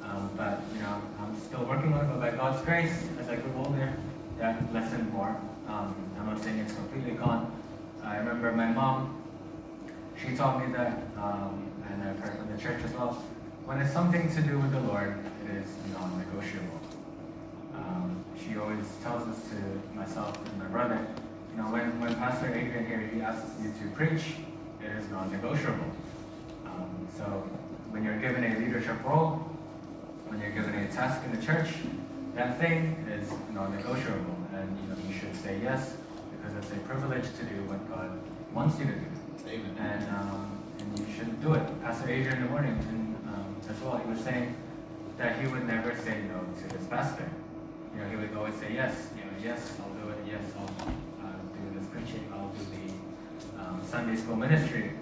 Um, 0.02 0.30
but 0.36 0.60
you 0.74 0.82
know, 0.82 1.00
I'm 1.20 1.38
still 1.40 1.64
working 1.64 1.92
on 1.92 2.04
it. 2.04 2.08
But 2.08 2.20
by 2.20 2.30
God's 2.36 2.64
grace, 2.64 3.08
as 3.20 3.28
I 3.28 3.36
grew 3.36 3.52
older, 3.56 3.92
that 4.38 4.72
lessened 4.72 5.12
more. 5.12 5.36
Um, 5.68 5.94
I'm 6.18 6.26
not 6.26 6.42
saying 6.42 6.58
it's 6.58 6.74
completely 6.74 7.12
gone. 7.12 7.50
I 8.02 8.16
remember 8.18 8.52
my 8.52 8.66
mom. 8.66 9.22
She 10.20 10.36
taught 10.36 10.64
me 10.64 10.72
that, 10.74 11.02
um, 11.16 11.70
and 11.90 12.02
I've 12.02 12.18
heard 12.18 12.38
from 12.38 12.54
the 12.54 12.60
church 12.60 12.82
as 12.84 12.92
well. 12.92 13.22
When 13.64 13.80
it's 13.80 13.92
something 13.92 14.32
to 14.34 14.42
do 14.42 14.58
with 14.58 14.72
the 14.72 14.80
Lord, 14.80 15.16
is 15.50 15.68
non-negotiable. 15.92 16.80
Um, 17.74 18.24
she 18.38 18.56
always 18.58 18.86
tells 19.02 19.26
us 19.28 19.40
to 19.50 19.96
myself 19.96 20.36
and 20.46 20.58
my 20.58 20.66
brother, 20.66 21.06
you 21.50 21.62
know, 21.62 21.70
when, 21.70 22.00
when 22.00 22.14
Pastor 22.16 22.46
Adrian 22.46 22.86
here, 22.86 23.10
he 23.12 23.20
asks 23.20 23.50
you 23.62 23.72
to 23.80 23.94
preach, 23.94 24.34
it 24.82 24.90
is 24.98 25.08
non-negotiable. 25.10 25.90
Um, 26.66 27.08
so 27.16 27.24
when 27.90 28.04
you're 28.04 28.18
given 28.18 28.44
a 28.44 28.58
leadership 28.58 29.02
role, 29.04 29.36
when 30.26 30.40
you're 30.40 30.50
given 30.50 30.74
a 30.74 30.88
task 30.92 31.24
in 31.24 31.38
the 31.38 31.44
church, 31.44 31.68
that 32.34 32.58
thing 32.58 32.96
is 33.08 33.30
non-negotiable, 33.52 34.36
and 34.54 34.76
you 34.80 34.88
know 34.88 34.96
you 35.08 35.14
should 35.14 35.34
say 35.36 35.60
yes 35.62 35.94
because 36.32 36.56
it's 36.56 36.72
a 36.72 36.80
privilege 36.80 37.24
to 37.38 37.44
do 37.44 37.62
what 37.70 37.78
God 37.88 38.10
wants 38.52 38.78
you 38.78 38.86
to 38.86 38.92
do. 38.92 39.06
Amen. 39.46 39.76
And 39.78 40.10
um, 40.16 40.58
and 40.80 40.98
you 40.98 41.06
shouldn't 41.14 41.40
do 41.40 41.54
it. 41.54 41.82
Pastor 41.82 42.10
Adrian 42.10 42.38
in 42.38 42.42
the 42.44 42.50
morning, 42.50 42.72
and 42.88 43.14
um, 43.28 43.56
as 43.70 43.80
well, 43.82 43.96
he 43.98 44.10
was 44.10 44.20
saying 44.20 44.56
that 45.18 45.40
he 45.40 45.46
would 45.46 45.66
never 45.66 45.94
say 45.96 46.20
no 46.28 46.40
to 46.60 46.76
his 46.76 46.86
pastor. 46.88 47.28
You 47.94 48.00
know, 48.00 48.08
he 48.08 48.16
would 48.16 48.36
always 48.36 48.54
say 48.56 48.72
yes. 48.74 49.08
You 49.16 49.24
know, 49.24 49.54
yes, 49.54 49.76
I'll 49.80 49.94
do 50.02 50.10
it. 50.10 50.18
Yes, 50.26 50.42
I'll 50.58 50.88
uh, 51.26 51.32
do 51.32 51.78
this 51.78 51.88
preaching. 51.88 52.24
I'll 52.32 52.48
do 52.48 52.64
the 52.74 53.62
um, 53.62 53.80
Sunday 53.88 54.16
school 54.16 54.36
ministry. 54.36 54.92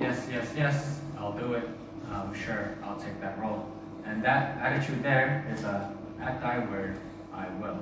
Yes, 0.00 0.26
yes, 0.30 0.48
yes, 0.56 1.00
I'll 1.18 1.32
do 1.32 1.54
it. 1.54 1.68
Um, 2.10 2.34
sure, 2.34 2.76
I'll 2.82 2.98
take 2.98 3.20
that 3.20 3.38
role. 3.38 3.70
And 4.04 4.22
that 4.24 4.58
attitude 4.58 5.02
there 5.02 5.46
is 5.54 5.64
a 5.64 5.92
at 6.22 6.40
thy 6.40 6.58
word 6.70 6.96
I 7.34 7.48
will. 7.60 7.78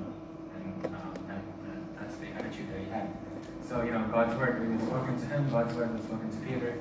And 0.57 0.87
um, 0.87 1.15
that, 1.29 1.43
that, 1.65 2.01
that's 2.01 2.17
the 2.17 2.29
attitude 2.29 2.73
that 2.73 2.81
he 2.81 2.91
had. 2.91 3.09
So, 3.69 3.83
you 3.83 3.93
know, 3.93 4.05
God's 4.11 4.37
word, 4.37 4.67
was 4.67 4.83
spoken 4.83 5.21
to 5.21 5.27
him, 5.27 5.51
God's 5.51 5.75
word 5.75 5.93
was 5.93 6.03
spoken 6.03 6.31
to 6.31 6.37
Peter, 6.47 6.75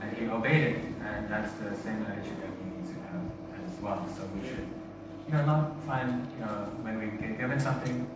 and 0.00 0.16
he 0.16 0.26
obeyed 0.26 0.76
it. 0.76 0.84
And 1.04 1.28
that's 1.28 1.52
the 1.54 1.74
same 1.82 2.06
attitude 2.08 2.40
that 2.40 2.50
we 2.56 2.64
need 2.72 2.86
to 2.86 2.96
have 3.10 3.24
as 3.60 3.73
well. 3.84 4.08
So 4.16 4.24
we 4.34 4.48
should, 4.48 4.66
you 5.28 5.32
know, 5.32 5.44
not 5.44 5.84
find, 5.84 6.26
you 6.38 6.44
know, 6.44 6.72
when 6.82 6.98
we 6.98 7.06
get 7.20 7.38
given 7.38 7.60
something, 7.60 8.08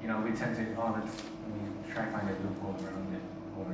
you 0.00 0.08
know, 0.08 0.20
we 0.20 0.32
tend 0.32 0.56
to, 0.56 0.64
oh, 0.80 0.96
let's 0.96 1.14
try 1.92 2.06
to 2.06 2.10
find 2.10 2.28
a 2.28 2.32
loophole 2.40 2.74
around 2.80 3.12
it. 3.14 3.22
Or 3.60 3.68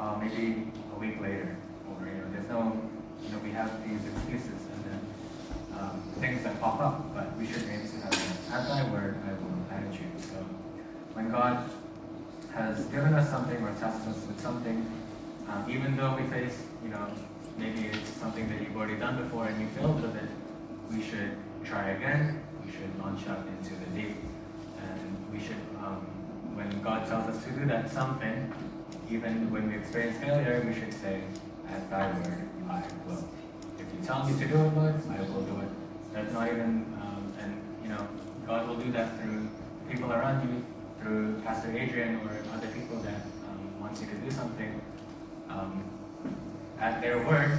uh, 0.00 0.16
maybe 0.16 0.72
a 0.96 0.98
week 0.98 1.20
later. 1.20 1.56
Or, 1.86 2.06
you 2.08 2.16
know, 2.16 2.26
there's 2.32 2.48
no, 2.48 2.80
you 3.22 3.30
know, 3.30 3.38
we 3.44 3.50
have 3.52 3.70
these 3.86 4.00
excuses 4.08 4.58
and 4.72 4.80
then 4.88 5.00
um, 5.78 6.02
things 6.18 6.42
that 6.42 6.58
pop 6.60 6.80
up, 6.80 7.14
but 7.14 7.36
we 7.36 7.46
should 7.46 7.62
aim 7.68 7.86
to 7.86 7.96
have 8.00 8.14
an 8.16 8.54
at 8.54 8.68
thy 8.68 8.90
word 8.90 9.16
I 9.28 9.32
will 9.44 9.54
attitude. 9.70 10.18
So 10.18 10.40
when 11.12 11.30
God 11.30 11.70
has 12.54 12.86
given 12.86 13.12
us 13.14 13.28
something 13.30 13.62
or 13.62 13.70
tasked 13.78 14.08
us 14.08 14.16
with 14.26 14.40
something, 14.40 14.90
um, 15.48 15.66
even 15.68 15.96
though 15.96 16.16
we 16.16 16.22
face, 16.30 16.62
you 16.82 16.88
know, 16.88 17.06
maybe 17.58 17.86
it's 17.86 18.08
something 18.10 18.48
that 18.48 18.60
you've 18.62 18.76
already 18.76 18.96
done 18.96 19.22
before 19.22 19.46
and 19.46 19.60
you 19.60 19.68
failed 19.68 20.00
with 20.00 20.16
it, 20.16 20.28
we 20.94 21.02
should 21.02 21.36
try 21.64 21.90
again. 21.90 22.40
We 22.64 22.70
should 22.70 22.98
launch 22.98 23.26
out 23.26 23.46
into 23.46 23.74
the 23.74 23.86
deep, 24.00 24.16
and 24.80 25.32
we 25.32 25.38
should, 25.40 25.60
um, 25.82 26.06
when 26.54 26.70
God 26.82 27.06
tells 27.08 27.34
us 27.34 27.44
to 27.44 27.50
do 27.50 27.66
that 27.66 27.90
something, 27.90 28.52
even 29.10 29.50
when 29.50 29.68
we 29.68 29.76
experience 29.76 30.18
failure, 30.18 30.64
we 30.66 30.72
should 30.72 30.92
say, 30.92 31.22
"At 31.68 31.90
Thy 31.90 32.10
word, 32.12 32.48
I 32.70 32.82
will." 33.06 33.24
If 33.78 33.86
you 33.92 34.00
tell 34.04 34.24
me 34.24 34.38
to 34.38 34.46
do 34.46 34.54
it, 34.54 34.76
Lord, 34.76 34.94
I 35.10 35.20
will 35.22 35.42
do 35.42 35.60
it. 35.60 35.68
That's 36.12 36.32
not 36.32 36.46
even, 36.48 36.86
um, 37.02 37.32
and 37.40 37.60
you 37.82 37.88
know, 37.88 38.06
God 38.46 38.68
will 38.68 38.76
do 38.76 38.90
that 38.92 39.20
through 39.20 39.48
people 39.90 40.12
around 40.12 40.48
you, 40.48 40.64
through 41.00 41.40
Pastor 41.42 41.76
Adrian 41.76 42.16
or 42.24 42.30
other 42.54 42.68
people 42.68 42.96
that 42.98 43.20
um, 43.48 43.80
want 43.80 44.00
you 44.00 44.06
to 44.06 44.14
do 44.14 44.30
something, 44.30 44.80
um, 45.50 45.84
at 46.80 47.00
their 47.02 47.18
word, 47.26 47.58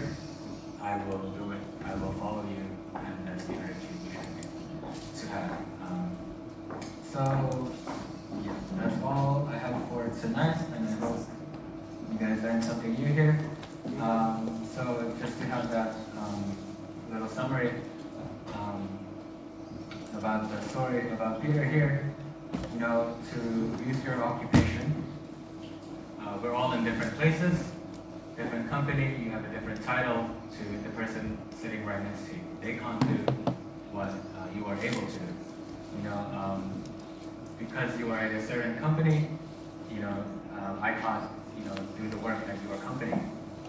I 0.82 0.98
will 1.06 1.30
do 1.32 1.52
it. 1.52 1.62
I 1.86 1.94
will 1.96 2.14
follow 2.14 2.44
you, 2.50 2.65
to 3.40 5.28
have. 5.28 5.58
So, 7.12 7.72
yeah, 8.44 8.52
that's 8.78 9.02
all 9.04 9.50
I 9.52 9.58
have 9.58 9.90
for 9.90 10.10
tonight, 10.22 10.58
and 10.76 10.88
I 10.88 10.92
hope 10.94 11.20
you 12.12 12.18
guys 12.18 12.42
learned 12.44 12.64
something 12.64 12.94
new 12.94 13.08
here. 13.14 13.40
So, 14.76 15.14
just 15.22 15.38
to 15.40 15.46
have 15.46 15.72
that 15.72 15.96
um, 16.18 16.58
little 17.12 17.30
summary 17.30 17.72
um, 18.54 18.88
about 20.18 20.50
the 20.52 20.62
story 20.70 21.10
about 21.12 21.42
Peter 21.42 21.64
here, 21.64 22.14
you 22.74 22.80
know, 22.80 23.16
to 23.32 23.86
use 23.88 24.04
your 24.04 24.22
occupation. 24.22 25.04
Uh, 26.20 26.38
we're 26.44 26.54
all 26.54 26.74
in 26.74 26.84
different 26.84 27.16
places, 27.16 27.72
different 28.36 28.70
company, 28.70 29.16
you 29.24 29.30
have 29.32 29.46
a 29.46 29.50
different 29.54 29.82
title 29.86 30.30
to 30.52 30.64
the 30.84 30.90
person 30.90 31.38
sitting 31.62 31.86
right 31.86 32.04
next 32.04 32.26
to 32.28 32.34
you. 32.34 32.55
They 32.66 32.78
can't 32.78 33.00
do 33.02 33.22
what 33.94 34.10
uh, 34.10 34.50
you 34.58 34.66
are 34.66 34.74
able 34.82 35.06
to. 35.06 35.24
You 35.98 36.02
know, 36.10 36.18
um, 36.34 36.82
because 37.60 37.96
you 38.00 38.12
are 38.12 38.18
at 38.18 38.32
a 38.32 38.42
certain 38.42 38.76
company, 38.80 39.30
you 39.94 40.00
know, 40.02 40.26
um, 40.58 40.80
I 40.82 40.94
can't, 40.94 41.30
you 41.60 41.66
know, 41.66 41.76
do 41.96 42.10
the 42.10 42.18
work 42.18 42.42
at 42.50 42.58
your 42.66 42.78
company. 42.78 43.14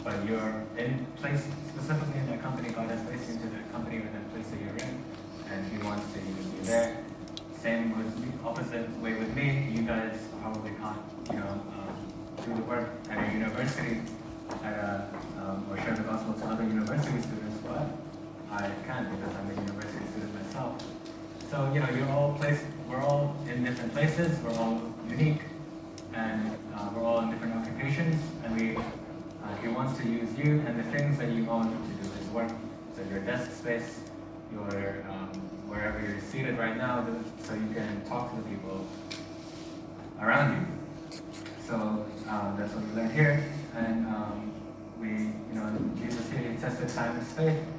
But 0.02 0.24
you're 0.24 0.64
in 0.78 1.04
place, 1.16 1.44
specifically 1.68 2.20
in 2.20 2.26
that 2.30 2.40
company, 2.40 2.70
God 2.70 2.88
has 2.88 3.04
placed 3.04 3.28
you 3.28 3.34
into 3.34 3.48
that 3.48 3.70
company 3.70 3.98
or 3.98 4.08
that 4.08 4.32
place 4.32 4.48
that 4.48 4.60
you're 4.64 4.80
in, 4.80 5.04
and 5.52 5.60
He 5.70 5.76
wants 5.84 6.10
to 6.14 6.18
you 6.18 6.64
there. 6.64 7.04
Same 7.60 7.98
with 7.98 8.16
the 8.16 8.48
opposite 8.48 8.88
way 9.00 9.12
with 9.12 9.36
me. 9.36 9.68
You 9.76 9.82
guys 9.82 10.16
probably 10.40 10.72
can't, 10.80 11.04
you 11.28 11.36
know, 11.36 11.52
um, 11.76 11.92
do 12.46 12.54
the 12.54 12.62
work 12.62 12.88
at 13.10 13.28
a 13.28 13.32
university 13.34 14.00
at 14.64 14.72
a, 14.72 15.10
um, 15.42 15.66
or 15.68 15.76
share 15.84 15.94
the 15.94 16.02
gospel 16.02 16.32
to 16.32 16.46
other 16.46 16.64
university 16.64 17.20
students, 17.20 17.58
but 17.62 18.05
I 18.50 18.70
can 18.86 19.16
because 19.16 19.34
I'm 19.36 19.50
a 19.50 19.54
university 19.54 20.04
student 20.12 20.34
myself. 20.34 20.82
So, 21.50 21.72
you 21.72 21.80
know, 21.80 21.90
you're 21.90 22.10
all 22.10 22.34
placed, 22.38 22.64
we're 22.88 23.02
all 23.02 23.36
in 23.48 23.64
different 23.64 23.92
places, 23.92 24.38
we're 24.40 24.54
all 24.54 24.80
unique, 25.08 25.42
and 26.14 26.56
uh, 26.74 26.90
we're 26.94 27.04
all 27.04 27.20
in 27.20 27.30
different 27.30 27.54
occupations, 27.54 28.20
and 28.44 28.56
we, 28.56 28.76
uh, 28.76 28.82
he 29.62 29.68
wants 29.68 29.98
to 30.00 30.08
use 30.08 30.28
you 30.38 30.62
and 30.66 30.78
the 30.78 30.84
things 30.96 31.18
that 31.18 31.30
you 31.30 31.44
want 31.44 31.70
to 31.70 32.04
do 32.04 32.10
his 32.18 32.28
work. 32.28 32.50
So 32.96 33.02
your 33.10 33.20
desk 33.20 33.52
space, 33.52 34.00
your, 34.52 35.04
um, 35.08 35.28
wherever 35.68 36.00
you're 36.00 36.20
seated 36.20 36.58
right 36.58 36.76
now, 36.76 37.06
so 37.44 37.54
you 37.54 37.68
can 37.74 38.04
talk 38.06 38.30
to 38.30 38.36
the 38.36 38.48
people 38.48 38.86
around 40.20 40.60
you. 40.60 41.20
So 41.66 41.74
um, 41.74 42.56
that's 42.58 42.72
what 42.74 42.84
we 42.86 42.92
learned 42.94 43.12
here, 43.12 43.44
and 43.76 44.06
um, 44.06 44.52
we, 44.98 45.08
you 45.08 45.54
know, 45.54 45.78
Jesus 46.00 46.28
here, 46.30 46.40
he 46.40 46.56
tested 46.56 46.88
time 46.88 47.16
and 47.16 47.26
Launch 47.36 47.75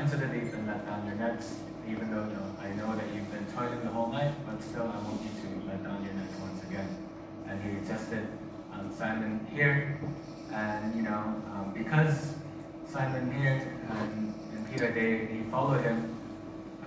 into 0.00 0.16
the 0.16 0.26
deep 0.26 0.52
and 0.54 0.66
let 0.66 0.86
down 0.86 1.06
your 1.06 1.16
nets 1.16 1.54
even 1.90 2.10
though 2.10 2.24
know, 2.24 2.56
I 2.62 2.68
know 2.74 2.94
that 2.94 3.06
you've 3.14 3.30
been 3.32 3.46
toiling 3.46 3.80
the 3.80 3.88
whole 3.88 4.12
night, 4.12 4.32
but 4.46 4.62
still 4.62 4.82
I 4.82 4.98
want 5.02 5.20
you 5.22 5.30
to 5.42 5.66
let 5.66 5.82
down 5.82 6.04
your 6.04 6.14
nets 6.14 6.34
once 6.40 6.62
again. 6.64 6.88
And 7.48 7.60
he 7.62 7.86
tested 7.86 8.26
um, 8.72 8.92
Simon 8.96 9.44
here, 9.52 9.98
and 10.52 10.94
you 10.94 11.02
know, 11.02 11.42
um, 11.50 11.72
because 11.74 12.34
Simon 12.86 13.32
here 13.32 13.76
and, 13.90 14.34
and 14.52 14.70
Peter, 14.70 14.92
they, 14.92 15.34
they 15.34 15.42
followed 15.50 15.82
him, 15.82 16.14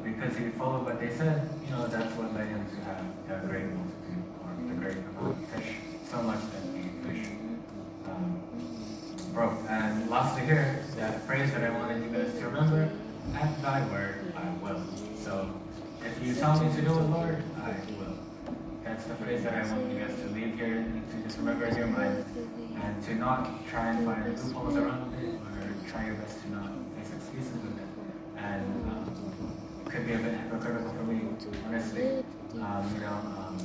because 0.03 0.37
he 0.37 0.49
followed 0.49 0.85
what 0.85 0.99
they 0.99 1.09
said, 1.09 1.49
you 1.65 1.71
know, 1.71 1.87
that's 1.87 2.13
what 2.15 2.33
led 2.33 2.47
him 2.47 2.65
to 2.69 2.75
have 2.85 3.05
the 3.27 3.47
great 3.47 3.65
multitude, 3.65 4.23
or 4.39 4.49
the 4.67 4.73
great 4.75 4.97
amount 4.97 5.37
of 5.37 5.49
fish, 5.49 5.75
so 6.09 6.21
much 6.21 6.39
that 6.51 6.63
the 6.73 7.07
fish 7.07 7.27
um, 8.07 8.41
broke. 9.33 9.59
And 9.69 10.09
lastly 10.09 10.45
here, 10.45 10.83
phrase 11.25 11.51
that 11.53 11.63
I 11.63 11.69
wanted 11.69 12.03
you 12.03 12.09
guys 12.09 12.33
to 12.39 12.45
remember, 12.45 12.89
at 13.33 13.61
thy 13.61 13.85
word 13.87 14.33
I 14.35 14.49
will. 14.63 14.83
So 15.23 15.49
if 16.05 16.25
you 16.25 16.35
tell 16.35 16.61
me 16.61 16.73
to 16.75 16.81
do 16.81 16.99
it, 16.99 17.03
Lord, 17.03 17.43
I 17.63 17.71
will. 17.97 18.17
That's 18.83 19.05
the 19.05 19.15
phrase 19.15 19.43
that 19.43 19.53
I 19.53 19.71
want 19.71 19.91
you 19.91 19.99
guys 19.99 20.15
to 20.19 20.27
leave 20.29 20.55
here 20.55 20.83
to 20.83 21.23
just 21.23 21.37
remember 21.37 21.65
in 21.65 21.77
your 21.77 21.87
mind 21.87 22.25
and 22.83 23.03
to 23.05 23.15
not 23.15 23.65
try 23.69 23.91
and 23.91 24.05
find 24.05 24.25
loopholes 24.27 24.75
around 24.75 25.13
it 25.23 25.35
or 25.35 25.89
try 25.89 26.05
your 26.05 26.15
best 26.15 26.41
to 26.41 26.51
not 26.51 26.69
make 26.97 27.07
excuses 27.15 27.53
with 27.53 27.77
it. 27.77 27.87
And 28.37 28.91
um, 28.91 29.53
it 29.85 29.89
could 29.89 30.05
be 30.05 30.13
a 30.13 30.17
bit 30.17 30.33
hypocritical 30.33 30.91
for 30.91 31.03
me, 31.03 31.21
honestly. 31.65 32.23
Um, 32.55 32.91
you 32.93 33.01
know, 33.01 33.07
um, 33.07 33.57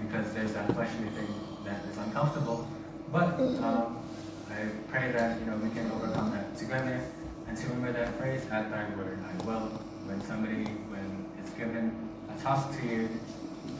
because 0.00 0.32
there's 0.32 0.52
that 0.52 0.72
fleshly 0.72 1.08
thing 1.08 1.34
that 1.64 1.84
is 1.90 1.98
uncomfortable. 1.98 2.68
But 3.12 3.34
um, 3.40 4.01
I 4.52 4.68
pray 4.90 5.12
that 5.12 5.40
you 5.40 5.46
know 5.46 5.56
we 5.56 5.70
can 5.70 5.90
overcome 5.90 6.30
that 6.32 6.56
together 6.58 7.00
and 7.48 7.56
to 7.56 7.66
remember 7.68 7.92
that 7.92 8.16
phrase, 8.16 8.42
at 8.50 8.70
thy 8.70 8.84
word 8.96 9.18
I 9.24 9.44
will. 9.44 9.68
When 10.08 10.20
somebody, 10.24 10.64
when 10.92 11.26
it's 11.38 11.52
given 11.52 11.92
a 12.28 12.40
task 12.40 12.72
to 12.80 12.86
you 12.86 13.08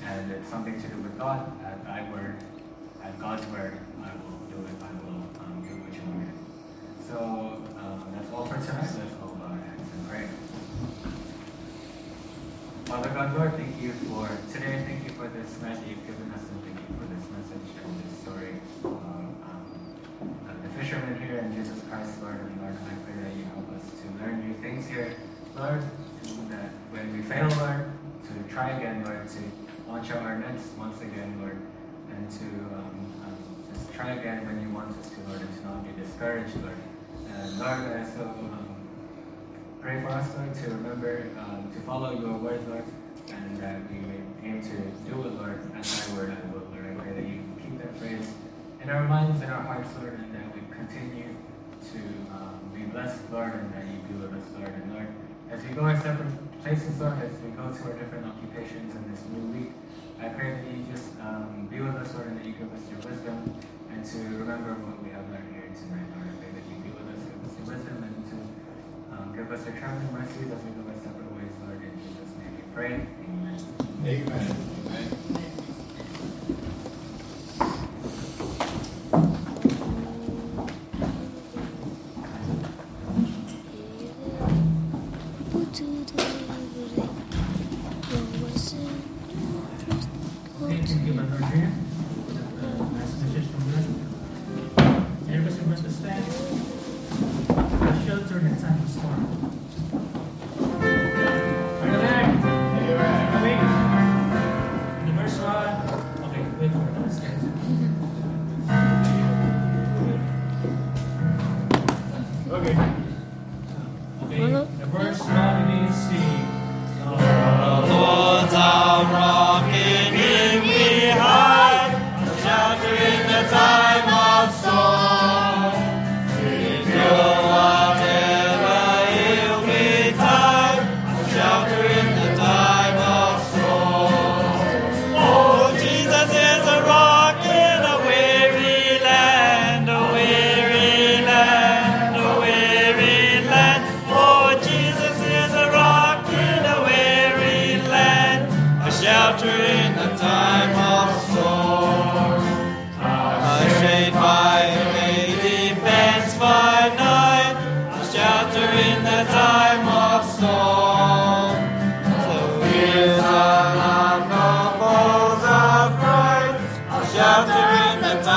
and 0.04 0.30
it's 0.30 0.48
something 0.48 0.80
to 0.80 0.88
do 0.88 0.96
with 1.00 1.16
God, 1.18 1.50
at 1.64 1.82
thy 1.84 2.04
word, 2.12 2.36
at 3.02 3.18
God's 3.18 3.46
word, 3.48 3.80
I 4.00 4.12
will 4.24 4.36
do 4.48 4.60
it. 4.60 4.76
I 4.80 4.92
will 5.04 5.24
um, 5.40 5.64
do 5.64 5.72
what 5.80 5.92
you 5.92 6.04
want 6.04 6.20
me. 6.20 6.36
So 7.08 7.16
um, 7.80 8.12
that's 8.12 8.32
all 8.32 8.44
for 8.44 8.60
tonight. 8.60 8.92
Let's 8.92 9.16
bow 9.20 9.40
our 9.40 9.56
heads 9.56 9.88
and 9.88 10.08
pray. 10.08 10.28
Father 12.84 13.08
God, 13.08 13.36
Lord, 13.36 13.56
thank 13.56 13.80
you 13.80 13.92
for 14.08 14.28
today. 14.52 14.84
Thank 14.84 15.04
you 15.04 15.16
for 15.16 15.28
this 15.28 15.60
night 15.60 15.80
that 15.80 15.88
you've 15.88 16.04
given 16.04 16.28
us, 16.32 16.44
and 16.44 16.60
thank 16.64 16.76
you 16.76 16.92
for 16.96 17.08
this 17.08 17.24
message 17.32 17.68
and 17.84 18.04
this 18.04 18.20
story 18.20 19.01
the 20.62 20.68
fishermen 20.80 21.20
here 21.20 21.38
and 21.38 21.54
Jesus 21.54 21.82
Christ, 21.90 22.22
Lord. 22.22 22.38
And 22.40 22.60
Lord, 22.62 22.74
I 22.74 22.94
pray 23.04 23.22
that 23.22 23.36
you 23.36 23.44
help 23.54 23.68
us 23.74 23.82
to 24.02 24.06
learn 24.22 24.46
new 24.46 24.54
things 24.62 24.86
here, 24.86 25.16
Lord. 25.56 25.82
That 26.50 26.70
when 26.90 27.12
we 27.16 27.22
fail, 27.22 27.48
Lord, 27.58 27.90
to 28.28 28.52
try 28.52 28.70
again, 28.70 29.04
Lord, 29.04 29.28
to 29.28 29.40
launch 29.88 30.10
out 30.10 30.22
our 30.22 30.38
nets 30.38 30.68
once 30.78 31.00
again, 31.00 31.36
Lord, 31.40 31.58
and 32.10 32.30
to 32.30 32.44
um, 32.76 32.94
um, 33.26 33.36
just 33.72 33.92
try 33.92 34.12
again 34.12 34.46
when 34.46 34.60
you 34.62 34.70
want 34.70 34.96
us 34.96 35.10
to, 35.10 35.20
Lord, 35.28 35.40
and 35.40 35.52
to 35.58 35.64
not 35.66 35.84
be 35.84 36.02
discouraged, 36.02 36.54
Lord. 36.62 36.76
And 37.28 37.58
Lord, 37.58 37.98
I 37.98 38.04
so 38.04 38.22
um, 38.22 38.76
pray 39.80 40.00
for 40.02 40.10
us, 40.10 40.28
Lord, 40.36 40.54
to 40.54 40.70
remember 40.70 41.28
um, 41.38 41.70
to 41.74 41.80
follow 41.80 42.12
your 42.18 42.38
word, 42.38 42.66
Lord, 42.68 42.84
and 43.28 43.56
that 43.60 43.80
we 43.90 43.98
may 44.06 44.20
aim 44.44 44.62
to 44.62 44.76
do 45.10 45.26
it, 45.26 45.34
Lord, 45.34 45.60
as 45.76 46.06
thy 46.06 46.14
word 46.16 46.36
I 46.36 46.52
will, 46.52 46.66
Lord. 46.70 46.86
I 46.86 46.94
pray 47.02 47.12
that 47.12 47.28
you 47.28 47.40
keep 47.60 47.78
that 47.78 47.96
phrase 47.98 48.32
in 48.83 48.91
our 48.91 49.07
minds 49.07 49.41
and 49.43 49.53
our 49.53 49.62
hearts, 49.62 49.89
Lord, 50.01 50.18
and 50.18 50.35
that 50.35 50.47
we 50.55 50.61
continue 50.74 51.30
to 51.95 52.01
um, 52.35 52.59
be 52.74 52.83
blessed, 52.91 53.22
Lord, 53.30 53.55
and 53.55 53.70
that 53.74 53.87
you 53.87 53.99
be 54.11 54.14
with 54.18 54.35
us, 54.35 54.47
Lord. 54.59 54.74
And 54.74 54.95
Lord, 54.95 55.09
as 55.51 55.62
we 55.62 55.70
go 55.70 55.83
our 55.87 55.95
separate 56.01 56.35
places, 56.62 56.99
Lord, 56.99 57.14
as 57.22 57.30
we 57.47 57.51
go 57.55 57.70
to 57.70 57.80
our 57.87 57.95
different 57.95 58.26
occupations 58.26 58.91
in 58.95 59.03
this 59.07 59.22
new 59.30 59.47
week, 59.55 59.70
I 60.18 60.35
pray 60.35 60.59
that 60.59 60.66
you 60.66 60.83
just 60.91 61.14
um, 61.22 61.68
be 61.70 61.78
with 61.78 61.95
us, 61.95 62.11
Lord, 62.14 62.26
and 62.26 62.39
that 62.39 62.47
you 62.47 62.59
give 62.59 62.70
us 62.74 62.83
your 62.91 62.99
wisdom 63.07 63.55
and 63.95 64.03
to 64.03 64.18
remember 64.43 64.74
what 64.83 64.99
we 64.99 65.14
have 65.14 65.30
learned 65.30 65.47
here 65.55 65.70
tonight, 65.78 66.07
Lord. 66.18 66.26
I 66.26 66.35
pray 66.43 66.51
that 66.51 66.66
you 66.66 66.76
be 66.83 66.91
with 66.91 67.07
us, 67.07 67.22
give 67.22 67.39
us 67.47 67.55
your 67.62 67.66
wisdom, 67.70 67.97
and 68.03 68.18
to 68.35 68.37
um, 69.14 69.26
give 69.30 69.47
us 69.47 69.62
your 69.62 69.78
traveling 69.78 70.11
mercies 70.11 70.51
as 70.51 70.59
we 70.66 70.74
go 70.74 70.83
our 70.91 70.99
separate 70.99 71.30
ways, 71.39 71.55
Lord. 71.62 71.78
In 71.87 71.95
Jesus' 72.03 72.35
name 72.35 72.55
we 72.59 72.66
pray. 72.74 72.95
Amen. 72.99 73.59
Amen. 74.03 74.43
Amen. 74.91 75.51